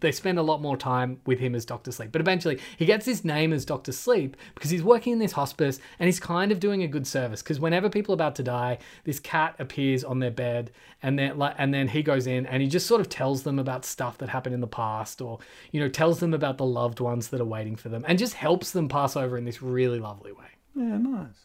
they 0.00 0.12
spend 0.12 0.38
a 0.38 0.42
lot 0.42 0.62
more 0.62 0.76
time 0.76 1.20
with 1.26 1.40
him 1.40 1.54
as 1.54 1.64
Dr. 1.64 1.90
Sleep, 1.90 2.12
but 2.12 2.20
eventually 2.20 2.60
he 2.78 2.86
gets 2.86 3.04
his 3.04 3.24
name 3.24 3.52
as 3.52 3.64
Dr. 3.64 3.90
Sleep 3.90 4.36
because 4.54 4.70
he's 4.70 4.84
working 4.84 5.12
in 5.12 5.18
this 5.18 5.32
hospice 5.32 5.80
and 5.98 6.06
he's 6.06 6.20
kind 6.20 6.52
of 6.52 6.60
doing 6.60 6.84
a 6.84 6.86
good 6.86 7.06
service 7.06 7.42
because 7.42 7.58
whenever 7.58 7.90
people 7.90 8.12
are 8.12 8.16
about 8.16 8.36
to 8.36 8.44
die, 8.44 8.78
this 9.02 9.18
cat 9.18 9.56
appears 9.58 10.04
on 10.04 10.13
their 10.18 10.30
bed 10.30 10.70
and 11.02 11.18
then 11.18 11.38
like 11.38 11.54
and 11.58 11.72
then 11.72 11.88
he 11.88 12.02
goes 12.02 12.26
in 12.26 12.46
and 12.46 12.62
he 12.62 12.68
just 12.68 12.86
sort 12.86 13.00
of 13.00 13.08
tells 13.08 13.42
them 13.42 13.58
about 13.58 13.84
stuff 13.84 14.18
that 14.18 14.28
happened 14.28 14.54
in 14.54 14.60
the 14.60 14.66
past 14.66 15.20
or 15.20 15.38
you 15.72 15.80
know 15.80 15.88
tells 15.88 16.20
them 16.20 16.34
about 16.34 16.58
the 16.58 16.64
loved 16.64 17.00
ones 17.00 17.28
that 17.28 17.40
are 17.40 17.44
waiting 17.44 17.76
for 17.76 17.88
them 17.88 18.04
and 18.06 18.18
just 18.18 18.34
helps 18.34 18.70
them 18.70 18.88
pass 18.88 19.16
over 19.16 19.36
in 19.36 19.44
this 19.44 19.62
really 19.62 19.98
lovely 19.98 20.32
way. 20.32 20.46
Yeah, 20.74 20.98
nice. 20.98 21.44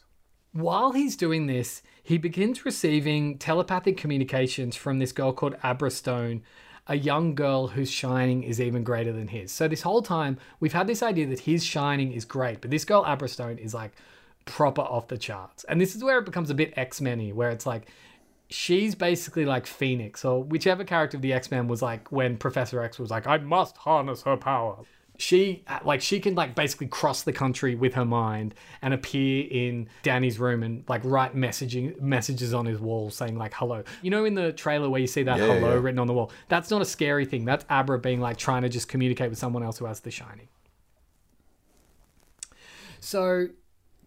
While 0.51 0.93
he's 0.93 1.15
doing 1.15 1.45
this, 1.45 1.84
he 2.01 2.17
begins 2.17 2.65
receiving 2.65 3.38
telepathic 3.38 3.97
communications 3.97 4.75
from 4.75 4.97
this 4.97 5.12
girl 5.12 5.32
called 5.32 5.55
Abra 5.63 5.91
Stone, 5.91 6.41
a 6.88 6.95
young 6.95 7.36
girl 7.36 7.67
whose 7.67 7.91
shining 7.91 8.41
is 8.41 8.60
even 8.60 8.84
greater 8.84 9.13
than 9.13 9.27
his. 9.27 9.51
So 9.51 9.67
this 9.67 9.84
whole 9.84 10.01
time, 10.01 10.39
we've 10.60 10.73
had 10.73 10.88
this 10.88 11.03
idea 11.03 11.27
that 11.27 11.41
his 11.41 11.63
shining 11.63 12.12
is 12.13 12.25
great, 12.25 12.62
but 12.62 12.71
this 12.71 12.84
girl 12.84 13.03
Abra 13.05 13.27
Stone 13.27 13.60
is 13.60 13.75
like 13.75 13.91
proper 14.45 14.82
off 14.82 15.08
the 15.08 15.17
charts. 15.19 15.63
And 15.65 15.79
this 15.79 15.95
is 15.95 16.03
where 16.03 16.17
it 16.17 16.25
becomes 16.25 16.49
a 16.49 16.55
bit 16.55 16.73
X-Men-y, 16.75 17.32
where 17.32 17.51
it's 17.51 17.67
like 17.67 17.88
she's 18.49 18.95
basically 18.95 19.45
like 19.45 19.67
Phoenix 19.67 20.25
or 20.25 20.43
whichever 20.43 20.83
character 20.83 21.17
of 21.17 21.21
the 21.21 21.33
X-Men 21.33 21.67
was 21.67 21.81
like 21.81 22.12
when 22.12 22.38
Professor 22.38 22.81
X 22.81 22.97
was 22.99 23.12
like, 23.12 23.27
I 23.27 23.38
must 23.38 23.77
harness 23.77 24.23
her 24.23 24.38
power. 24.38 24.77
She 25.17 25.65
like 25.83 25.99
she 25.99 26.21
can 26.21 26.33
like 26.33 26.55
basically 26.55 26.88
cross 26.88 27.23
the 27.23 27.33
country 27.33 27.75
with 27.75 27.93
her 27.95 28.05
mind 28.05 28.55
and 28.81 28.93
appear 28.93 29.45
in 29.51 29.89
Danny's 30.01 30.39
room 30.39 30.63
and 30.63 30.85
like 30.88 31.01
write 31.03 31.35
messaging 31.35 31.99
messages 31.99 32.53
on 32.53 32.65
his 32.65 32.79
wall 32.79 33.09
saying 33.09 33.38
like 33.38 33.53
hello. 33.53 33.83
You 34.01 34.12
know 34.12 34.23
in 34.23 34.33
the 34.33 34.53
trailer 34.53 34.89
where 34.89 35.01
you 35.01 35.07
see 35.07 35.23
that 35.23 35.38
Yeah, 35.38 35.47
hello 35.55 35.73
yeah. 35.73 35.81
written 35.81 35.99
on 35.99 36.07
the 36.07 36.13
wall. 36.13 36.31
That's 36.47 36.71
not 36.71 36.81
a 36.81 36.85
scary 36.85 37.25
thing. 37.25 37.43
That's 37.43 37.65
Abra 37.69 37.99
being 37.99 38.21
like 38.21 38.38
trying 38.38 38.62
to 38.62 38.69
just 38.69 38.88
communicate 38.88 39.29
with 39.29 39.38
someone 39.38 39.62
else 39.62 39.77
who 39.77 39.85
has 39.85 39.99
the 39.99 40.09
shining. 40.12 40.47
So, 43.01 43.47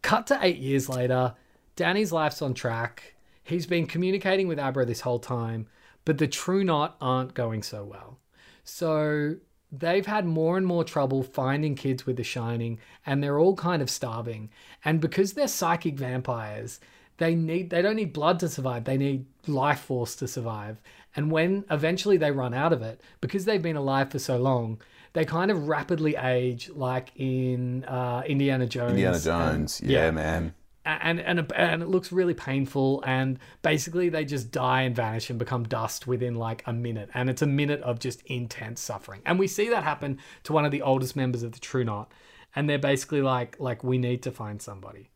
cut 0.02 0.26
to 0.28 0.38
eight 0.42 0.58
years 0.58 0.88
later, 0.88 1.34
Danny's 1.76 2.12
life's 2.12 2.42
on 2.42 2.54
track. 2.54 3.14
He's 3.42 3.66
been 3.66 3.86
communicating 3.86 4.48
with 4.48 4.58
Abra 4.58 4.84
this 4.86 5.00
whole 5.00 5.18
time, 5.18 5.66
but 6.04 6.18
the 6.18 6.28
True 6.28 6.64
Knot 6.64 6.96
aren't 7.00 7.34
going 7.34 7.62
so 7.62 7.84
well. 7.84 8.18
So, 8.64 9.36
they've 9.70 10.06
had 10.06 10.24
more 10.26 10.56
and 10.56 10.66
more 10.66 10.84
trouble 10.84 11.22
finding 11.22 11.74
kids 11.74 12.06
with 12.06 12.16
the 12.16 12.22
Shining, 12.24 12.78
and 13.06 13.22
they're 13.22 13.38
all 13.38 13.56
kind 13.56 13.82
of 13.82 13.90
starving. 13.90 14.50
And 14.84 15.00
because 15.00 15.32
they're 15.32 15.48
psychic 15.48 15.94
vampires, 15.94 16.78
they 17.18 17.34
need 17.34 17.70
they 17.70 17.82
don't 17.82 17.96
need 17.96 18.12
blood 18.12 18.40
to 18.40 18.48
survive 18.48 18.84
they 18.84 18.96
need 18.96 19.26
life 19.46 19.80
force 19.80 20.16
to 20.16 20.26
survive 20.26 20.80
and 21.14 21.30
when 21.30 21.64
eventually 21.70 22.16
they 22.16 22.30
run 22.30 22.54
out 22.54 22.72
of 22.72 22.80
it 22.82 23.00
because 23.20 23.44
they've 23.44 23.62
been 23.62 23.76
alive 23.76 24.10
for 24.10 24.18
so 24.18 24.38
long 24.38 24.80
they 25.12 25.24
kind 25.24 25.50
of 25.50 25.68
rapidly 25.68 26.16
age 26.16 26.70
like 26.70 27.12
in 27.16 27.84
uh, 27.84 28.22
indiana 28.26 28.66
jones 28.66 28.90
Indiana 28.92 29.14
and- 29.14 29.22
Jones. 29.24 29.80
yeah, 29.84 30.10
man. 30.10 30.54
And 30.84 31.20
and 31.20 31.52
and 31.52 31.82
it 31.82 31.88
looks 31.88 32.10
really 32.10 32.34
painful 32.34 33.02
and 33.06 33.38
basically 33.62 34.08
they 34.08 34.24
just 34.24 34.50
die 34.50 34.82
and 34.82 34.96
vanish 34.96 35.30
and 35.30 35.38
become 35.38 35.62
dust 35.64 36.06
within 36.06 36.34
like 36.34 36.62
a 36.66 36.72
minute 36.72 37.08
and 37.14 37.30
it's 37.30 37.42
a 37.42 37.46
minute 37.46 37.80
of 37.82 37.98
just 38.00 38.22
intense 38.22 38.80
suffering 38.80 39.20
and 39.24 39.38
we 39.38 39.46
see 39.46 39.68
that 39.68 39.84
happen 39.84 40.18
to 40.42 40.52
one 40.52 40.64
of 40.64 40.72
the 40.72 40.82
oldest 40.82 41.14
members 41.14 41.42
of 41.42 41.52
the 41.52 41.60
true 41.60 41.84
knot 41.84 42.10
and 42.56 42.68
they're 42.68 42.78
basically 42.78 43.22
like 43.22 43.54
like 43.60 43.84
we 43.84 43.96
need 43.96 44.22
to 44.22 44.32
find 44.32 44.60
somebody 44.60 45.08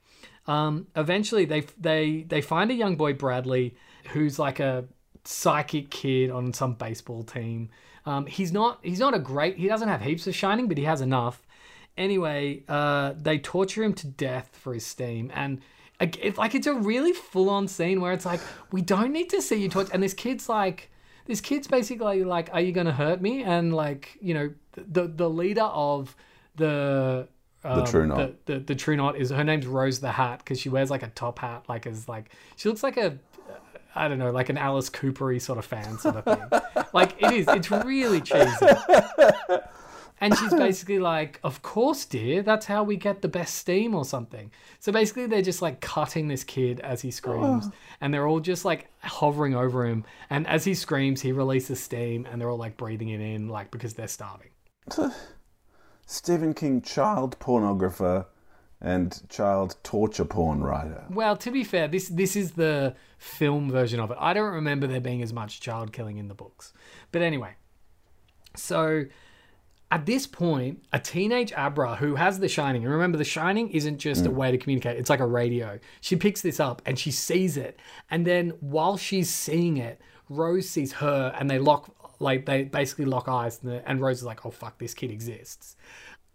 um, 0.46 0.86
eventually 0.94 1.44
they 1.44 1.62
they 1.78 2.24
they 2.28 2.40
find 2.40 2.70
a 2.70 2.74
young 2.74 2.96
boy 2.96 3.12
Bradley 3.12 3.74
who's 4.12 4.38
like 4.38 4.60
a 4.60 4.84
psychic 5.24 5.90
kid 5.90 6.30
on 6.30 6.52
some 6.52 6.74
baseball 6.74 7.22
team. 7.22 7.70
Um, 8.04 8.26
he's 8.26 8.52
not 8.52 8.78
he's 8.82 9.00
not 9.00 9.14
a 9.14 9.18
great 9.18 9.56
he 9.56 9.68
doesn't 9.68 9.88
have 9.88 10.00
heaps 10.00 10.26
of 10.26 10.34
shining, 10.34 10.68
but 10.68 10.78
he 10.78 10.84
has 10.84 11.00
enough. 11.00 11.45
Anyway, 11.96 12.62
uh, 12.68 13.14
they 13.20 13.38
torture 13.38 13.82
him 13.82 13.94
to 13.94 14.06
death 14.06 14.50
for 14.60 14.74
his 14.74 14.86
steam 14.86 15.30
and. 15.34 15.60
It's 15.98 16.36
like 16.36 16.54
it's 16.54 16.66
a 16.66 16.74
really 16.74 17.14
full-on 17.14 17.68
scene 17.68 18.02
where 18.02 18.12
it's 18.12 18.26
like 18.26 18.42
we 18.70 18.82
don't 18.82 19.12
need 19.12 19.30
to 19.30 19.40
see 19.40 19.56
you 19.56 19.70
torture, 19.70 19.94
and 19.94 20.02
this 20.02 20.12
kid's 20.12 20.46
like, 20.46 20.90
this 21.24 21.40
kid's 21.40 21.68
basically 21.68 22.22
like, 22.22 22.50
"Are 22.52 22.60
you 22.60 22.72
gonna 22.72 22.92
hurt 22.92 23.22
me?" 23.22 23.42
And 23.42 23.72
like, 23.72 24.18
you 24.20 24.34
know, 24.34 24.52
the 24.74 25.06
the 25.08 25.30
leader 25.30 25.62
of 25.62 26.14
the 26.56 27.28
um, 27.64 27.86
True 27.86 28.06
Knot. 28.06 28.18
the, 28.44 28.52
the, 28.52 28.60
the 28.60 28.74
True 28.74 28.96
Knot 28.96 29.16
is 29.16 29.30
her 29.30 29.42
name's 29.42 29.66
Rose 29.66 30.00
the 30.00 30.12
Hat 30.12 30.40
because 30.40 30.60
she 30.60 30.68
wears 30.68 30.90
like 30.90 31.02
a 31.02 31.08
top 31.08 31.38
hat, 31.38 31.64
like 31.66 31.86
as 31.86 32.08
like 32.08 32.30
she 32.56 32.68
looks 32.68 32.82
like 32.82 32.96
a 32.96 33.18
I 33.94 34.08
don't 34.08 34.18
know, 34.18 34.30
like 34.30 34.50
an 34.50 34.58
Alice 34.58 34.90
Coopery 34.90 35.40
sort 35.40 35.58
of 35.58 35.64
fan 35.64 35.98
sort 35.98 36.16
of 36.16 36.24
thing. 36.24 36.84
like 36.92 37.16
it 37.18 37.32
is, 37.32 37.46
it's 37.48 37.70
really 37.70 38.20
cheesy. 38.20 38.66
And 40.20 40.36
she's 40.36 40.54
basically 40.66 40.98
like, 40.98 41.40
"Of 41.42 41.62
course, 41.62 42.04
dear. 42.04 42.42
That's 42.42 42.66
how 42.66 42.82
we 42.84 42.96
get 42.96 43.22
the 43.22 43.28
best 43.28 43.54
steam 43.56 43.94
or 43.94 44.04
something." 44.04 44.50
So 44.80 44.92
basically, 44.92 45.26
they're 45.26 45.42
just 45.42 45.62
like 45.62 45.80
cutting 45.80 46.28
this 46.28 46.44
kid 46.44 46.80
as 46.80 47.02
he 47.02 47.10
screams, 47.10 47.66
oh. 47.66 47.72
and 48.00 48.12
they're 48.12 48.26
all 48.26 48.40
just 48.40 48.64
like 48.64 48.88
hovering 49.00 49.54
over 49.54 49.86
him. 49.86 50.04
And 50.30 50.46
as 50.46 50.64
he 50.64 50.74
screams, 50.74 51.20
he 51.20 51.32
releases 51.32 51.82
steam, 51.82 52.26
and 52.30 52.40
they're 52.40 52.50
all 52.50 52.58
like 52.58 52.76
breathing 52.76 53.10
it 53.10 53.20
in, 53.20 53.48
like 53.48 53.70
because 53.70 53.94
they're 53.94 54.08
starving. 54.08 54.50
Stephen 56.06 56.54
King, 56.54 56.80
child 56.82 57.38
pornographer 57.40 58.26
and 58.80 59.22
child 59.28 59.76
torture 59.82 60.24
porn 60.24 60.62
writer. 60.62 61.04
Well, 61.10 61.36
to 61.38 61.50
be 61.50 61.64
fair, 61.64 61.88
this 61.88 62.08
this 62.08 62.36
is 62.36 62.52
the 62.52 62.94
film 63.18 63.70
version 63.70 64.00
of 64.00 64.10
it. 64.10 64.18
I 64.20 64.32
don't 64.32 64.52
remember 64.52 64.86
there 64.86 65.00
being 65.00 65.22
as 65.22 65.32
much 65.32 65.60
child 65.60 65.92
killing 65.92 66.18
in 66.18 66.28
the 66.28 66.34
books. 66.34 66.72
But 67.10 67.22
anyway, 67.22 67.54
so 68.54 69.04
at 69.90 70.04
this 70.04 70.26
point, 70.26 70.84
a 70.92 70.98
teenage 70.98 71.52
Abra 71.52 71.96
who 71.96 72.16
has 72.16 72.40
The 72.40 72.48
Shining, 72.48 72.82
and 72.82 72.92
remember, 72.92 73.18
The 73.18 73.24
Shining 73.24 73.70
isn't 73.70 73.98
just 73.98 74.26
a 74.26 74.30
way 74.30 74.50
to 74.50 74.58
communicate, 74.58 74.98
it's 74.98 75.10
like 75.10 75.20
a 75.20 75.26
radio. 75.26 75.78
She 76.00 76.16
picks 76.16 76.40
this 76.40 76.58
up 76.58 76.82
and 76.84 76.98
she 76.98 77.12
sees 77.12 77.56
it. 77.56 77.78
And 78.10 78.26
then 78.26 78.50
while 78.60 78.96
she's 78.96 79.32
seeing 79.32 79.76
it, 79.76 80.00
Rose 80.28 80.68
sees 80.68 80.94
her 80.94 81.32
and 81.38 81.48
they 81.48 81.60
lock, 81.60 81.94
like, 82.18 82.46
they 82.46 82.64
basically 82.64 83.04
lock 83.04 83.28
eyes. 83.28 83.60
And, 83.62 83.72
the, 83.72 83.88
and 83.88 84.00
Rose 84.00 84.18
is 84.18 84.24
like, 84.24 84.44
oh, 84.44 84.50
fuck, 84.50 84.78
this 84.78 84.92
kid 84.92 85.12
exists. 85.12 85.76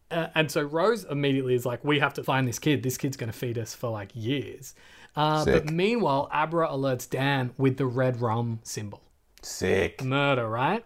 Uh, 0.10 0.28
and 0.34 0.50
so 0.50 0.62
Rose 0.62 1.04
immediately 1.04 1.54
is 1.54 1.66
like, 1.66 1.84
we 1.84 2.00
have 2.00 2.14
to 2.16 2.24
find 2.24 2.48
this 2.48 2.60
kid. 2.60 2.84
This 2.84 2.98
kid's 2.98 3.18
going 3.18 3.32
to 3.32 3.38
feed 3.38 3.58
us 3.58 3.74
for 3.74 3.90
like 3.90 4.12
years. 4.14 4.76
Uh, 5.14 5.44
but 5.44 5.70
meanwhile, 5.70 6.30
Abra 6.32 6.70
alerts 6.70 7.10
Dan 7.10 7.52
with 7.58 7.76
the 7.76 7.86
red 7.86 8.22
rum 8.22 8.60
symbol 8.64 9.02
Sick. 9.42 10.02
murder, 10.02 10.48
right? 10.48 10.86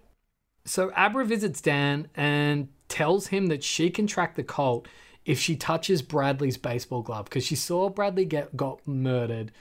So 0.66 0.92
Abra 0.96 1.26
visits 1.26 1.62
Dan 1.62 2.08
and 2.16 2.70
tells 2.90 3.28
him 3.28 3.48
that 3.48 3.64
she 3.64 3.90
can 3.90 4.08
track 4.08 4.36
the 4.36 4.44
cult 4.44 4.88
if 5.26 5.40
she 5.40 5.56
touches 5.56 6.02
Bradley's 6.02 6.58
baseball 6.58 7.02
glove 7.02 7.26
because 7.26 7.46
she 7.46 7.56
saw 7.56 7.90
Bradley 7.90 8.26
get 8.26 8.56
got 8.58 8.86
murdered. 8.88 9.52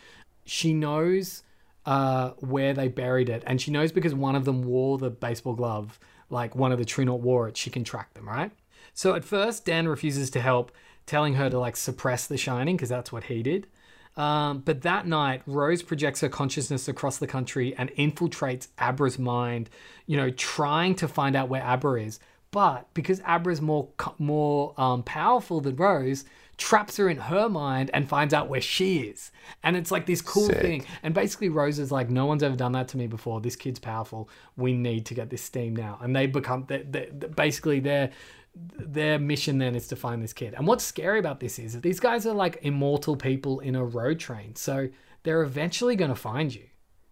She 0.45 0.73
knows 0.75 1.43
uh, 1.87 2.31
where 2.39 2.75
they 2.75 2.89
buried 2.89 3.29
it, 3.29 3.43
and 3.47 3.61
she 3.61 3.71
knows 3.71 3.93
because 3.93 4.15
one 4.15 4.37
of 4.37 4.45
them 4.45 4.63
wore 4.63 4.99
the 4.99 5.11
baseball 5.11 5.55
glove, 5.55 5.99
like 6.31 6.55
one 6.55 6.73
of 6.73 6.79
the 6.79 6.85
True 6.85 7.05
Knot 7.05 7.21
wore 7.21 7.49
it. 7.49 7.57
She 7.57 7.71
can 7.71 7.85
track 7.85 8.15
them, 8.15 8.29
right? 8.29 8.51
So 8.95 9.15
at 9.15 9.25
first, 9.25 9.65
Dan 9.65 9.89
refuses 9.89 10.31
to 10.31 10.41
help, 10.41 10.73
telling 11.07 11.35
her 11.35 11.51
to 11.51 11.59
like 11.59 11.77
suppress 11.77 12.27
the 12.27 12.37
shining 12.37 12.77
because 12.77 12.89
that's 12.89 13.13
what 13.13 13.25
he 13.25 13.43
did. 13.43 13.67
Um, 14.17 14.61
but 14.61 14.83
that 14.83 15.07
night, 15.07 15.43
Rose 15.47 15.83
projects 15.83 16.21
her 16.21 16.29
consciousness 16.29 16.87
across 16.89 17.19
the 17.19 17.27
country 17.27 17.75
and 17.77 17.91
infiltrates 17.93 18.69
Abra's 18.81 19.19
mind, 19.19 19.71
you 20.07 20.17
know, 20.17 20.31
trying 20.31 20.95
to 20.97 21.09
find 21.09 21.35
out 21.35 21.49
where 21.49 21.63
Abra 21.63 22.03
is. 22.03 22.21
But 22.51 22.87
because 22.95 23.21
Abra's 23.27 23.61
more 23.61 23.89
more 24.19 24.73
um, 24.81 25.03
powerful 25.03 25.61
than 25.61 25.75
Rose, 25.75 26.25
traps 26.57 26.97
her 26.99 27.09
in 27.09 27.17
her 27.17 27.49
mind 27.49 27.91
and 27.93 28.09
finds 28.09 28.33
out 28.33 28.49
where 28.49 28.61
she 28.61 28.99
is. 28.99 29.33
And 29.65 29.77
it's 29.77 29.91
like 29.91 30.07
this 30.07 30.21
cool 30.21 30.47
Sick. 30.47 30.61
thing. 30.61 30.87
And 31.03 31.13
basically, 31.15 31.49
Rose 31.49 31.81
is 31.81 31.91
like, 31.91 32.11
no 32.11 32.27
one's 32.27 32.45
ever 32.45 32.55
done 32.57 32.73
that 32.73 32.87
to 32.89 32.97
me 32.97 33.09
before. 33.09 33.41
This 33.41 33.57
kid's 33.57 33.81
powerful. 33.81 34.29
We 34.57 34.73
need 34.73 35.07
to 35.07 35.15
get 35.15 35.31
this 35.31 35.43
steam 35.43 35.75
now. 35.75 35.99
And 36.01 36.15
they 36.15 36.27
become, 36.27 36.65
they, 36.69 36.83
they, 36.83 37.07
basically, 37.07 37.81
they're 37.81 38.11
their 38.55 39.19
mission 39.19 39.59
then 39.59 39.75
is 39.75 39.89
to 39.89 39.97
find 39.97 40.23
this 40.23 40.33
kid. 40.33 40.55
And 40.55 40.67
what's 40.67 40.85
scary 40.85 41.19
about 41.19 41.41
this 41.41 41.59
is 41.59 41.73
that 41.75 41.83
these 41.83 42.01
guys 42.01 42.27
are 42.27 42.35
like 42.35 42.59
immortal 42.63 43.17
people 43.17 43.61
in 43.61 43.75
a 43.75 43.85
road 43.85 44.19
train. 44.21 44.55
So 44.55 44.89
they're 45.25 45.43
eventually 45.43 45.97
going 45.97 46.11
to 46.11 46.17
find 46.17 46.55
you. 46.55 46.65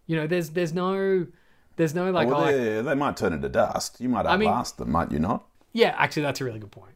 You 0.05 0.17
know, 0.17 0.27
there's 0.27 0.51
there's 0.51 0.73
no 0.73 1.27
there's 1.75 1.95
no 1.95 2.11
like 2.11 2.27
well, 2.27 2.45
oh, 2.45 2.81
they, 2.81 2.95
might 2.95 3.17
turn 3.17 3.33
into 3.33 3.49
dust. 3.49 3.99
You 3.99 4.09
might 4.09 4.25
I 4.25 4.37
mean- 4.37 4.49
outlast 4.49 4.77
them, 4.77 4.91
might 4.91 5.11
you 5.11 5.19
not? 5.19 5.45
yeah, 5.73 5.95
actually 5.97 6.21
that's 6.23 6.39
a 6.39 6.45
really 6.45 6.59
good 6.59 6.71
point. 6.71 6.91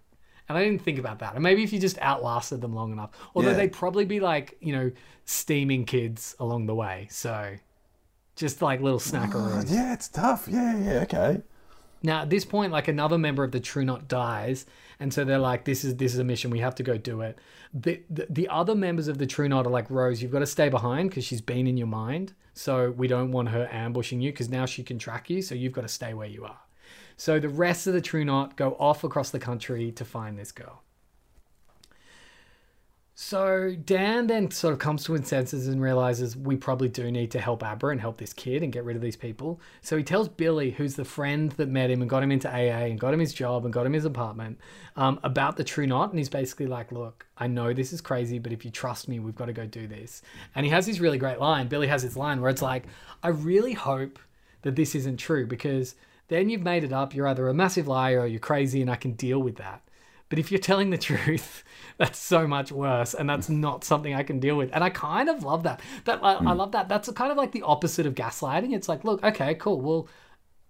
And 0.49 0.57
I 0.57 0.63
didn't 0.63 0.81
think 0.81 0.97
about 0.97 1.19
that. 1.19 1.33
And 1.33 1.43
maybe 1.43 1.63
if 1.63 1.73
you 1.73 1.79
just 1.79 1.99
outlasted 1.99 2.61
them 2.61 2.73
long 2.73 2.93
enough, 2.93 3.09
although 3.35 3.49
Yeah. 3.49 3.55
they'd 3.57 3.73
probably 3.73 4.05
be 4.05 4.21
like, 4.21 4.55
you 4.61 4.71
know, 4.71 4.91
steaming 5.25 5.83
kids 5.83 6.35
along 6.39 6.67
the 6.67 6.75
way. 6.75 7.07
So 7.11 7.55
just 8.37 8.61
like 8.61 8.79
little 8.79 9.01
ah, 9.03 9.09
snackaroos. 9.09 9.69
Yeah, 9.69 9.93
it's 9.93 10.07
tough. 10.07 10.47
Yeah, 10.49 10.77
yeah, 10.77 10.99
okay. 11.01 11.41
Now 12.03 12.21
at 12.21 12.29
this 12.29 12.45
point, 12.45 12.71
like 12.71 12.87
another 12.87 13.17
member 13.17 13.43
of 13.43 13.51
the 13.51 13.59
True 13.59 13.83
Knot 13.83 14.07
dies, 14.07 14.65
and 14.99 15.13
so 15.13 15.23
they're 15.23 15.39
like, 15.39 15.65
"This 15.65 15.83
is 15.83 15.97
this 15.97 16.13
is 16.13 16.19
a 16.19 16.23
mission. 16.23 16.51
We 16.51 16.59
have 16.59 16.75
to 16.75 16.83
go 16.83 16.97
do 16.97 17.21
it." 17.21 17.39
The 17.73 18.01
the, 18.09 18.27
the 18.29 18.47
other 18.49 18.75
members 18.75 19.07
of 19.07 19.17
the 19.17 19.25
True 19.25 19.49
Knot 19.49 19.65
are 19.65 19.71
like, 19.71 19.89
"Rose, 19.89 20.21
you've 20.21 20.31
got 20.31 20.39
to 20.39 20.45
stay 20.45 20.69
behind 20.69 21.09
because 21.09 21.25
she's 21.25 21.41
been 21.41 21.67
in 21.67 21.77
your 21.77 21.87
mind. 21.87 22.33
So 22.53 22.91
we 22.91 23.07
don't 23.07 23.31
want 23.31 23.49
her 23.49 23.67
ambushing 23.71 24.21
you 24.21 24.31
because 24.31 24.49
now 24.49 24.65
she 24.65 24.83
can 24.83 24.97
track 24.97 25.29
you. 25.29 25.41
So 25.41 25.55
you've 25.55 25.73
got 25.73 25.81
to 25.81 25.87
stay 25.87 26.13
where 26.13 26.27
you 26.27 26.45
are." 26.45 26.59
So 27.17 27.39
the 27.39 27.49
rest 27.49 27.87
of 27.87 27.93
the 27.93 28.01
True 28.01 28.23
Knot 28.23 28.55
go 28.55 28.75
off 28.79 29.03
across 29.03 29.31
the 29.31 29.39
country 29.39 29.91
to 29.93 30.05
find 30.05 30.37
this 30.37 30.51
girl. 30.51 30.83
So 33.19 33.75
Dan 33.83 34.27
then 34.27 34.51
sort 34.51 34.73
of 34.73 34.79
comes 34.79 35.03
to 35.05 35.13
his 35.13 35.27
senses 35.27 35.67
and 35.67 35.81
realizes 35.81 36.37
we 36.37 36.55
probably 36.55 36.87
do 36.87 37.11
need 37.11 37.31
to 37.31 37.39
help 37.39 37.63
Abra 37.63 37.89
and 37.89 37.99
help 37.99 38.17
this 38.17 38.31
kid 38.31 38.61
and 38.61 38.71
get 38.71 38.83
rid 38.83 38.95
of 38.95 39.01
these 39.01 39.15
people. 39.15 39.59
So 39.81 39.97
he 39.97 40.03
tells 40.03 40.29
Billy, 40.29 40.69
who's 40.69 40.93
the 40.93 41.03
friend 41.03 41.51
that 41.53 41.67
met 41.67 41.89
him 41.89 42.01
and 42.01 42.09
got 42.11 42.21
him 42.21 42.31
into 42.31 42.47
AA 42.47 42.85
and 42.85 42.99
got 42.99 43.15
him 43.15 43.19
his 43.19 43.33
job 43.33 43.65
and 43.65 43.73
got 43.73 43.87
him 43.87 43.93
his 43.93 44.05
apartment, 44.05 44.59
um, 44.95 45.19
about 45.23 45.57
the 45.57 45.63
True 45.63 45.87
Knot. 45.87 46.11
And 46.11 46.19
he's 46.19 46.29
basically 46.29 46.67
like, 46.67 46.91
"Look, 46.91 47.25
I 47.39 47.47
know 47.47 47.73
this 47.73 47.91
is 47.91 48.01
crazy, 48.01 48.37
but 48.37 48.51
if 48.51 48.63
you 48.63 48.69
trust 48.69 49.07
me, 49.07 49.19
we've 49.19 49.33
got 49.33 49.47
to 49.47 49.53
go 49.53 49.65
do 49.65 49.87
this." 49.87 50.21
And 50.53 50.63
he 50.63 50.71
has 50.71 50.85
this 50.85 50.99
really 50.99 51.17
great 51.17 51.39
line. 51.39 51.69
Billy 51.69 51.87
has 51.87 52.03
this 52.03 52.17
line 52.17 52.39
where 52.39 52.51
it's 52.51 52.61
like, 52.61 52.85
"I 53.23 53.29
really 53.29 53.73
hope 53.73 54.19
that 54.61 54.75
this 54.75 54.93
isn't 54.93 55.17
true 55.17 55.47
because 55.47 55.95
then 56.27 56.51
you've 56.51 56.61
made 56.61 56.83
it 56.83 56.93
up. 56.93 57.15
You're 57.15 57.27
either 57.29 57.49
a 57.49 57.53
massive 57.55 57.87
liar 57.87 58.19
or 58.19 58.27
you're 58.27 58.39
crazy, 58.39 58.79
and 58.79 58.91
I 58.91 58.95
can 58.95 59.13
deal 59.13 59.39
with 59.39 59.55
that." 59.55 59.81
But 60.29 60.39
if 60.39 60.51
you're 60.51 60.59
telling 60.59 60.89
the 60.89 60.97
truth, 61.09 61.63
that's 61.97 62.19
so 62.19 62.47
much 62.47 62.71
worse, 62.71 63.13
and 63.13 63.29
that's 63.29 63.49
mm. 63.49 63.57
not 63.57 63.83
something 63.83 64.13
I 64.13 64.23
can 64.23 64.39
deal 64.39 64.55
with. 64.55 64.69
And 64.73 64.83
I 64.83 64.89
kind 64.89 65.29
of 65.29 65.43
love 65.43 65.63
that. 65.63 65.81
That 66.05 66.19
I, 66.23 66.35
I 66.35 66.39
mm. 66.39 66.57
love 66.57 66.71
that. 66.73 66.89
That's 66.89 67.09
kind 67.11 67.31
of 67.31 67.37
like 67.37 67.51
the 67.51 67.63
opposite 67.63 68.05
of 68.05 68.15
gaslighting. 68.15 68.73
It's 68.73 68.89
like, 68.89 69.03
look, 69.03 69.23
okay, 69.23 69.55
cool. 69.55 69.81
Well, 69.81 70.07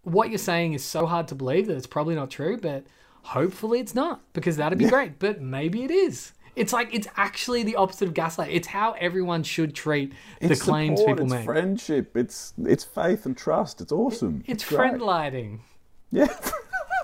what 0.03 0.29
you're 0.29 0.37
saying 0.37 0.73
is 0.73 0.83
so 0.83 1.05
hard 1.05 1.27
to 1.29 1.35
believe 1.35 1.67
that 1.67 1.75
it's 1.75 1.87
probably 1.87 2.15
not 2.15 2.29
true, 2.29 2.57
but 2.57 2.85
hopefully 3.23 3.79
it's 3.79 3.93
not 3.93 4.21
because 4.33 4.57
that'd 4.57 4.77
be 4.77 4.85
great. 4.85 5.19
But 5.19 5.41
maybe 5.41 5.83
it 5.83 5.91
is. 5.91 6.31
It's 6.55 6.73
like 6.73 6.91
it's 6.91 7.07
actually 7.15 7.61
the 7.61 7.75
opposite 7.75 8.07
of 8.07 8.13
gaslight. 8.15 8.49
It's 8.51 8.67
how 8.67 8.93
everyone 8.93 9.43
should 9.43 9.75
treat 9.75 10.13
the 10.41 10.51
It's 10.51 10.61
claims 10.61 10.99
support, 10.99 11.17
people 11.17 11.25
it's 11.25 11.31
make. 11.31 11.39
It's 11.41 11.45
friendship. 11.45 12.17
It's 12.17 12.53
it's 12.65 12.83
faith 12.83 13.27
and 13.27 13.37
trust. 13.37 13.79
It's 13.79 13.91
awesome. 13.91 14.43
it's 14.47 14.65
great. 14.65 14.77
friend 14.77 15.01
lighting. 15.01 15.61
Yeah. 16.09 16.27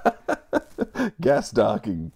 Gas 1.21 1.51
darking. 1.51 2.11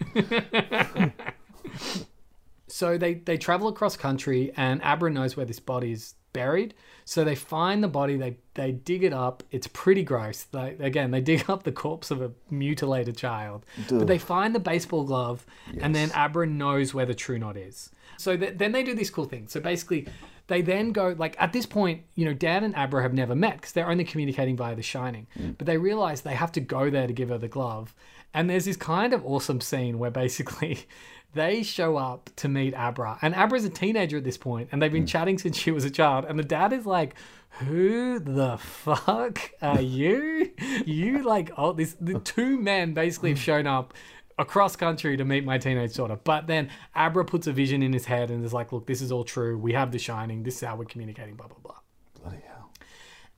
So 2.67 2.97
they 2.97 3.15
they 3.15 3.37
travel 3.37 3.69
across 3.69 3.95
country, 3.97 4.51
and 4.57 4.81
Abra 4.83 5.09
knows 5.09 5.37
where 5.37 5.45
this 5.45 5.59
body 5.59 5.93
is 5.93 6.15
buried. 6.33 6.73
So 7.05 7.23
they 7.23 7.33
find 7.33 7.81
the 7.81 7.87
body, 7.87 8.17
they 8.17 8.37
they 8.53 8.73
dig 8.73 9.03
it 9.03 9.13
up. 9.13 9.41
It's 9.49 9.67
pretty 9.67 10.03
gross. 10.03 10.43
They, 10.43 10.75
again, 10.79 11.11
they 11.11 11.21
dig 11.21 11.49
up 11.49 11.63
the 11.63 11.71
corpse 11.71 12.11
of 12.11 12.21
a 12.21 12.31
mutilated 12.51 13.17
child, 13.17 13.65
but 13.89 14.07
they 14.07 14.17
find 14.17 14.53
the 14.53 14.59
baseball 14.59 15.05
glove, 15.05 15.45
and 15.79 15.95
then 15.95 16.11
Abra 16.11 16.45
knows 16.45 16.93
where 16.93 17.05
the 17.05 17.15
True 17.15 17.39
Knot 17.39 17.57
is. 17.57 17.89
So 18.17 18.35
th- 18.35 18.57
then 18.57 18.73
they 18.73 18.83
do 18.83 18.93
this 18.93 19.09
cool 19.09 19.25
thing. 19.25 19.47
So 19.47 19.59
basically, 19.59 20.07
they 20.47 20.61
then 20.61 20.91
go 20.91 21.15
like 21.17 21.35
at 21.39 21.53
this 21.53 21.65
point, 21.65 22.03
you 22.15 22.25
know, 22.25 22.33
Dan 22.33 22.63
and 22.63 22.75
Abra 22.75 23.01
have 23.01 23.13
never 23.13 23.35
met 23.35 23.55
because 23.55 23.71
they're 23.71 23.89
only 23.89 24.03
communicating 24.03 24.57
via 24.57 24.75
The 24.75 24.83
Shining. 24.83 25.27
Mm. 25.39 25.57
But 25.57 25.67
they 25.67 25.77
realize 25.77 26.21
they 26.21 26.35
have 26.35 26.51
to 26.53 26.61
go 26.61 26.89
there 26.89 27.07
to 27.07 27.13
give 27.13 27.29
her 27.29 27.37
the 27.37 27.47
glove. 27.47 27.95
And 28.37 28.47
there's 28.47 28.65
this 28.65 28.77
kind 28.77 29.13
of 29.13 29.25
awesome 29.25 29.61
scene 29.61 29.97
where 29.97 30.11
basically 30.11 30.85
they 31.33 31.63
show 31.63 31.97
up 31.97 32.29
to 32.35 32.47
meet 32.47 32.75
Abra, 32.75 33.17
and 33.23 33.33
Abra's 33.33 33.65
a 33.65 33.69
teenager 33.69 34.17
at 34.17 34.23
this 34.23 34.37
point, 34.37 34.69
and 34.71 34.79
they've 34.79 34.91
been 34.91 35.07
chatting 35.07 35.39
since 35.39 35.57
she 35.57 35.71
was 35.71 35.85
a 35.85 35.89
child. 35.89 36.23
And 36.23 36.37
the 36.37 36.43
dad 36.43 36.71
is 36.71 36.85
like, 36.85 37.15
"Who 37.61 38.19
the 38.19 38.59
fuck 38.59 39.39
are 39.59 39.81
you? 39.99 40.51
You 40.85 41.23
like 41.23 41.49
oh 41.57 41.73
this 41.73 41.95
the 41.99 42.19
two 42.19 42.59
men 42.59 42.93
basically 42.93 43.31
have 43.31 43.39
shown 43.39 43.65
up." 43.65 43.95
Across 44.39 44.75
country 44.75 45.17
to 45.17 45.25
meet 45.25 45.43
my 45.43 45.57
teenage 45.57 45.95
daughter, 45.95 46.19
but 46.23 46.45
then 46.45 46.69
Abra 46.93 47.25
puts 47.25 47.47
a 47.47 47.51
vision 47.51 47.81
in 47.81 47.91
his 47.91 48.05
head 48.05 48.29
and 48.29 48.45
is 48.45 48.53
like, 48.53 48.71
"Look, 48.71 48.85
this 48.85 49.01
is 49.01 49.11
all 49.11 49.23
true. 49.23 49.57
We 49.57 49.73
have 49.73 49.91
the 49.91 49.97
shining. 49.97 50.43
This 50.43 50.57
is 50.57 50.61
how 50.61 50.75
we're 50.75 50.85
communicating." 50.85 51.33
Blah 51.33 51.47
blah 51.47 51.57
blah. 51.63 51.79
Bloody 52.21 52.43
hell. 52.45 52.71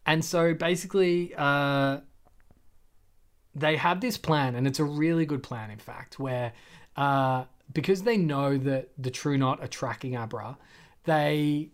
And 0.05 0.25
so 0.25 0.53
basically, 0.53 1.33
uh, 1.37 1.99
they 3.60 3.76
have 3.76 4.01
this 4.01 4.18
plan, 4.18 4.55
and 4.55 4.66
it's 4.68 4.80
a 4.80 4.84
really 4.84 5.26
good 5.26 5.43
plan, 5.43 5.72
in 5.72 5.80
fact, 5.80 6.20
where 6.20 6.53
uh, 6.95 7.45
because 7.74 8.03
they 8.03 8.18
know 8.18 8.57
that 8.57 8.89
the 8.97 9.12
True 9.12 9.38
Knot 9.38 9.62
are 9.62 9.68
tracking 9.68 10.16
Abra, 10.16 10.57
they 11.05 11.70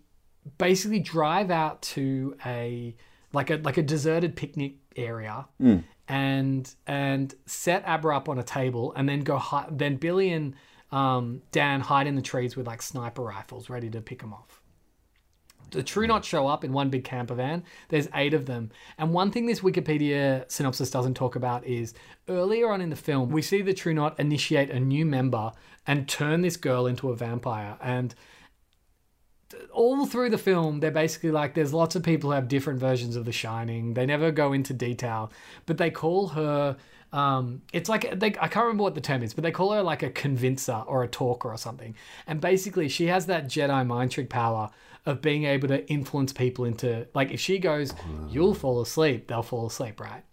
basically 0.58 1.00
drive 1.00 1.50
out 1.50 1.82
to 1.82 2.36
a 2.44 2.94
like 3.32 3.50
a 3.50 3.56
like 3.56 3.76
a 3.76 3.82
deserted 3.82 4.36
picnic 4.36 4.74
area 4.96 5.46
and 6.08 6.74
and 6.86 7.34
set 7.46 7.82
Abra 7.86 8.16
up 8.16 8.28
on 8.28 8.38
a 8.38 8.42
table, 8.44 8.92
and 8.96 9.08
then 9.08 9.20
go 9.20 9.38
hi- 9.38 9.68
then 9.70 9.96
Billy 9.96 10.32
and 10.32 10.54
um, 10.92 11.42
Dan 11.50 11.80
hide 11.80 12.06
in 12.06 12.14
the 12.14 12.22
trees 12.22 12.56
with 12.56 12.66
like 12.66 12.82
sniper 12.82 13.22
rifles, 13.22 13.68
ready 13.68 13.90
to 13.90 14.00
pick 14.00 14.20
them 14.20 14.32
off 14.32 14.60
the 15.70 15.82
True 15.82 16.06
Knot 16.06 16.24
show 16.24 16.46
up 16.46 16.64
in 16.64 16.72
one 16.72 16.90
big 16.90 17.04
camper 17.04 17.34
van. 17.34 17.64
There's 17.88 18.08
eight 18.14 18.34
of 18.34 18.46
them. 18.46 18.70
And 18.98 19.12
one 19.12 19.30
thing 19.30 19.46
this 19.46 19.60
Wikipedia 19.60 20.50
synopsis 20.50 20.90
doesn't 20.90 21.14
talk 21.14 21.36
about 21.36 21.64
is 21.66 21.94
earlier 22.28 22.70
on 22.70 22.80
in 22.80 22.90
the 22.90 22.96
film, 22.96 23.30
we 23.30 23.42
see 23.42 23.62
the 23.62 23.74
True 23.74 23.94
Knot 23.94 24.18
initiate 24.18 24.70
a 24.70 24.80
new 24.80 25.04
member 25.04 25.52
and 25.86 26.08
turn 26.08 26.42
this 26.42 26.56
girl 26.56 26.86
into 26.86 27.10
a 27.10 27.16
vampire. 27.16 27.76
And 27.80 28.14
all 29.72 30.06
through 30.06 30.30
the 30.30 30.38
film, 30.38 30.80
they're 30.80 30.90
basically 30.90 31.30
like, 31.30 31.54
there's 31.54 31.72
lots 31.72 31.94
of 31.94 32.02
people 32.02 32.30
who 32.30 32.34
have 32.34 32.48
different 32.48 32.80
versions 32.80 33.16
of 33.16 33.24
The 33.24 33.32
Shining. 33.32 33.94
They 33.94 34.06
never 34.06 34.30
go 34.30 34.52
into 34.52 34.72
detail, 34.72 35.30
but 35.66 35.78
they 35.78 35.90
call 35.90 36.28
her. 36.28 36.76
Um, 37.12 37.62
it's 37.72 37.88
like 37.88 38.18
they, 38.18 38.28
I 38.28 38.48
can't 38.48 38.64
remember 38.64 38.82
what 38.82 38.96
the 38.96 39.00
term 39.00 39.22
is, 39.22 39.32
but 39.32 39.42
they 39.42 39.52
call 39.52 39.72
her 39.72 39.82
like 39.82 40.02
a 40.02 40.10
convincer 40.10 40.82
or 40.86 41.04
a 41.04 41.08
talker 41.08 41.48
or 41.48 41.56
something. 41.56 41.94
And 42.26 42.40
basically, 42.40 42.88
she 42.88 43.06
has 43.06 43.26
that 43.26 43.46
Jedi 43.46 43.86
mind 43.86 44.10
trick 44.10 44.28
power 44.28 44.70
of 45.06 45.22
being 45.22 45.44
able 45.44 45.68
to 45.68 45.88
influence 45.88 46.32
people 46.32 46.64
into 46.64 47.06
like 47.14 47.30
if 47.30 47.40
she 47.40 47.58
goes, 47.58 47.94
"You'll 48.28 48.54
fall 48.54 48.80
asleep," 48.80 49.28
they'll 49.28 49.42
fall 49.42 49.66
asleep, 49.66 50.00
right? 50.00 50.24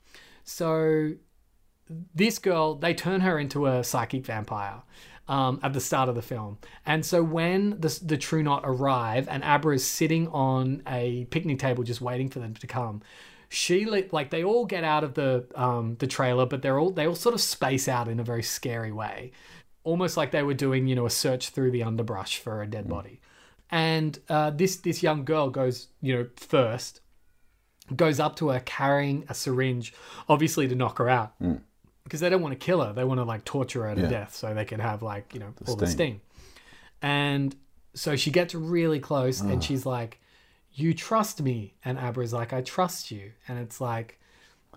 So 0.43 1.13
this 2.13 2.39
girl, 2.39 2.75
they 2.75 2.93
turn 2.93 3.21
her 3.21 3.39
into 3.39 3.67
a 3.67 3.83
psychic 3.83 4.25
vampire 4.25 4.81
um, 5.27 5.59
at 5.63 5.73
the 5.73 5.79
start 5.79 6.09
of 6.09 6.15
the 6.15 6.21
film. 6.21 6.57
And 6.85 7.05
so 7.05 7.23
when 7.23 7.79
the, 7.79 7.99
the 8.03 8.17
True 8.17 8.43
Knot 8.43 8.63
arrive 8.65 9.27
and 9.27 9.43
Abra 9.43 9.75
is 9.75 9.85
sitting 9.85 10.27
on 10.29 10.83
a 10.87 11.25
picnic 11.25 11.59
table 11.59 11.83
just 11.83 12.01
waiting 12.01 12.29
for 12.29 12.39
them 12.39 12.53
to 12.55 12.67
come, 12.67 13.01
she 13.49 13.85
like 13.85 14.31
they 14.31 14.43
all 14.43 14.65
get 14.65 14.83
out 14.83 15.03
of 15.03 15.13
the 15.13 15.45
um, 15.53 15.95
the 15.99 16.07
trailer, 16.07 16.45
but 16.45 16.63
they're 16.63 16.79
all 16.79 16.89
they 16.89 17.07
all 17.07 17.15
sort 17.15 17.35
of 17.35 17.41
space 17.41 17.87
out 17.87 18.07
in 18.07 18.19
a 18.19 18.23
very 18.23 18.41
scary 18.41 18.91
way, 18.91 19.31
almost 19.83 20.17
like 20.17 20.31
they 20.31 20.41
were 20.41 20.55
doing 20.55 20.87
you 20.87 20.95
know 20.95 21.05
a 21.05 21.11
search 21.11 21.49
through 21.49 21.69
the 21.69 21.83
underbrush 21.83 22.39
for 22.39 22.63
a 22.63 22.67
dead 22.67 22.89
body. 22.89 23.21
And 23.73 24.19
uh, 24.29 24.51
this 24.51 24.75
this 24.75 25.01
young 25.01 25.25
girl 25.25 25.49
goes 25.49 25.87
you 25.99 26.15
know 26.15 26.27
first, 26.35 27.01
goes 27.95 28.19
up 28.19 28.35
to 28.35 28.49
her 28.49 28.59
carrying 28.59 29.25
a 29.29 29.33
syringe, 29.33 29.95
obviously 30.29 30.67
to 30.67 30.75
knock 30.75 30.99
her 30.99 31.09
out 31.09 31.33
hmm. 31.39 31.55
because 32.03 32.19
they 32.19 32.29
don't 32.29 32.43
want 32.43 32.51
to 32.51 32.63
kill 32.63 32.81
her. 32.81 32.93
They 32.93 33.03
want 33.03 33.19
to 33.19 33.23
like 33.23 33.45
torture 33.45 33.87
her 33.87 33.95
to 33.95 34.01
Yeah. 34.01 34.09
death 34.09 34.35
so 34.35 34.53
they 34.53 34.63
can 34.63 34.79
have 34.79 35.01
like 35.01 35.33
you 35.33 35.39
know 35.39 35.55
all 35.67 35.75
the 35.75 35.87
sting. 35.87 35.95
sting. 35.95 36.21
And 37.01 37.55
so 37.95 38.15
she 38.15 38.29
gets 38.29 38.53
really 38.53 38.99
close 38.99 39.41
and 39.41 39.57
ah. 39.57 39.59
she's 39.59 39.87
like, 39.87 40.19
"You 40.71 40.93
trust 40.93 41.41
me?" 41.41 41.73
And 41.83 41.97
Abra's 41.97 42.31
like, 42.31 42.53
"I 42.53 42.61
trust 42.61 43.09
you." 43.09 43.31
And 43.47 43.57
it's 43.57 43.81
like, 43.81 44.19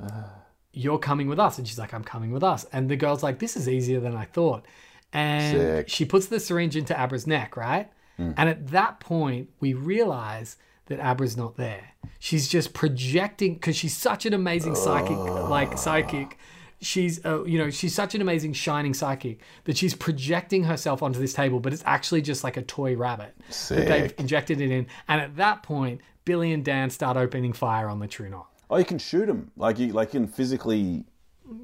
ah. 0.01 0.31
"You're 0.73 0.99
coming 0.99 1.29
with 1.29 1.39
us." 1.39 1.59
And 1.59 1.69
she's 1.69 1.79
like, 1.79 1.93
"I'm 1.93 2.03
coming 2.03 2.33
with 2.33 2.43
us." 2.43 2.65
And 2.73 2.89
the 2.89 2.97
girl's 2.97 3.23
like, 3.23 3.41
"This 3.41 3.59
is 3.59 3.69
easier 3.69 4.01
than 4.01 4.17
I 4.17 4.25
thought." 4.25 4.65
And 5.13 5.55
Sick. 5.55 5.89
she 5.91 6.07
puts 6.07 6.29
the 6.29 6.41
syringe 6.41 6.77
into 6.77 6.99
Abra's 6.99 7.27
neck, 7.27 7.59
right? 7.59 7.91
And 8.19 8.49
at 8.49 8.69
that 8.69 8.99
point, 9.01 9.51
we 9.61 9.75
realize 9.75 10.57
that 10.87 10.99
Abra's 11.01 11.37
not 11.37 11.57
there. 11.57 11.91
She's 12.19 12.49
just 12.49 12.73
projecting 12.73 13.55
because 13.55 13.77
she's 13.77 13.97
such 13.97 14.25
an 14.27 14.33
amazing 14.33 14.75
psychic, 14.75 15.17
like 15.19 15.77
psychic. 15.77 16.39
She's, 16.81 17.25
uh, 17.25 17.45
you 17.45 17.59
know, 17.59 17.71
she's 17.71 17.95
such 17.95 18.15
an 18.15 18.21
amazing 18.23 18.53
shining 18.53 18.95
psychic 18.95 19.41
that 19.65 19.77
she's 19.77 19.95
projecting 19.95 20.65
herself 20.65 21.03
onto 21.03 21.19
this 21.19 21.33
table, 21.33 21.59
but 21.61 21.73
it's 21.73 21.83
actually 21.87 22.23
just 22.23 22.45
like 22.45 22.57
a 22.57 22.63
toy 22.63 22.95
rabbit 22.97 23.35
that 23.69 23.89
they've 23.89 24.15
injected 24.19 24.61
it 24.61 24.71
in. 24.71 24.87
And 25.09 25.21
at 25.21 25.37
that 25.37 25.63
point, 25.63 26.01
Billy 26.25 26.53
and 26.53 26.65
Dan 26.65 26.91
start 26.91 27.17
opening 27.17 27.53
fire 27.53 27.89
on 27.89 27.99
the 27.99 28.07
True 28.07 28.29
Knot. 28.29 28.47
Oh, 28.71 28.77
you 28.77 28.85
can 28.85 28.99
shoot 28.99 29.27
them. 29.27 29.51
Like 29.57 29.79
you, 29.79 29.93
like 29.93 30.13
you 30.15 30.21
can 30.21 30.29
physically. 30.29 31.05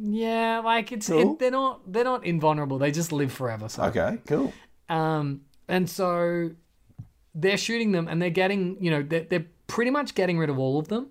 Yeah, 0.01 0.61
like 0.65 0.93
it's 0.93 1.09
Cool. 1.09 1.33
it, 1.33 1.39
they're 1.39 1.51
not 1.51 1.81
they're 1.93 2.05
not 2.05 2.25
invulnerable. 2.25 2.79
They 2.79 2.91
just 2.93 3.11
live 3.13 3.33
forever. 3.33 3.69
So 3.69 3.83
Okay, 3.85 4.19
cool. 4.27 4.53
Um, 4.89 5.43
and 5.69 5.89
so 5.89 6.51
they're 7.35 7.57
shooting 7.57 7.93
them 7.93 8.09
and 8.09 8.21
they're 8.21 8.31
getting, 8.31 8.77
you 8.81 8.91
know, 8.91 9.03
they're, 9.03 9.25
they're 9.25 9.47
pretty 9.67 9.91
much 9.91 10.15
getting 10.15 10.39
rid 10.39 10.51
of 10.51 10.59
all 10.59 10.79
of 10.79 10.89
them. 10.89 11.09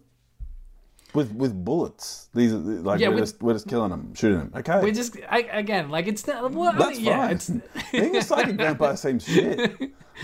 with 1.13 1.31
with 1.33 1.53
bullets. 1.65 2.29
These 2.33 2.53
are 2.53 2.57
like 2.57 2.99
Yeah, 2.99 3.09
we're 3.09 3.15
with- 3.15 3.23
just 3.23 3.41
we're 3.41 3.53
just 3.53 3.67
killing 3.67 3.89
them, 3.91 4.13
shooting 4.13 4.39
them. 4.39 4.51
Okay, 4.55 4.79
We're 4.81 4.93
just 4.93 5.17
I, 5.29 5.39
again 5.51 5.89
like 5.89 6.07
it's 6.07 6.25
not. 6.27 6.51
Well, 6.51 6.69
I 6.69 6.77
that's 6.77 6.97
mean, 6.97 7.05
yeah, 7.07 7.21
fine. 7.27 7.31
it's 7.35 7.49
Being 7.91 8.15
a 8.15 8.21
psychic 8.21 8.55
vampire 8.55 8.95
seems 8.95 9.25
shit. 9.25 9.59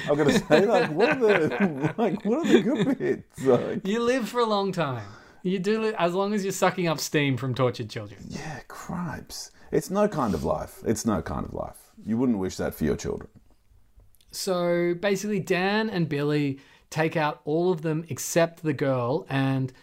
I'm 0.08 0.16
gonna 0.16 0.38
say, 0.38 0.66
like, 0.66 0.92
what 0.92 1.10
are 1.10 1.20
the 1.20 1.94
like, 1.98 2.24
what 2.24 2.46
are 2.46 2.54
the 2.54 2.62
good 2.62 2.98
bits? 3.00 3.44
Like, 3.44 3.88
you 3.88 4.00
live 4.02 4.30
for 4.30 4.40
a 4.40 4.46
long 4.46 4.72
time. 4.72 5.08
You 5.44 5.60
do 5.60 5.82
li- 5.82 5.94
as 5.98 6.14
long 6.14 6.34
as 6.34 6.44
you're 6.44 6.52
sucking 6.52 6.88
up 6.88 7.00
steam 7.00 7.38
from 7.38 7.56
tortured 7.56 7.90
children. 7.90 8.20
yeah, 8.28 8.60
cripes. 8.68 9.52
It's 9.72 9.90
no 9.90 10.08
kind 10.08 10.34
of 10.34 10.44
life. 10.44 10.82
It's 10.86 11.06
no 11.06 11.22
kind 11.22 11.46
of 11.46 11.54
life. 11.54 11.78
You 12.06 12.18
wouldn't 12.18 12.38
wish 12.38 12.58
that 12.58 12.76
for 12.76 12.84
your 12.86 12.96
children. 12.96 13.30
So 14.32 14.94
basically, 15.00 15.40
Dan 15.40 15.90
and 15.90 16.08
Billy 16.08 16.60
take 16.90 17.18
out 17.18 17.42
all 17.46 17.72
of 17.72 17.82
them 17.82 18.06
except 18.10 18.64
the 18.64 18.74
girl, 18.74 19.26
and 19.30 19.74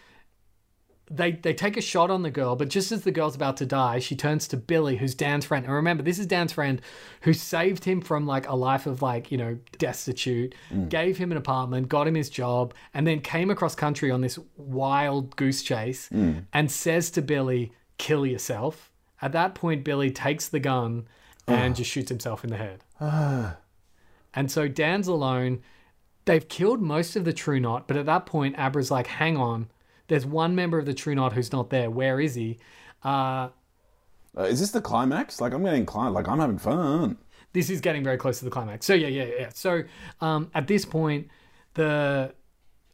they 1.09 1.33
they 1.33 1.53
take 1.53 1.77
a 1.77 1.81
shot 1.81 2.09
on 2.09 2.23
the 2.23 2.31
girl. 2.31 2.55
But 2.55 2.69
just 2.69 2.91
as 2.91 3.03
the 3.03 3.11
girl's 3.11 3.35
about 3.35 3.57
to 3.57 3.65
die, 3.65 3.99
she 3.99 4.15
turns 4.15 4.47
to 4.49 4.57
Billy, 4.57 4.97
who's 4.97 5.13
Dan's 5.13 5.45
friend. 5.45 5.65
And 5.65 5.73
remember, 5.73 6.03
this 6.03 6.19
is 6.19 6.25
Dan's 6.25 6.53
friend 6.53 6.81
who 7.21 7.33
saved 7.33 7.83
him 7.83 8.01
from 8.01 8.25
like 8.25 8.47
a 8.47 8.55
life 8.55 8.85
of 8.85 9.01
like 9.01 9.31
you 9.31 9.37
know 9.37 9.57
destitute, 9.77 10.55
mm. 10.71 10.89
gave 10.89 11.17
him 11.17 11.31
an 11.31 11.37
apartment, 11.37 11.89
got 11.89 12.07
him 12.07 12.15
his 12.15 12.29
job, 12.29 12.73
and 12.93 13.05
then 13.05 13.21
came 13.21 13.49
across 13.49 13.75
country 13.75 14.09
on 14.11 14.21
this 14.21 14.39
wild 14.57 15.35
goose 15.35 15.61
chase, 15.61 16.09
mm. 16.09 16.45
and 16.53 16.71
says 16.71 17.11
to 17.11 17.21
Billy, 17.21 17.71
"Kill 17.97 18.25
yourself." 18.25 18.91
At 19.21 19.31
that 19.31 19.55
point, 19.55 19.83
Billy 19.83 20.11
takes 20.11 20.49
the 20.49 20.59
gun 20.59 21.07
and 21.47 21.73
ah. 21.73 21.75
just 21.75 21.89
shoots 21.89 22.09
himself 22.09 22.43
in 22.43 22.49
the 22.49 22.57
head. 22.57 22.83
Ah. 22.99 23.57
And 24.35 24.51
so 24.51 24.67
Dan's 24.67 25.07
alone. 25.07 25.61
They've 26.25 26.47
killed 26.47 26.81
most 26.81 27.15
of 27.15 27.23
the 27.23 27.33
True 27.33 27.59
Knot, 27.59 27.87
but 27.87 27.97
at 27.97 28.07
that 28.07 28.25
point, 28.25 28.55
Abra's 28.57 28.89
like, 28.89 29.07
hang 29.07 29.37
on. 29.37 29.69
There's 30.07 30.25
one 30.25 30.55
member 30.55 30.77
of 30.79 30.85
the 30.85 30.93
True 30.93 31.13
Knot 31.15 31.33
who's 31.33 31.51
not 31.51 31.69
there. 31.69 31.89
Where 31.91 32.19
is 32.19 32.35
he? 32.35 32.57
Uh, 33.03 33.49
Uh, 34.37 34.43
is 34.43 34.59
this 34.59 34.71
the 34.71 34.81
climax? 34.81 35.39
Like 35.39 35.53
I'm 35.53 35.63
getting 35.63 35.85
climax. 35.85 36.13
Like 36.15 36.27
I'm 36.27 36.39
having 36.39 36.57
fun. 36.57 37.17
this 37.53 37.69
is 37.69 37.79
getting 37.79 38.03
very 38.03 38.17
close 38.17 38.39
to 38.39 38.45
the 38.45 38.51
climax. 38.51 38.85
So 38.85 38.93
yeah, 38.93 39.07
yeah, 39.07 39.29
yeah. 39.39 39.49
So 39.53 39.83
um, 40.19 40.49
at 40.53 40.67
this 40.67 40.83
point, 40.85 41.29
the 41.75 42.33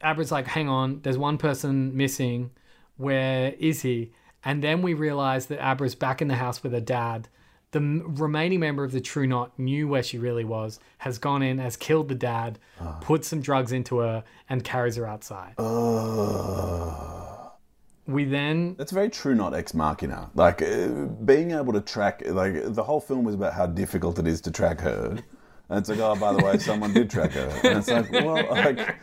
Abra's 0.03 0.31
like, 0.31 0.45
hang 0.47 0.69
on, 0.69 0.99
there's 1.01 1.17
one 1.17 1.37
person 1.37 1.95
missing. 1.97 2.51
Where 2.97 3.53
is 3.59 3.81
he? 3.81 4.11
And 4.43 4.63
then 4.63 4.81
we 4.81 4.93
realize 4.93 5.47
that 5.47 5.59
Abra's 5.65 5.95
back 5.95 6.21
in 6.21 6.27
the 6.27 6.35
house 6.35 6.61
with 6.63 6.73
her 6.73 6.79
dad. 6.81 7.27
The 7.71 7.79
remaining 8.05 8.59
member 8.59 8.83
of 8.83 8.91
the 8.91 8.99
True 8.99 9.25
Knot 9.25 9.57
knew 9.57 9.87
where 9.87 10.03
she 10.03 10.17
really 10.17 10.43
was, 10.43 10.79
has 10.99 11.17
gone 11.17 11.41
in, 11.41 11.57
has 11.57 11.77
killed 11.77 12.09
the 12.09 12.15
dad, 12.15 12.59
put 12.99 13.23
some 13.23 13.39
drugs 13.41 13.71
into 13.71 13.99
her, 13.99 14.23
and 14.49 14.61
carries 14.63 14.97
her 14.97 15.07
outside. 15.07 15.53
We 18.07 18.25
then 18.25 18.75
That's 18.77 18.91
very 18.91 19.09
true, 19.09 19.35
not 19.35 19.53
ex 19.53 19.73
machina. 19.73 20.31
Like 20.35 20.61
uh, 20.61 20.87
being 21.23 21.51
able 21.51 21.71
to 21.71 21.81
track, 21.81 22.23
like 22.25 22.73
the 22.73 22.83
whole 22.83 22.99
film 22.99 23.23
was 23.23 23.35
about 23.35 23.53
how 23.53 23.67
difficult 23.67 24.19
it 24.19 24.27
is 24.27 24.41
to 24.41 24.51
track 24.51 24.81
her, 24.81 25.17
and 25.69 25.79
it's 25.79 25.87
like, 25.87 25.99
oh, 25.99 26.15
by 26.15 26.33
the 26.33 26.43
way, 26.43 26.57
someone 26.57 26.93
did 26.93 27.09
track 27.09 27.31
her, 27.31 27.47
and 27.63 27.77
it's 27.77 27.87
like, 27.87 28.11
well, 28.11 28.45
like, 28.49 28.97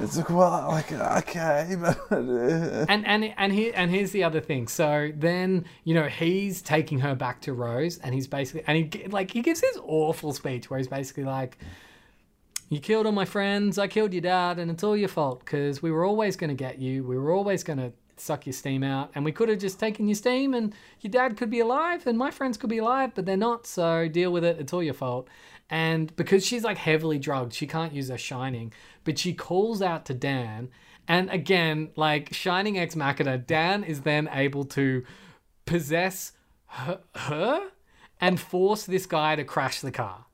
it's 0.00 0.16
like, 0.16 0.30
well, 0.30 0.68
like, 0.68 0.92
okay, 0.92 1.76
but 1.80 1.98
and 2.10 3.06
and 3.06 3.34
and 3.36 3.52
here 3.52 3.72
and 3.74 3.90
here's 3.90 4.12
the 4.12 4.22
other 4.22 4.40
thing. 4.40 4.68
So 4.68 5.10
then 5.14 5.64
you 5.84 5.94
know 5.94 6.06
he's 6.06 6.62
taking 6.62 7.00
her 7.00 7.14
back 7.14 7.40
to 7.42 7.52
Rose, 7.52 7.98
and 7.98 8.14
he's 8.14 8.28
basically 8.28 8.62
and 8.66 8.94
he 8.94 9.06
like 9.08 9.32
he 9.32 9.42
gives 9.42 9.60
this 9.60 9.76
awful 9.82 10.32
speech 10.32 10.70
where 10.70 10.78
he's 10.78 10.88
basically 10.88 11.24
like, 11.24 11.58
"You 12.68 12.78
killed 12.78 13.06
all 13.06 13.12
my 13.12 13.24
friends. 13.24 13.76
I 13.76 13.88
killed 13.88 14.12
your 14.12 14.22
dad, 14.22 14.58
and 14.58 14.70
it's 14.70 14.84
all 14.84 14.96
your 14.96 15.08
fault 15.08 15.40
because 15.40 15.82
we 15.82 15.90
were 15.90 16.04
always 16.04 16.36
going 16.36 16.50
to 16.50 16.56
get 16.56 16.78
you. 16.78 17.02
We 17.04 17.18
were 17.18 17.32
always 17.32 17.62
going 17.64 17.78
to." 17.78 17.92
Suck 18.20 18.46
your 18.46 18.52
steam 18.52 18.82
out, 18.82 19.12
and 19.14 19.24
we 19.24 19.30
could 19.30 19.48
have 19.48 19.60
just 19.60 19.78
taken 19.78 20.08
your 20.08 20.16
steam, 20.16 20.52
and 20.52 20.74
your 21.02 21.12
dad 21.12 21.36
could 21.36 21.50
be 21.50 21.60
alive, 21.60 22.04
and 22.04 22.18
my 22.18 22.32
friends 22.32 22.58
could 22.58 22.68
be 22.68 22.78
alive, 22.78 23.12
but 23.14 23.26
they're 23.26 23.36
not. 23.36 23.64
So 23.64 24.08
deal 24.08 24.32
with 24.32 24.42
it. 24.42 24.58
It's 24.58 24.72
all 24.72 24.82
your 24.82 24.92
fault. 24.92 25.28
And 25.70 26.14
because 26.16 26.46
she's 26.46 26.64
like 26.64 26.78
heavily 26.78 27.18
drugged, 27.18 27.52
she 27.52 27.66
can't 27.66 27.92
use 27.92 28.08
her 28.08 28.18
shining, 28.18 28.72
but 29.04 29.18
she 29.18 29.34
calls 29.34 29.82
out 29.82 30.06
to 30.06 30.14
Dan. 30.14 30.70
And 31.06 31.30
again, 31.30 31.90
like 31.96 32.32
Shining 32.34 32.78
Ex 32.78 32.96
Machina, 32.96 33.38
Dan 33.38 33.84
is 33.84 34.02
then 34.02 34.28
able 34.32 34.64
to 34.66 35.04
possess 35.66 36.32
her, 36.66 37.00
her 37.14 37.70
and 38.20 38.40
force 38.40 38.84
this 38.84 39.06
guy 39.06 39.36
to 39.36 39.44
crash 39.44 39.80
the 39.80 39.90
car. 39.90 40.26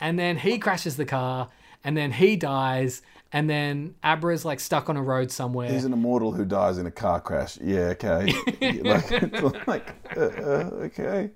And 0.00 0.18
then 0.18 0.38
he 0.38 0.58
crashes 0.58 0.96
the 0.96 1.04
car, 1.04 1.50
and 1.82 1.96
then 1.96 2.12
he 2.12 2.36
dies, 2.36 3.02
and 3.32 3.48
then 3.48 3.94
Abra's 4.04 4.44
like 4.44 4.60
stuck 4.60 4.88
on 4.88 4.96
a 4.96 5.02
road 5.02 5.30
somewhere. 5.30 5.70
he's 5.70 5.84
an 5.84 5.92
immortal 5.92 6.32
who 6.32 6.44
dies 6.44 6.78
in 6.78 6.86
a 6.86 6.90
car 6.90 7.20
crash. 7.20 7.58
Yeah, 7.62 7.94
okay, 7.98 8.32
like, 8.82 9.66
like, 9.66 9.94
uh, 10.16 10.20
uh, 10.20 10.70
okay. 10.84 11.30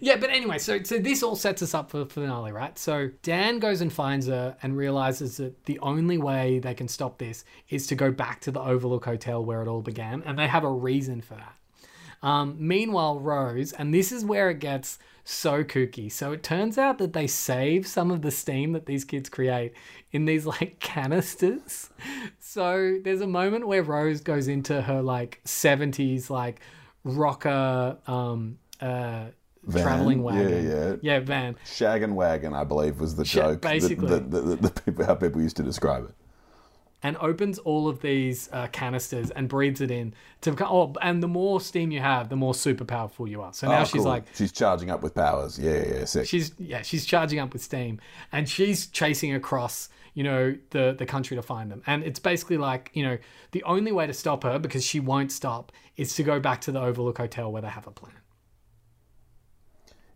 Yeah, 0.00 0.16
but 0.16 0.30
anyway, 0.30 0.58
so 0.58 0.82
so 0.82 0.98
this 0.98 1.22
all 1.22 1.36
sets 1.36 1.62
us 1.62 1.74
up 1.74 1.90
for 1.90 1.98
the 1.98 2.06
finale, 2.06 2.52
right? 2.52 2.78
So 2.78 3.10
Dan 3.22 3.58
goes 3.58 3.80
and 3.80 3.92
finds 3.92 4.26
her 4.26 4.56
and 4.62 4.76
realizes 4.76 5.36
that 5.38 5.64
the 5.64 5.78
only 5.80 6.18
way 6.18 6.58
they 6.58 6.74
can 6.74 6.88
stop 6.88 7.18
this 7.18 7.44
is 7.68 7.86
to 7.88 7.94
go 7.94 8.10
back 8.10 8.40
to 8.42 8.50
the 8.50 8.60
Overlook 8.60 9.04
Hotel 9.04 9.44
where 9.44 9.62
it 9.62 9.68
all 9.68 9.82
began, 9.82 10.22
and 10.24 10.38
they 10.38 10.46
have 10.46 10.64
a 10.64 10.70
reason 10.70 11.20
for 11.20 11.34
that. 11.34 11.56
Um, 12.22 12.56
meanwhile, 12.58 13.20
Rose, 13.20 13.72
and 13.72 13.92
this 13.92 14.10
is 14.10 14.24
where 14.24 14.50
it 14.50 14.58
gets 14.58 14.98
so 15.24 15.64
kooky. 15.64 16.10
So 16.10 16.32
it 16.32 16.42
turns 16.42 16.78
out 16.78 16.98
that 16.98 17.12
they 17.12 17.26
save 17.26 17.86
some 17.86 18.10
of 18.10 18.22
the 18.22 18.30
steam 18.30 18.72
that 18.72 18.86
these 18.86 19.04
kids 19.04 19.28
create 19.28 19.74
in 20.12 20.24
these 20.24 20.46
like 20.46 20.78
canisters. 20.80 21.90
So 22.38 22.98
there's 23.02 23.20
a 23.20 23.26
moment 23.26 23.66
where 23.66 23.82
Rose 23.82 24.20
goes 24.20 24.48
into 24.48 24.82
her 24.82 25.02
like 25.02 25.40
70s 25.44 26.30
like 26.30 26.60
rocker 27.04 27.96
um 28.08 28.58
uh 28.80 29.26
Van? 29.66 29.82
traveling 29.82 30.22
wagon. 30.22 30.50
yeah. 30.66 30.74
Yeah, 30.90 30.96
yeah, 31.02 31.20
van. 31.20 31.56
Shag 31.64 32.02
and 32.02 32.14
wagon, 32.16 32.54
I 32.54 32.64
believe, 32.64 33.00
was 33.00 33.16
the 33.16 33.24
joke. 33.24 33.60
basically. 33.60 34.08
that- 34.08 34.30
that 34.30 34.62
the 34.62 34.80
people, 34.82 35.04
how 35.04 35.14
people 35.14 35.40
used 35.42 35.56
to 35.56 35.62
describe 35.62 36.04
it. 36.04 36.14
and 37.02 37.16
opens 37.18 37.58
all 37.58 37.88
of 37.88 38.00
these 38.00 38.48
uh, 38.52 38.66
canisters 38.68 39.30
and 39.30 39.48
breathes 39.48 39.80
it 39.80 39.90
in 39.90 40.14
to 40.40 40.50
become. 40.52 40.68
Oh, 40.70 40.94
and 41.02 41.22
the 41.22 41.28
more 41.28 41.60
steam 41.60 41.90
you 41.90 42.00
have, 42.00 42.28
the 42.30 42.36
more 42.36 42.54
super 42.54 42.84
powerful 42.84 43.28
you 43.28 43.42
are. 43.42 43.52
So 43.52 43.68
now 43.68 43.80
Oh, 43.80 43.84
she's 43.84 44.02
cool. 44.02 44.04
like, 44.04 44.24
she's 44.34 44.50
charging 44.50 44.90
up 44.90 45.02
with 45.02 45.14
powers. 45.14 45.58
Yeah, 45.58 45.72
yeah, 45.72 45.94
yeah, 45.98 46.04
sick. 46.06 46.26
she's 46.26 46.52
yeah, 46.58 46.82
she's 46.82 47.04
charging 47.04 47.38
up 47.38 47.52
with 47.52 47.62
steam, 47.62 48.00
and 48.32 48.48
she's 48.48 48.86
chasing 48.86 49.34
across, 49.34 49.88
you 50.14 50.24
know, 50.24 50.56
the 50.70 50.94
the 50.98 51.06
country 51.06 51.36
to 51.36 51.42
find 51.42 51.70
them. 51.70 51.82
And 51.86 52.02
it's 52.02 52.18
basically 52.18 52.56
like, 52.56 52.90
you 52.94 53.02
know, 53.04 53.18
the 53.52 53.62
only 53.64 53.92
way 53.92 54.06
to 54.06 54.14
stop 54.14 54.42
her 54.44 54.58
because 54.58 54.84
she 54.84 54.98
won't 54.98 55.30
stop 55.30 55.72
is 55.96 56.14
to 56.16 56.22
go 56.22 56.40
back 56.40 56.60
to 56.62 56.72
the 56.72 56.80
Overlook 56.80 57.18
Hotel 57.18 57.52
where 57.52 57.62
they 57.62 57.68
have 57.68 57.86
a 57.86 57.90
plan. 57.92 58.12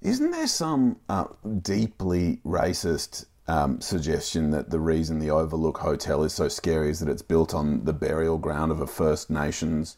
Isn't 0.03 0.31
there 0.31 0.47
some 0.47 0.97
uh, 1.09 1.25
deeply 1.63 2.41
racist 2.45 3.27
um, 3.49 3.81
suggestion 3.81 4.51
that 4.51 4.71
the 4.71 4.81
reason 4.81 5.19
the 5.19 5.31
Overlook 5.31 5.79
Hotel 5.79 6.23
is 6.23 6.33
so 6.33 6.49
scary 6.49 6.91
is 6.91 7.01
that 7.01 7.09
it's 7.09 7.23
built 7.23 7.53
on 7.55 7.85
the 7.85 7.93
burial 7.93 8.39
ground 8.39 8.73
of 8.73 8.81
a 8.81 8.87
First 8.87 9.29
Nations 9.31 9.97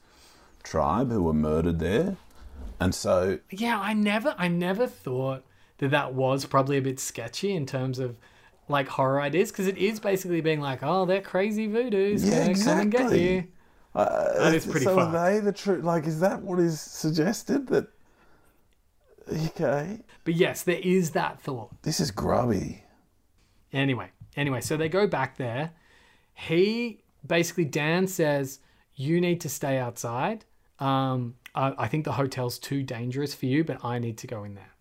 tribe 0.63 1.11
who 1.11 1.23
were 1.23 1.33
murdered 1.33 1.79
there? 1.79 2.17
And 2.81 2.95
so, 2.95 3.39
Yeah, 3.51 3.79
I 3.79 3.93
never 3.93 4.35
I 4.39 4.49
never 4.49 4.89
thought 4.89 5.45
that 5.79 5.91
that 5.93 6.15
was 6.15 6.47
probably 6.47 6.79
a 6.79 6.83
bit 6.83 6.99
sketchy 6.99 7.55
in 7.55 7.65
terms 7.67 7.99
of 8.01 8.17
like 8.69 8.89
horror 8.89 9.21
ideas 9.21 9.53
because 9.53 9.67
it 9.69 9.79
is 9.79 10.01
basically 10.01 10.41
being 10.41 10.61
like, 10.61 10.81
oh, 10.83 11.05
they're 11.05 11.21
crazy 11.21 11.69
voodoos 11.69 12.25
Yeah, 12.25 12.53
gonna 12.53 12.65
come 12.65 12.81
and 12.81 12.91
get 12.93 13.13
you. 13.13 13.45
uh, 13.95 14.39
That 14.39 14.55
is 14.55 14.67
pretty 14.67 14.87
so 14.87 14.97
fucked. 14.97 15.15
are 15.15 15.31
they 15.31 15.39
the 15.41 15.53
truth? 15.53 15.85
Like, 15.85 16.07
is 16.07 16.19
that 16.21 16.43
what 16.43 16.59
is 16.59 16.81
suggested? 16.81 17.69
That 17.69 17.87
okay, 19.33 20.01
But 20.25 20.35
yes, 20.35 20.63
there 20.63 20.81
is 20.83 21.11
that 21.13 21.41
thought. 21.41 21.71
this 21.83 22.01
is 22.01 22.11
grubby. 22.11 22.85
Anyway, 23.73 24.11
anyway, 24.37 24.61
so 24.61 24.77
they 24.77 24.89
go 24.89 25.07
back 25.07 25.37
there. 25.37 25.73
He 26.35 27.03
basically 27.27 27.65
Dan 27.65 28.07
says 28.07 28.59
you 28.95 29.21
need 29.21 29.41
to 29.43 29.49
stay 29.49 29.79
outside. 29.79 30.45
Um, 30.79 31.37
I, 31.55 31.75
I 31.79 31.89
think 31.89 32.05
the 32.05 32.13
hotel's 32.13 32.59
too 32.59 32.83
dangerous 32.83 33.35
for 33.35 33.47
you, 33.47 33.65
but 33.65 33.85
I 33.85 33.99
need 33.99 34.19
to 34.19 34.27
go 34.27 34.45
in 34.45 34.55
there. 34.55 34.73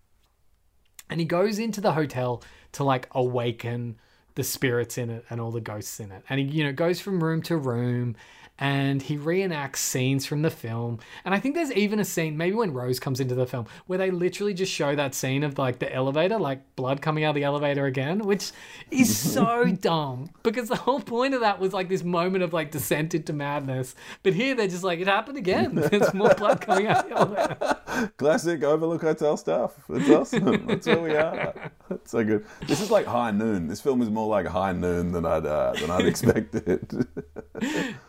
And 1.08 1.20
he 1.20 1.26
goes 1.26 1.58
into 1.58 1.80
the 1.80 1.92
hotel 1.92 2.42
to 2.72 2.84
like 2.84 3.08
awaken 3.12 3.98
the 4.34 4.42
spirits 4.44 4.96
in 4.96 5.10
it 5.10 5.24
and 5.28 5.40
all 5.40 5.50
the 5.50 5.60
ghosts 5.60 6.00
in 6.00 6.10
it. 6.10 6.24
And 6.28 6.40
he, 6.40 6.46
you 6.46 6.64
know, 6.64 6.72
goes 6.72 7.00
from 7.00 7.22
room 7.22 7.42
to 7.42 7.56
room 7.56 8.16
and 8.62 9.02
he 9.02 9.18
reenacts 9.18 9.78
scenes 9.78 10.24
from 10.24 10.42
the 10.42 10.50
film. 10.50 11.00
And 11.24 11.34
I 11.34 11.40
think 11.40 11.56
there's 11.56 11.72
even 11.72 11.98
a 11.98 12.04
scene, 12.04 12.36
maybe 12.36 12.54
when 12.54 12.72
Rose 12.72 13.00
comes 13.00 13.18
into 13.18 13.34
the 13.34 13.44
film, 13.44 13.66
where 13.88 13.98
they 13.98 14.12
literally 14.12 14.54
just 14.54 14.72
show 14.72 14.94
that 14.94 15.16
scene 15.16 15.42
of 15.42 15.58
like 15.58 15.80
the 15.80 15.92
elevator, 15.92 16.38
like 16.38 16.76
blood 16.76 17.02
coming 17.02 17.24
out 17.24 17.30
of 17.30 17.34
the 17.34 17.42
elevator 17.42 17.86
again, 17.86 18.20
which 18.20 18.52
is 18.92 19.18
so 19.34 19.64
dumb 19.64 20.30
because 20.44 20.68
the 20.68 20.76
whole 20.76 21.00
point 21.00 21.34
of 21.34 21.40
that 21.40 21.58
was 21.58 21.72
like 21.72 21.88
this 21.88 22.04
moment 22.04 22.44
of 22.44 22.52
like 22.52 22.70
descent 22.70 23.16
into 23.16 23.32
madness. 23.32 23.96
But 24.22 24.34
here 24.34 24.54
they're 24.54 24.68
just 24.68 24.84
like, 24.84 25.00
it 25.00 25.08
happened 25.08 25.38
again. 25.38 25.74
There's 25.90 26.14
more 26.14 26.32
blood 26.32 26.60
coming 26.60 26.86
out 26.86 27.04
of 27.04 27.10
the 27.10 27.16
elevator. 27.16 28.12
Classic 28.16 28.62
Overlook 28.62 29.02
Hotel 29.02 29.36
stuff. 29.36 29.74
It's 29.88 30.08
awesome. 30.08 30.66
That's 30.68 30.86
where 30.86 31.00
we 31.00 31.16
are. 31.16 31.72
That's 31.88 32.12
so 32.12 32.22
good. 32.22 32.46
This 32.68 32.80
is 32.80 32.92
like 32.92 33.06
High 33.06 33.32
Noon. 33.32 33.66
This 33.66 33.80
film 33.80 34.02
is 34.02 34.08
more 34.08 34.28
like 34.28 34.46
High 34.46 34.72
Noon 34.72 35.10
than 35.10 35.26
I'd 35.26 35.46
uh, 35.46 35.72
than 35.80 35.90
I'd 35.90 36.06
expected. 36.06 37.08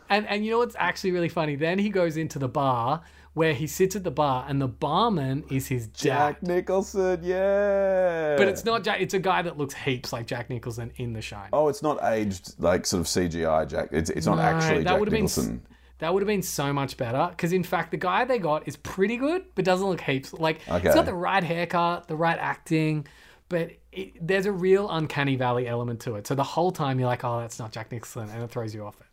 And 0.09 0.27
and 0.27 0.45
you 0.45 0.51
know 0.51 0.59
what's 0.59 0.75
actually 0.77 1.11
really 1.11 1.29
funny? 1.29 1.55
Then 1.55 1.79
he 1.79 1.89
goes 1.89 2.17
into 2.17 2.39
the 2.39 2.47
bar 2.49 3.01
where 3.33 3.53
he 3.53 3.65
sits 3.65 3.95
at 3.95 4.03
the 4.03 4.11
bar, 4.11 4.45
and 4.47 4.61
the 4.61 4.67
barman 4.67 5.43
is 5.49 5.67
his 5.67 5.87
dad. 5.87 5.93
Jack 6.03 6.43
Nicholson, 6.43 7.19
yeah. 7.23 8.35
But 8.37 8.47
it's 8.47 8.63
not 8.63 8.83
Jack. 8.83 9.01
It's 9.01 9.15
a 9.15 9.19
guy 9.19 9.41
that 9.41 9.57
looks 9.57 9.73
heaps 9.73 10.13
like 10.13 10.27
Jack 10.27 10.49
Nicholson 10.51 10.91
in 10.97 11.13
The 11.13 11.21
Shining. 11.21 11.49
Oh, 11.51 11.67
it's 11.67 11.81
not 11.81 12.03
aged 12.03 12.53
like 12.59 12.85
sort 12.85 13.01
of 13.01 13.07
CGI 13.07 13.67
Jack. 13.67 13.89
It's, 13.91 14.09
it's 14.11 14.27
not 14.27 14.35
No, 14.35 14.41
actually 14.43 14.83
Jack 14.83 14.99
been 15.03 15.09
Nicholson. 15.13 15.61
s- 15.65 15.69
that 15.99 16.13
would 16.13 16.21
have 16.21 16.27
been 16.27 16.43
so 16.43 16.71
much 16.73 16.95
better. 16.97 17.27
Because 17.31 17.53
in 17.53 17.63
fact, 17.63 17.89
the 17.91 17.97
guy 17.97 18.23
they 18.25 18.37
got 18.37 18.67
is 18.67 18.75
pretty 18.77 19.17
good, 19.17 19.45
but 19.55 19.65
doesn't 19.65 19.87
look 19.87 20.01
heaps 20.01 20.33
like. 20.33 20.61
He's 20.61 20.73
Okay. 20.75 20.93
got 20.93 21.05
the 21.05 21.13
right 21.15 21.43
haircut, 21.43 22.07
the 22.07 22.15
right 22.15 22.37
acting, 22.37 23.07
but 23.49 23.71
it, 23.91 24.11
there's 24.21 24.45
a 24.45 24.51
real 24.51 24.89
uncanny 24.91 25.37
valley 25.37 25.67
element 25.67 26.01
to 26.01 26.15
it. 26.17 26.27
So 26.27 26.35
the 26.35 26.43
whole 26.43 26.71
time 26.71 26.99
you're 26.99 27.07
like, 27.07 27.23
oh, 27.23 27.39
that's 27.39 27.57
not 27.57 27.71
Jack 27.71 27.91
Nicholson, 27.91 28.29
and 28.29 28.43
it 28.43 28.51
throws 28.51 28.75
you 28.75 28.85
off 28.85 28.99
it. 29.01 29.07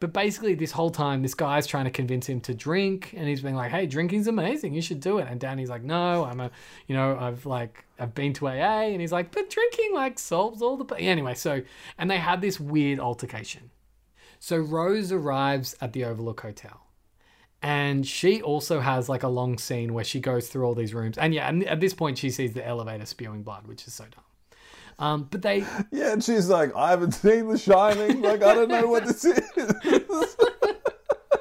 But 0.00 0.12
basically, 0.12 0.54
this 0.54 0.72
whole 0.72 0.90
time, 0.90 1.22
this 1.22 1.34
guy's 1.34 1.66
trying 1.66 1.84
to 1.84 1.90
convince 1.90 2.28
him 2.28 2.40
to 2.42 2.54
drink, 2.54 3.12
and 3.16 3.28
he's 3.28 3.42
being 3.42 3.56
like, 3.56 3.70
"Hey, 3.70 3.86
drinking's 3.86 4.28
amazing. 4.28 4.74
You 4.74 4.82
should 4.82 5.00
do 5.00 5.18
it." 5.18 5.26
And 5.28 5.40
Danny's 5.40 5.70
like, 5.70 5.82
"No, 5.82 6.24
I'm 6.24 6.40
a, 6.40 6.50
you 6.86 6.94
know, 6.94 7.16
I've 7.18 7.46
like, 7.46 7.84
I've 7.98 8.14
been 8.14 8.32
to 8.34 8.48
AA," 8.48 8.92
and 8.92 9.00
he's 9.00 9.12
like, 9.12 9.32
"But 9.32 9.50
drinking 9.50 9.94
like 9.94 10.18
solves 10.18 10.62
all 10.62 10.76
the." 10.76 10.84
pa-" 10.84 10.96
Anyway, 10.96 11.34
so 11.34 11.62
and 11.98 12.10
they 12.10 12.18
had 12.18 12.40
this 12.40 12.60
weird 12.60 13.00
altercation. 13.00 13.70
So 14.38 14.56
Rose 14.56 15.10
arrives 15.10 15.76
at 15.80 15.92
the 15.92 16.04
Overlook 16.04 16.40
Hotel. 16.40 16.84
And 17.60 18.06
she 18.06 18.40
also 18.40 18.80
has 18.80 19.08
like 19.08 19.24
a 19.24 19.28
long 19.28 19.58
scene 19.58 19.92
where 19.92 20.04
she 20.04 20.20
goes 20.20 20.48
through 20.48 20.64
all 20.64 20.74
these 20.74 20.94
rooms. 20.94 21.18
And 21.18 21.34
yeah, 21.34 21.48
and 21.48 21.64
at 21.64 21.80
this 21.80 21.92
point 21.92 22.18
she 22.18 22.30
sees 22.30 22.52
the 22.52 22.64
elevator 22.64 23.04
spewing 23.04 23.42
blood, 23.42 23.66
which 23.66 23.86
is 23.86 23.94
so 23.94 24.04
dumb. 24.04 24.22
Um, 24.98 25.28
but 25.30 25.42
they 25.42 25.64
Yeah, 25.92 26.12
and 26.12 26.22
she's 26.24 26.48
like, 26.48 26.74
I 26.74 26.90
haven't 26.90 27.12
seen 27.12 27.48
The 27.48 27.56
Shining. 27.58 28.20
Like, 28.22 28.42
I 28.42 28.54
don't 28.54 28.68
know 28.68 28.86
what 28.88 29.06
this 29.06 29.24
is. 29.24 30.36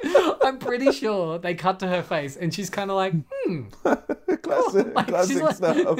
I'm 0.43 0.59
pretty 0.59 0.91
sure 0.91 1.39
they 1.39 1.55
cut 1.55 1.79
to 1.79 1.87
her 1.87 2.03
face 2.03 2.37
and 2.37 2.53
she's 2.53 2.69
kind 2.69 2.89
of 2.91 2.95
like, 2.97 3.13
hmm. 3.43 3.63
classic, 4.43 4.87
Like, 4.95 5.07
classic 5.07 5.41
like- 5.41 5.55
stuff. 5.55 5.99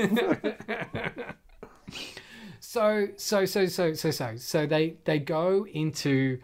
So 2.59 3.07
so 3.17 3.45
so 3.45 3.65
so 3.67 3.93
so 3.93 4.11
so 4.11 4.35
so 4.35 4.65
they 4.67 4.97
they 5.05 5.19
go 5.19 5.65
into 5.71 6.39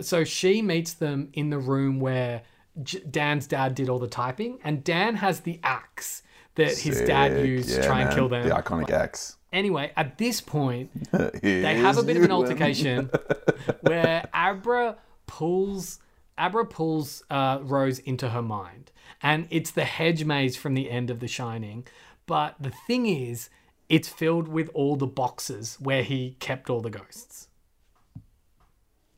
so 0.00 0.22
she 0.24 0.60
meets 0.62 0.94
them 0.94 1.30
in 1.32 1.50
the 1.50 1.58
room 1.58 1.98
where 2.00 2.42
J- 2.82 3.02
Dan's 3.10 3.46
dad 3.46 3.74
did 3.74 3.88
all 3.88 3.98
the 3.98 4.06
typing 4.08 4.58
and 4.64 4.84
Dan 4.84 5.16
has 5.16 5.40
the 5.40 5.60
axe 5.62 6.22
that 6.56 6.76
his 6.78 7.00
dad 7.02 7.32
Sick. 7.32 7.46
used 7.46 7.68
to 7.70 7.76
Yeah, 7.76 7.86
try 7.86 8.00
and 8.02 8.14
kill 8.14 8.28
them. 8.28 8.46
The 8.48 8.54
iconic 8.54 8.90
axe. 8.90 9.36
Anyway, 9.52 9.92
at 9.96 10.18
this 10.18 10.40
point, 10.40 10.90
they 11.42 11.76
have 11.76 11.98
a 11.98 12.02
bit 12.02 12.16
of 12.16 12.22
an 12.22 12.32
altercation 12.32 13.10
where 13.82 14.28
Abra 14.32 14.96
pulls 15.26 16.00
Abra 16.38 16.64
pulls 16.64 17.22
uh, 17.30 17.58
Rose 17.62 17.98
into 17.98 18.30
her 18.30 18.42
mind, 18.42 18.90
and 19.22 19.46
it's 19.50 19.70
the 19.70 19.84
hedge 19.84 20.24
maze 20.24 20.56
from 20.56 20.74
the 20.74 20.90
end 20.90 21.10
of 21.10 21.20
The 21.20 21.28
Shining. 21.28 21.86
But 22.26 22.56
the 22.58 22.70
thing 22.70 23.06
is, 23.06 23.50
it's 23.88 24.08
filled 24.08 24.48
with 24.48 24.70
all 24.72 24.96
the 24.96 25.06
boxes 25.06 25.76
where 25.78 26.02
he 26.02 26.36
kept 26.40 26.70
all 26.70 26.80
the 26.80 26.90
ghosts. 26.90 27.48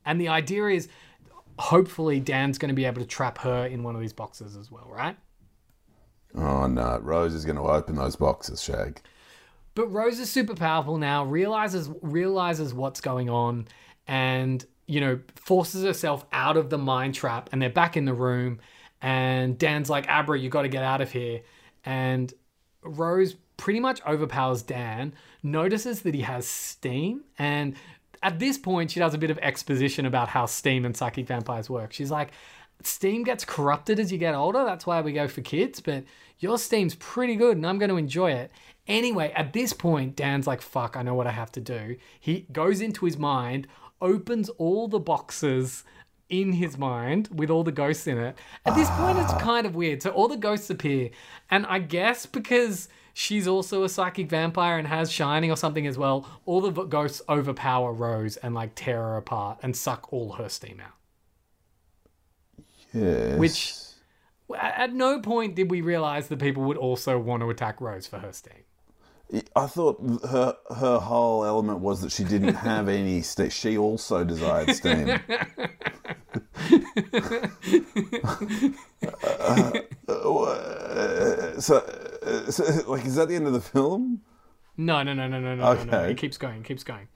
And 0.05 0.21
the 0.21 0.29
idea 0.29 0.67
is, 0.67 0.89
hopefully, 1.59 2.19
Dan's 2.19 2.59
going 2.59 2.71
to 2.71 2.75
be 2.75 2.85
able 2.85 3.01
to 3.01 3.07
trap 3.07 3.39
her 3.39 3.67
in 3.67 3.85
one 3.85 3.95
of 3.95 4.01
these 4.01 4.13
boxes 4.13 4.57
as 4.57 4.71
well, 4.71 4.89
right? 4.91 5.17
Oh 6.35 6.67
no, 6.67 6.99
Rose 6.99 7.35
is 7.35 7.45
going 7.45 7.57
to 7.57 7.63
open 7.63 7.95
those 7.95 8.17
boxes, 8.17 8.61
Shag. 8.61 9.01
But 9.75 9.89
Rose 9.89 10.19
is 10.19 10.31
super 10.31 10.55
powerful 10.55 10.99
now, 10.99 11.25
realizes 11.25 11.91
realizes 12.03 12.73
what's 12.73 13.01
going 13.01 13.29
on, 13.29 13.69
and 14.07 14.65
you 14.87 15.01
know 15.01 15.21
forces 15.35 15.85
herself 15.85 16.27
out 16.33 16.57
of 16.57 16.71
the 16.71 16.79
mind 16.79 17.15
trap. 17.15 17.49
And 17.53 17.61
they're 17.61 17.71
back 17.71 17.97
in 17.97 18.05
the 18.05 18.15
room, 18.15 18.61
and 19.03 19.59
Dan's 19.59 19.91
like, 19.91 20.09
"Abra, 20.09 20.39
you 20.39 20.49
got 20.49 20.63
to 20.63 20.69
get 20.69 20.85
out 20.85 21.01
of 21.01 21.11
here." 21.13 21.43
And 21.85 22.33
Rose 22.83 23.37
pretty 23.57 23.81
much 23.81 24.01
overpowers 24.07 24.63
Dan. 24.63 25.15
Notices 25.43 26.03
that 26.03 26.15
he 26.15 26.23
has 26.23 26.47
steam, 26.47 27.23
and 27.39 27.75
at 28.23 28.39
this 28.39 28.57
point, 28.57 28.91
she 28.91 29.01
does 29.01 29.13
a 29.13 29.19
bit 29.19 29.31
of 29.31 29.39
exposition 29.39 30.07
about 30.07 30.29
how 30.29 30.47
steam 30.47 30.87
and 30.87 30.97
psychic 30.97 31.27
vampires 31.27 31.69
work. 31.69 31.93
She's 31.93 32.11
like, 32.11 32.31
steam 32.87 33.25
gets 33.25 33.45
corrupted 33.45 33.99
as 33.99 34.13
you 34.13 34.19
get 34.19 34.35
older. 34.35 34.65
That's 34.65 34.87
why 34.87 35.01
we 35.01 35.13
go 35.13 35.29
for 35.29 35.41
kids. 35.41 35.81
But 35.81 36.05
your 36.39 36.59
steam's 36.59 36.95
pretty 36.95 37.37
good 37.37 37.57
and 37.57 37.67
I'm 37.67 37.79
going 37.79 37.91
to 37.91 37.97
enjoy 37.97 38.33
it. 38.33 38.51
Anyway, 38.87 39.33
at 39.35 39.53
this 39.53 39.73
point, 39.73 40.17
Dan's 40.17 40.47
like, 40.47 40.61
fuck, 40.61 40.97
I 40.97 41.03
know 41.03 41.15
what 41.15 41.27
I 41.27 41.33
have 41.33 41.53
to 41.53 41.61
do. 41.61 41.97
He 42.21 42.47
goes 42.53 42.81
into 42.81 43.07
his 43.07 43.17
mind, 43.17 43.67
opens 44.01 44.49
all 44.51 44.89
the 44.89 45.01
boxes 45.01 45.85
in 46.29 46.53
his 46.53 46.77
mind 46.77 47.29
with 47.33 47.51
all 47.51 47.65
the 47.65 47.73
ghosts 47.73 48.07
in 48.07 48.19
it. 48.19 48.37
At 48.67 48.75
this 48.75 48.91
point, 48.91 49.19
it's 49.19 49.33
kind 49.35 49.67
of 49.67 49.75
weird. 49.75 50.03
So 50.03 50.11
all 50.11 50.29
the 50.29 50.37
ghosts 50.37 50.69
appear. 50.71 51.11
And 51.51 51.65
I 51.67 51.79
guess 51.79 52.27
because 52.27 52.89
she's 53.15 53.47
also 53.47 53.85
a 53.85 53.89
psychic 53.89 54.29
vampire 54.29 54.79
and 54.79 54.89
has 54.89 55.11
shining 55.11 55.51
or 55.51 55.57
something 55.57 55.87
as 55.87 55.97
well, 55.97 56.29
all 56.45 56.61
the 56.61 56.71
ghosts 56.85 57.23
overpower 57.29 57.93
Rose 57.93 58.37
and 58.39 58.55
like 58.55 58.75
tear 58.75 59.01
her 59.01 59.17
apart 59.17 59.61
and 59.63 59.75
suck 59.75 60.13
all 60.13 60.33
her 60.33 60.49
steam 60.49 60.81
out. 60.81 60.93
Yes. 62.95 63.39
Which 63.39 63.75
at 64.59 64.93
no 64.93 65.21
point 65.21 65.55
did 65.55 65.71
we 65.71 65.81
realize 65.81 66.29
that 66.29 66.39
people 66.39 66.63
would 66.65 66.77
also 66.77 67.19
want 67.19 67.43
to 67.43 67.51
attack 67.51 67.81
Rose 67.81 68.07
for 68.07 68.19
her 68.19 68.33
steam. 68.33 68.65
I 69.57 69.67
thought 69.67 69.99
her 70.29 70.57
her 70.77 70.99
whole 70.99 71.45
element 71.45 71.81
was 71.81 72.03
that 72.03 72.13
she 72.13 72.25
didn't 72.25 72.55
have 72.55 72.89
any 72.89 73.23
steam. 73.33 73.51
She 73.51 73.77
also 73.79 74.25
desired 74.25 74.75
steam. 74.75 75.21
Uh, 80.07 81.61
so, 81.61 81.77
uh, 81.77 82.51
so, 82.51 82.85
like, 82.87 83.05
is 83.05 83.17
that 83.17 83.29
the 83.29 83.35
end 83.35 83.47
of 83.47 83.53
the 83.53 83.61
film? 83.61 84.21
No, 84.77 85.03
no, 85.03 85.13
no, 85.13 85.27
no, 85.29 85.41
no, 85.41 85.55
no, 85.55 85.75
no, 85.75 85.85
no. 85.85 85.99
Okay. 85.99 86.13
It 86.13 86.17
keeps 86.17 86.39
going, 86.39 86.63
keeps 86.63 86.85
going. 86.85 87.09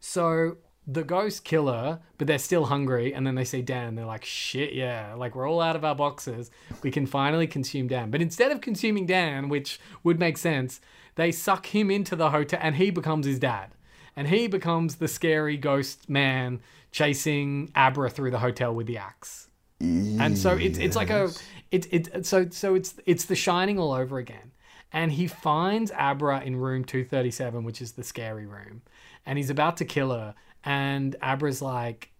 So 0.00 0.58
the 0.86 1.02
ghosts 1.02 1.40
kill 1.40 1.68
her, 1.68 2.00
but 2.18 2.26
they're 2.26 2.38
still 2.38 2.66
hungry, 2.66 3.14
and 3.14 3.26
then 3.26 3.34
they 3.34 3.44
see 3.44 3.62
Dan. 3.62 3.94
They're 3.94 4.04
like, 4.04 4.24
"Shit, 4.24 4.72
yeah! 4.74 5.14
Like 5.14 5.34
we're 5.34 5.48
all 5.48 5.60
out 5.60 5.76
of 5.76 5.84
our 5.84 5.94
boxes. 5.94 6.50
We 6.82 6.90
can 6.90 7.06
finally 7.06 7.46
consume 7.46 7.88
Dan." 7.88 8.10
But 8.10 8.22
instead 8.22 8.52
of 8.52 8.60
consuming 8.60 9.06
Dan, 9.06 9.48
which 9.48 9.80
would 10.02 10.18
make 10.18 10.36
sense, 10.36 10.80
they 11.14 11.32
suck 11.32 11.66
him 11.66 11.90
into 11.90 12.16
the 12.16 12.30
hotel, 12.30 12.60
and 12.62 12.76
he 12.76 12.90
becomes 12.90 13.26
his 13.26 13.38
dad, 13.38 13.70
and 14.14 14.28
he 14.28 14.46
becomes 14.46 14.96
the 14.96 15.08
scary 15.08 15.56
ghost 15.56 16.08
man 16.08 16.60
chasing 16.92 17.70
Abra 17.74 18.10
through 18.10 18.30
the 18.30 18.38
hotel 18.38 18.74
with 18.74 18.86
the 18.86 18.98
axe. 18.98 19.48
And 19.80 20.38
so 20.38 20.52
it's 20.56 20.78
it's 20.78 20.96
like 20.96 21.10
a 21.10 21.30
it 21.70 21.92
it 21.92 22.26
so 22.26 22.48
so 22.50 22.74
it's 22.74 22.94
it's 23.04 23.24
the 23.24 23.34
shining 23.34 23.78
all 23.78 23.92
over 23.92 24.18
again. 24.18 24.52
And 24.92 25.10
he 25.10 25.26
finds 25.26 25.90
Abra 25.90 26.42
in 26.42 26.54
room 26.54 26.84
237, 26.84 27.64
which 27.64 27.82
is 27.82 27.92
the 27.92 28.04
scary 28.04 28.46
room, 28.46 28.82
and 29.26 29.38
he's 29.38 29.50
about 29.50 29.76
to 29.78 29.84
kill 29.84 30.12
her. 30.12 30.34
And 30.64 31.16
Abra's 31.22 31.60
like, 31.62 32.12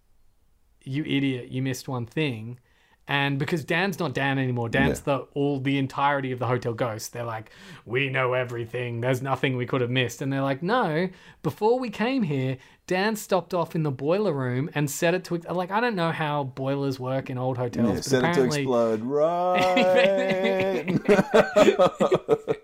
"You 0.83 1.03
idiot! 1.03 1.49
You 1.49 1.61
missed 1.61 1.87
one 1.87 2.05
thing." 2.05 2.59
And 3.07 3.37
because 3.37 3.63
Dan's 3.63 3.99
not 3.99 4.15
Dan 4.15 4.39
anymore, 4.39 4.67
Dan's 4.67 5.01
the 5.01 5.27
all 5.35 5.59
the 5.59 5.77
entirety 5.77 6.31
of 6.31 6.39
the 6.39 6.47
hotel 6.47 6.73
ghost. 6.73 7.13
They're 7.13 7.23
like, 7.23 7.51
"We 7.85 8.09
know 8.09 8.33
everything. 8.33 9.01
There's 9.01 9.21
nothing 9.21 9.57
we 9.57 9.67
could 9.67 9.81
have 9.81 9.91
missed." 9.91 10.23
And 10.23 10.33
they're 10.33 10.41
like, 10.41 10.63
"No, 10.63 11.09
before 11.43 11.77
we 11.79 11.91
came 11.91 12.23
here, 12.23 12.57
Dan 12.87 13.15
stopped 13.15 13.53
off 13.53 13.75
in 13.75 13.83
the 13.83 13.91
boiler 13.91 14.33
room 14.33 14.71
and 14.73 14.89
set 14.89 15.13
it 15.13 15.23
to 15.25 15.35
like 15.53 15.69
I 15.69 15.79
don't 15.81 15.95
know 15.95 16.11
how 16.11 16.45
boilers 16.45 16.99
work 16.99 17.29
in 17.29 17.37
old 17.37 17.57
hotels, 17.59 17.87
Yeah, 17.89 17.93
but 17.95 18.03
set 18.05 18.23
it 18.23 18.33
to 18.33 18.43
explode 18.45 19.01
right, 19.03 20.87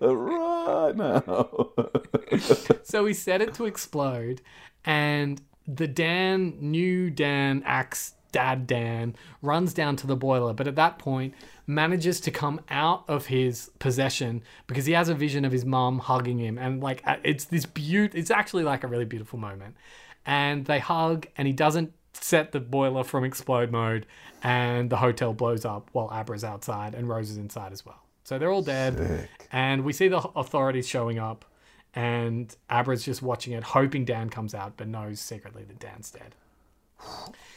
right 0.00 0.96
now. 0.96 1.70
so 2.82 3.06
he 3.06 3.14
set 3.14 3.40
it 3.40 3.54
to 3.54 3.66
explode, 3.66 4.42
and 4.84 5.40
the 5.66 5.86
Dan, 5.86 6.56
new 6.60 7.10
Dan, 7.10 7.62
axe 7.64 8.14
dad 8.32 8.66
Dan, 8.66 9.14
runs 9.42 9.74
down 9.74 9.96
to 9.96 10.06
the 10.06 10.16
boiler, 10.16 10.54
but 10.54 10.66
at 10.66 10.76
that 10.76 10.98
point 10.98 11.34
manages 11.66 12.20
to 12.20 12.30
come 12.30 12.60
out 12.70 13.04
of 13.08 13.26
his 13.26 13.70
possession 13.78 14.42
because 14.66 14.86
he 14.86 14.92
has 14.94 15.08
a 15.08 15.14
vision 15.14 15.44
of 15.44 15.52
his 15.52 15.64
mum 15.64 15.98
hugging 15.98 16.38
him, 16.38 16.58
and 16.58 16.82
like 16.82 17.02
uh, 17.06 17.16
it's 17.24 17.44
this 17.44 17.66
beaut. 17.66 18.14
It's 18.14 18.30
actually 18.30 18.64
like 18.64 18.84
a 18.84 18.86
really 18.86 19.04
beautiful 19.04 19.38
moment, 19.38 19.76
and 20.26 20.64
they 20.64 20.78
hug, 20.78 21.26
and 21.36 21.46
he 21.46 21.52
doesn't 21.52 21.92
set 22.14 22.52
the 22.52 22.60
boiler 22.60 23.04
from 23.04 23.24
explode 23.24 23.70
mode, 23.70 24.06
and 24.42 24.90
the 24.90 24.96
hotel 24.96 25.32
blows 25.32 25.64
up 25.64 25.88
while 25.92 26.10
Abra's 26.12 26.44
outside 26.44 26.94
and 26.94 27.08
Rose 27.08 27.30
is 27.30 27.36
inside 27.36 27.72
as 27.72 27.84
well. 27.86 28.00
So 28.24 28.38
they're 28.38 28.50
all 28.50 28.62
dead, 28.62 28.96
Sick. 28.96 29.48
and 29.50 29.84
we 29.84 29.92
see 29.92 30.08
the 30.08 30.18
authorities 30.36 30.86
showing 30.88 31.18
up, 31.18 31.44
and 31.94 32.54
Abra's 32.70 33.04
just 33.04 33.22
watching 33.22 33.52
it, 33.52 33.62
hoping 33.62 34.04
Dan 34.04 34.30
comes 34.30 34.54
out, 34.54 34.74
but 34.76 34.88
knows 34.88 35.20
secretly 35.20 35.64
that 35.64 35.78
Dan's 35.78 36.10
dead. 36.10 36.34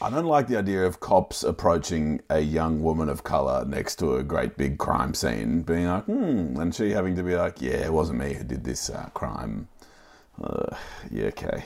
I 0.00 0.10
don't 0.10 0.26
like 0.26 0.48
the 0.48 0.58
idea 0.58 0.84
of 0.84 1.00
cops 1.00 1.42
approaching 1.42 2.20
a 2.30 2.40
young 2.40 2.82
woman 2.82 3.08
of 3.08 3.22
color 3.22 3.64
next 3.64 3.96
to 3.96 4.16
a 4.16 4.22
great 4.22 4.56
big 4.56 4.78
crime 4.78 5.14
scene, 5.14 5.62
being 5.62 5.86
like, 5.86 6.04
hmm, 6.04 6.58
and 6.60 6.74
she 6.74 6.90
having 6.90 7.14
to 7.16 7.22
be 7.22 7.36
like, 7.36 7.62
yeah, 7.62 7.84
it 7.84 7.92
wasn't 7.92 8.18
me 8.18 8.34
who 8.34 8.44
did 8.44 8.64
this 8.64 8.90
uh, 8.90 9.08
crime. 9.14 9.68
Uh, 10.42 10.76
yeah, 11.10 11.26
okay. 11.26 11.64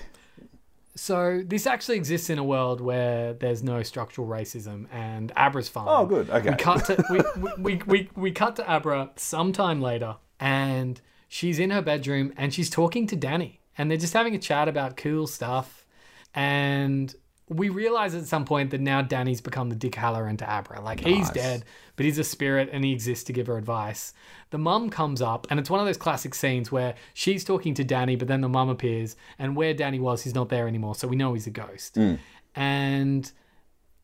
So 0.95 1.43
this 1.45 1.67
actually 1.67 1.97
exists 1.97 2.29
in 2.29 2.39
a 2.39 2.45
world 2.45 2.81
where 2.81 3.33
there's 3.33 3.63
no 3.63 3.83
structural 3.83 4.29
racism 4.29 4.87
and 4.93 5.33
Abra's 5.37 5.69
fine. 5.69 5.87
Oh, 5.89 6.05
good. 6.05 6.29
Okay. 6.29 6.51
We 6.51 6.57
cut 6.57 6.85
to 6.87 7.05
we, 7.11 7.21
we, 7.41 7.53
we, 7.59 7.83
we, 7.87 8.11
we 8.15 8.33
cut 8.33 8.57
to 8.57 8.71
Abra 8.71 9.11
sometime 9.17 9.81
later 9.81 10.17
and 10.39 11.01
she's 11.33 11.59
in 11.61 11.71
her 11.71 11.81
bedroom 11.81 12.33
and 12.37 12.53
she's 12.53 12.69
talking 12.69 13.07
to 13.07 13.15
Danny 13.15 13.61
and 13.79 13.89
they're 13.89 13.97
just 13.97 14.13
having 14.13 14.35
a 14.35 14.39
chat 14.39 14.69
about 14.69 14.97
cool 14.97 15.27
stuff 15.27 15.87
and 16.35 17.15
we 17.51 17.69
realize 17.69 18.15
at 18.15 18.27
some 18.27 18.45
point 18.45 18.71
that 18.71 18.81
now 18.81 19.03
Danny's 19.03 19.41
become 19.41 19.71
the 19.71 19.75
Dick 19.75 19.93
Hallorann 19.93 20.39
to 20.39 20.49
Abra. 20.49 20.81
Like 20.81 21.01
he's 21.01 21.31
dead, 21.31 21.65
but 21.97 22.07
he's 22.07 22.17
a 22.17 22.25
spirit 22.25 22.71
and 22.73 22.85
he 22.85 22.93
exists 22.93 23.25
to 23.25 23.33
give 23.33 23.49
her 23.49 23.59
advice. 23.59 24.15
The 24.51 24.59
mum 24.59 24.89
comes 24.89 25.21
up, 25.21 25.49
and 25.51 25.59
it's 25.59 25.69
one 25.69 25.81
of 25.81 25.87
those 25.87 25.97
classic 25.97 26.35
scenes 26.35 26.71
where 26.71 26.95
she's 27.13 27.45
talking 27.45 27.75
to 27.75 27.85
Danny, 27.85 28.15
but 28.15 28.29
then 28.29 28.41
the 28.41 28.49
mum 28.49 28.69
appears, 28.69 29.17
and 29.37 29.57
where 29.57 29.75
Danny 29.75 29.99
was, 29.99 30.23
he's 30.23 30.35
not 30.35 30.49
there 30.49 30.69
anymore, 30.69 30.95
so 30.95 31.09
we 31.09 31.17
know 31.17 31.35
he's 31.35 31.49
a 31.49 31.51
ghost. 31.51 31.97
Hmm. 31.97 32.15
And 32.55 33.31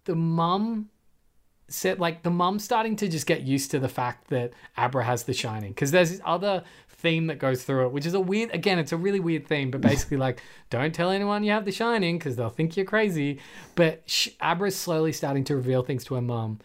the 0.05 0.17
mum 0.17 0.91
said, 1.69 2.01
like, 2.01 2.23
the 2.23 2.31
mum's 2.31 2.65
starting 2.65 2.97
to 2.97 3.09
just 3.09 3.27
get 3.27 3.43
used 3.43 3.71
to 3.73 3.79
the 3.79 3.89
fact 3.89 4.29
that 4.29 4.53
Abra 4.77 5.05
has 5.05 5.25
the 5.25 5.35
shining, 5.35 5.71
because 5.71 5.93
there's 5.93 6.11
this 6.11 6.21
other 6.25 6.65
theme 7.07 7.29
that 7.29 7.39
goes 7.39 7.63
through 7.63 7.87
it, 7.87 7.93
which 7.93 8.05
is 8.05 8.15
a 8.15 8.21
weird, 8.21 8.53
again, 8.53 8.81
it's 8.81 8.91
a 8.91 8.97
really 8.97 9.21
weird 9.21 9.47
theme, 9.47 9.71
but 9.71 9.81
basically, 9.81 10.17
like, 10.17 10.43
don't 10.71 10.93
tell 10.93 11.11
anyone 11.13 11.45
you 11.45 11.53
have 11.53 11.65
the 11.65 11.71
shining 11.71 12.19
because 12.19 12.35
they'll 12.35 12.49
think 12.51 12.77
you're 12.77 12.85
crazy. 12.85 13.39
But 13.77 14.03
sh- 14.07 14.31
Abra's 14.43 14.75
slowly 14.75 15.13
starting 15.13 15.45
to 15.45 15.55
reveal 15.55 15.85
things 15.85 16.05
to 16.07 16.17
her 16.17 16.21
mum. 16.21 16.59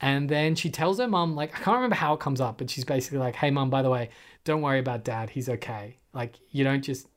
And 0.00 0.28
then 0.28 0.54
she 0.54 0.70
tells 0.70 1.00
her 1.00 1.08
mum, 1.08 1.34
like, 1.34 1.52
I 1.52 1.58
can't 1.58 1.74
remember 1.74 1.96
how 1.96 2.14
it 2.14 2.20
comes 2.20 2.40
up, 2.40 2.58
but 2.58 2.70
she's 2.70 2.84
basically 2.84 3.18
like, 3.18 3.34
hey, 3.34 3.50
mum, 3.50 3.70
by 3.70 3.82
the 3.82 3.90
way, 3.90 4.10
don't 4.44 4.62
worry 4.62 4.78
about 4.78 5.02
dad. 5.02 5.30
He's 5.30 5.48
okay. 5.48 5.96
Like, 6.12 6.36
you 6.52 6.62
don't 6.62 6.82
just 6.82 7.08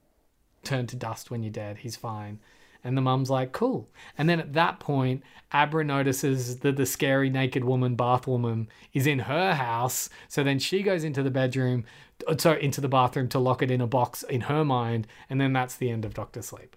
turn 0.63 0.87
to 0.87 0.95
dust 0.95 1.29
when 1.29 1.43
you're 1.43 1.51
dead. 1.51 1.77
He's 1.77 1.95
fine. 1.95 2.39
And 2.83 2.97
the 2.97 3.01
mum's 3.01 3.29
like, 3.29 3.51
cool. 3.51 3.89
And 4.17 4.27
then 4.27 4.39
at 4.39 4.53
that 4.53 4.79
point, 4.79 5.23
Abra 5.51 5.83
notices 5.83 6.57
that 6.59 6.77
the 6.77 6.85
scary 6.85 7.29
naked 7.29 7.63
woman, 7.63 7.95
bath 7.95 8.25
woman, 8.25 8.69
is 8.93 9.05
in 9.05 9.19
her 9.19 9.53
house. 9.53 10.09
So 10.27 10.43
then 10.43 10.59
she 10.59 10.81
goes 10.81 11.03
into 11.03 11.21
the 11.21 11.31
bedroom, 11.31 11.85
uh, 12.27 12.37
sorry, 12.37 12.63
into 12.63 12.81
the 12.81 12.87
bathroom 12.87 13.27
to 13.29 13.39
lock 13.39 13.61
it 13.61 13.69
in 13.69 13.81
a 13.81 13.87
box 13.87 14.23
in 14.23 14.41
her 14.41 14.65
mind. 14.65 15.07
And 15.29 15.39
then 15.39 15.53
that's 15.53 15.75
the 15.75 15.89
end 15.89 16.05
of 16.05 16.13
Doctor 16.13 16.41
Sleep. 16.41 16.75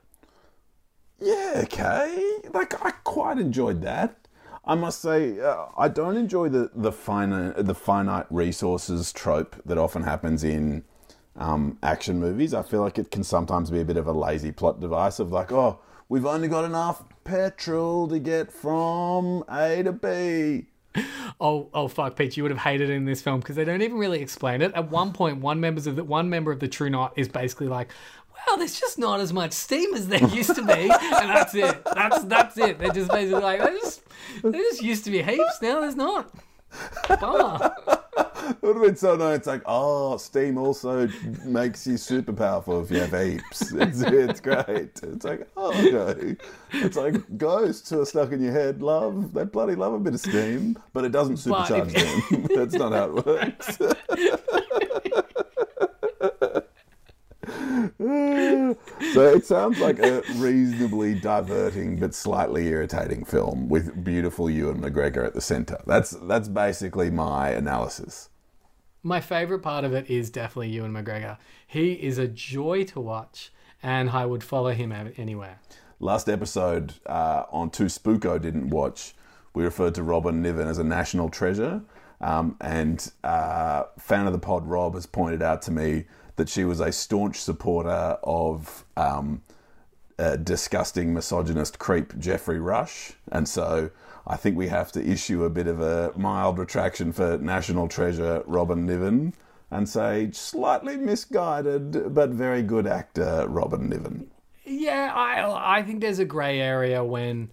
Yeah, 1.20 1.62
okay. 1.64 2.40
Like 2.52 2.84
I 2.84 2.90
quite 2.90 3.38
enjoyed 3.38 3.82
that. 3.82 4.28
I 4.66 4.74
must 4.74 5.00
say, 5.00 5.40
uh, 5.40 5.66
I 5.76 5.88
don't 5.88 6.16
enjoy 6.16 6.48
the 6.48 6.70
the 6.74 6.92
finite 6.92 7.64
the 7.64 7.74
finite 7.74 8.26
resources 8.30 9.12
trope 9.12 9.56
that 9.64 9.78
often 9.78 10.02
happens 10.02 10.42
in 10.42 10.84
um, 11.36 11.78
action 11.82 12.18
movies. 12.18 12.54
I 12.54 12.62
feel 12.62 12.80
like 12.80 12.98
it 12.98 13.10
can 13.10 13.24
sometimes 13.24 13.70
be 13.70 13.80
a 13.80 13.84
bit 13.84 13.96
of 13.96 14.06
a 14.06 14.12
lazy 14.12 14.52
plot 14.52 14.80
device 14.80 15.18
of 15.18 15.32
like, 15.32 15.52
oh, 15.52 15.80
we've 16.08 16.26
only 16.26 16.48
got 16.48 16.64
enough 16.64 17.02
petrol 17.24 18.08
to 18.08 18.18
get 18.18 18.52
from 18.52 19.44
A 19.50 19.82
to 19.82 19.92
B. 19.92 20.66
Oh, 21.40 21.68
oh, 21.74 21.88
fuck, 21.88 22.16
Pete! 22.16 22.36
You 22.36 22.44
would 22.44 22.52
have 22.52 22.60
hated 22.60 22.88
it 22.88 22.94
in 22.94 23.04
this 23.04 23.20
film 23.20 23.40
because 23.40 23.56
they 23.56 23.64
don't 23.64 23.82
even 23.82 23.98
really 23.98 24.20
explain 24.20 24.62
it. 24.62 24.72
At 24.74 24.90
one 24.90 25.12
point, 25.12 25.38
one 25.38 25.58
members 25.58 25.86
of 25.88 25.96
the 25.96 26.04
one 26.04 26.30
member 26.30 26.52
of 26.52 26.60
the 26.60 26.68
True 26.68 26.88
Knot 26.88 27.14
is 27.16 27.28
basically 27.28 27.66
like, 27.66 27.90
"Well, 28.46 28.58
there's 28.58 28.78
just 28.78 28.98
not 28.98 29.18
as 29.20 29.32
much 29.32 29.52
steam 29.52 29.92
as 29.94 30.06
there 30.06 30.24
used 30.28 30.54
to 30.54 30.62
be," 30.62 30.72
and 30.72 30.90
that's 30.90 31.54
it. 31.54 31.84
That's 31.84 32.22
that's 32.24 32.56
it. 32.58 32.78
They're 32.78 32.92
just 32.92 33.10
basically 33.10 33.42
like, 33.42 33.60
"There 33.60 33.72
just 33.72 34.02
just 34.42 34.82
used 34.82 35.04
to 35.04 35.10
be 35.10 35.22
heaps. 35.22 35.60
Now 35.60 35.80
there's 35.80 35.96
not." 35.96 36.32
Bummer. 37.08 37.74
It 38.50 38.62
would 38.62 38.76
have 38.76 38.84
been 38.84 38.96
so 38.96 39.16
nice. 39.16 39.38
It's 39.38 39.46
like, 39.46 39.62
oh, 39.66 40.16
steam 40.16 40.58
also 40.58 41.08
makes 41.44 41.86
you 41.86 41.96
super 41.96 42.32
powerful 42.32 42.82
if 42.82 42.90
you 42.90 43.00
have 43.00 43.14
apes. 43.14 43.72
It's, 43.84 44.00
it's 44.00 44.40
great. 44.40 45.00
It's 45.02 45.24
like, 45.24 45.48
oh, 45.56 45.72
okay. 45.72 46.36
It's 46.72 46.96
like 46.96 47.38
ghosts 47.38 47.90
who 47.90 48.00
are 48.00 48.06
stuck 48.06 48.32
in 48.32 48.42
your 48.42 48.52
head 48.52 48.82
love, 48.82 49.32
they 49.34 49.44
bloody 49.44 49.74
love 49.74 49.94
a 49.94 49.98
bit 49.98 50.14
of 50.14 50.20
steam, 50.20 50.78
but 50.92 51.04
it 51.04 51.12
doesn't 51.12 51.36
supercharge 51.36 51.94
if- 51.94 52.28
them. 52.28 52.46
That's 52.54 52.74
not 52.74 52.92
how 52.92 53.16
it 53.16 53.26
works. 53.26 53.78
so 59.12 59.34
it 59.34 59.46
sounds 59.46 59.78
like 59.78 59.98
a 59.98 60.22
reasonably 60.36 61.14
diverting 61.14 61.98
but 61.98 62.14
slightly 62.14 62.66
irritating 62.68 63.24
film 63.24 63.68
with 63.68 64.04
beautiful 64.04 64.48
Ewan 64.50 64.80
McGregor 64.80 65.26
at 65.26 65.34
the 65.34 65.40
centre. 65.40 65.82
That's 65.86 66.10
that's 66.10 66.48
basically 66.48 67.10
my 67.10 67.50
analysis. 67.50 68.30
My 69.06 69.20
favorite 69.20 69.58
part 69.58 69.84
of 69.84 69.92
it 69.92 70.08
is 70.08 70.30
definitely 70.30 70.70
Ewan 70.70 70.94
McGregor. 70.94 71.36
He 71.66 71.92
is 71.92 72.16
a 72.16 72.26
joy 72.26 72.84
to 72.84 73.00
watch, 73.00 73.52
and 73.82 74.08
I 74.08 74.24
would 74.24 74.42
follow 74.42 74.70
him 74.70 74.92
anywhere. 75.18 75.60
Last 76.00 76.26
episode 76.26 76.94
uh, 77.04 77.44
on 77.50 77.68
Two 77.68 77.84
Spooko 77.84 78.40
didn't 78.40 78.70
watch. 78.70 79.14
We 79.52 79.62
referred 79.62 79.94
to 79.96 80.02
Robyn 80.02 80.40
Nevin 80.40 80.66
as 80.66 80.78
a 80.78 80.84
national 80.84 81.28
treasure, 81.28 81.82
um, 82.22 82.56
and 82.62 83.12
uh, 83.22 83.82
fan 83.98 84.26
of 84.26 84.32
the 84.32 84.38
pod 84.38 84.66
Rob 84.66 84.94
has 84.94 85.04
pointed 85.04 85.42
out 85.42 85.60
to 85.62 85.70
me 85.70 86.06
that 86.36 86.48
she 86.48 86.64
was 86.64 86.80
a 86.80 86.90
staunch 86.90 87.42
supporter 87.42 88.16
of 88.24 88.86
um, 88.96 89.42
disgusting 90.42 91.12
misogynist 91.12 91.78
creep 91.78 92.18
Geoffrey 92.18 92.58
Rush, 92.58 93.12
and 93.30 93.48
so 93.48 93.90
I 94.26 94.36
think 94.36 94.56
we 94.56 94.68
have 94.68 94.92
to 94.92 95.04
issue 95.04 95.44
a 95.44 95.50
bit 95.50 95.66
of 95.66 95.80
a 95.80 96.12
mild 96.16 96.58
retraction 96.58 97.12
for 97.12 97.38
national 97.38 97.88
treasure 97.88 98.42
Robyn 98.46 98.86
Nevin 98.86 99.34
and 99.70 99.88
say 99.88 100.30
slightly 100.32 100.96
misguided 100.96 102.14
but 102.14 102.30
very 102.30 102.62
good 102.62 102.86
actor 102.86 103.46
Robyn 103.48 103.88
Nevin. 103.88 104.30
Yeah, 104.64 105.12
I 105.14 105.78
I 105.78 105.82
think 105.82 106.00
there's 106.00 106.18
a 106.18 106.24
grey 106.24 106.60
area 106.60 107.04
when 107.04 107.50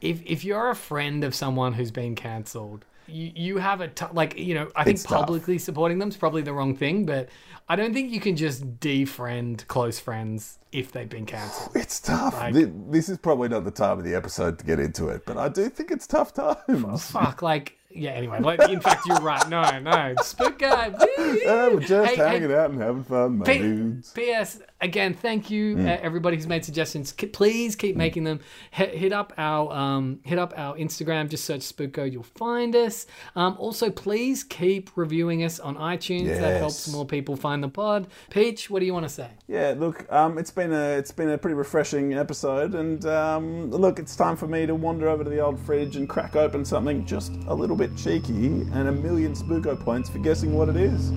if 0.00 0.22
if 0.24 0.44
you're 0.44 0.70
a 0.70 0.76
friend 0.76 1.24
of 1.24 1.34
someone 1.34 1.72
who's 1.72 1.90
been 1.90 2.14
cancelled, 2.14 2.84
you 3.06 3.32
you 3.34 3.56
have 3.58 3.80
a 3.80 3.88
t- 3.88 4.06
like 4.12 4.38
you 4.38 4.54
know 4.54 4.70
I 4.76 4.84
think 4.84 4.94
It's 4.96 5.02
tough. 5.04 5.20
publicly 5.20 5.58
supporting 5.58 5.98
them 5.98 6.08
is 6.08 6.16
probably 6.16 6.42
the 6.42 6.52
wrong 6.52 6.76
thing, 6.76 7.04
but 7.06 7.28
I 7.68 7.76
don't 7.76 7.94
think 7.94 8.10
you 8.12 8.20
can 8.20 8.36
just 8.36 8.80
defriend 8.80 9.66
close 9.68 9.98
friends 9.98 10.58
if 10.72 10.92
they've 10.92 11.08
been 11.08 11.26
cancelled. 11.26 11.72
It's 11.76 12.00
tough. 12.00 12.34
Like- 12.34 12.54
this 12.90 13.08
is 13.08 13.18
probably 13.18 13.48
not 13.48 13.64
the 13.64 13.70
time 13.70 13.98
of 13.98 14.04
the 14.04 14.14
episode 14.14 14.58
to 14.58 14.64
get 14.64 14.78
into 14.80 15.08
it, 15.08 15.24
but 15.26 15.36
I 15.36 15.48
do 15.48 15.68
think 15.68 15.90
it's 15.90 16.06
tough 16.06 16.32
times. 16.34 17.10
Fuck, 17.10 17.42
like 17.42 17.78
yeah. 17.94 18.12
Anyway, 18.12 18.40
like, 18.40 18.58
in 18.70 18.80
fact, 18.80 19.04
you're 19.06 19.20
right. 19.20 19.46
No, 19.50 19.78
no, 19.80 20.14
spook 20.22 20.58
guy. 20.58 20.88
Yeah, 20.88 21.06
we're 21.18 21.72
um, 21.74 21.80
just 21.80 22.10
Hey, 22.14 22.16
hey, 22.16 22.28
hanging 22.28 22.52
out 22.52 22.70
and 22.70 22.80
having 22.80 23.04
fun, 23.04 23.38
my 23.38 23.44
P- 23.44 23.58
dudes. 23.58 24.12
P.S. 24.12 24.60
Again, 24.82 25.14
thank 25.14 25.48
you, 25.48 25.76
Mm. 25.76 25.86
uh, 25.86 25.98
everybody 26.02 26.36
who's 26.36 26.48
made 26.48 26.64
suggestions. 26.64 27.12
Please 27.12 27.76
keep 27.76 27.96
making 27.96 28.24
them. 28.24 28.40
Hit, 28.72 28.94
hit 28.94 29.12
up 29.12 29.32
our 29.38 29.72
um, 29.72 30.18
hit 30.24 30.38
up 30.38 30.52
our 30.56 30.74
Instagram. 30.76 31.28
Just 31.30 31.44
search 31.44 31.60
Spooko, 31.60 32.10
you'll 32.10 32.24
find 32.24 32.74
us. 32.74 33.06
Um, 33.36 33.56
also, 33.60 33.90
please 33.90 34.42
keep 34.42 34.90
reviewing 34.96 35.44
us 35.44 35.60
on 35.60 35.76
iTunes. 35.76 36.26
That 36.26 36.58
helps 36.58 36.90
more 36.92 37.06
people 37.06 37.36
find 37.36 37.62
the 37.62 37.68
pod. 37.68 38.08
Peach, 38.30 38.68
what 38.68 38.80
do 38.80 38.86
you 38.86 38.92
want 38.92 39.04
to 39.06 39.08
say? 39.08 39.28
Yeah, 39.46 39.74
look, 39.78 40.10
um, 40.12 40.36
it's 40.36 40.50
been 40.50 40.72
a 40.72 40.98
it's 40.98 41.12
been 41.12 41.30
a 41.30 41.38
pretty 41.38 41.54
refreshing 41.54 42.12
episode, 42.14 42.74
and 42.74 43.06
um, 43.06 43.70
look, 43.70 44.00
it's 44.00 44.16
time 44.16 44.36
for 44.36 44.48
me 44.48 44.66
to 44.66 44.74
wander 44.74 45.08
over 45.08 45.22
to 45.22 45.30
the 45.30 45.38
old 45.38 45.60
fridge 45.60 45.94
and 45.94 46.08
crack 46.08 46.34
open 46.34 46.64
something 46.64 47.06
just 47.06 47.32
a 47.46 47.54
little 47.54 47.76
bit 47.76 47.96
cheeky, 47.96 48.46
and 48.72 48.88
a 48.88 48.92
million 48.92 49.32
spooko 49.34 49.78
points 49.78 50.10
for 50.10 50.18
guessing 50.18 50.54
what 50.54 50.68
it 50.68 50.76
is. 50.76 51.12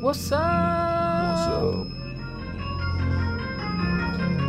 What's 0.00 0.32
up? 0.32 1.38
So, 1.46 1.86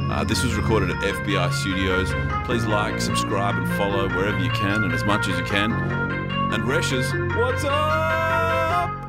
Uh, 0.10 0.24
this 0.24 0.44
was 0.44 0.56
recorded 0.56 0.90
at 0.90 0.98
FBI 0.98 1.54
Studios. 1.54 2.12
Please 2.46 2.66
like, 2.66 3.00
subscribe, 3.00 3.56
and 3.56 3.68
follow 3.78 4.08
wherever 4.10 4.40
you 4.40 4.50
can 4.50 4.84
and 4.84 4.92
as 4.92 5.04
much 5.04 5.28
as 5.28 5.38
you 5.38 5.46
can. 5.46 5.72
And 5.72 6.64
Reshes, 6.64 7.14
what's 7.38 7.64
up? 7.64 9.09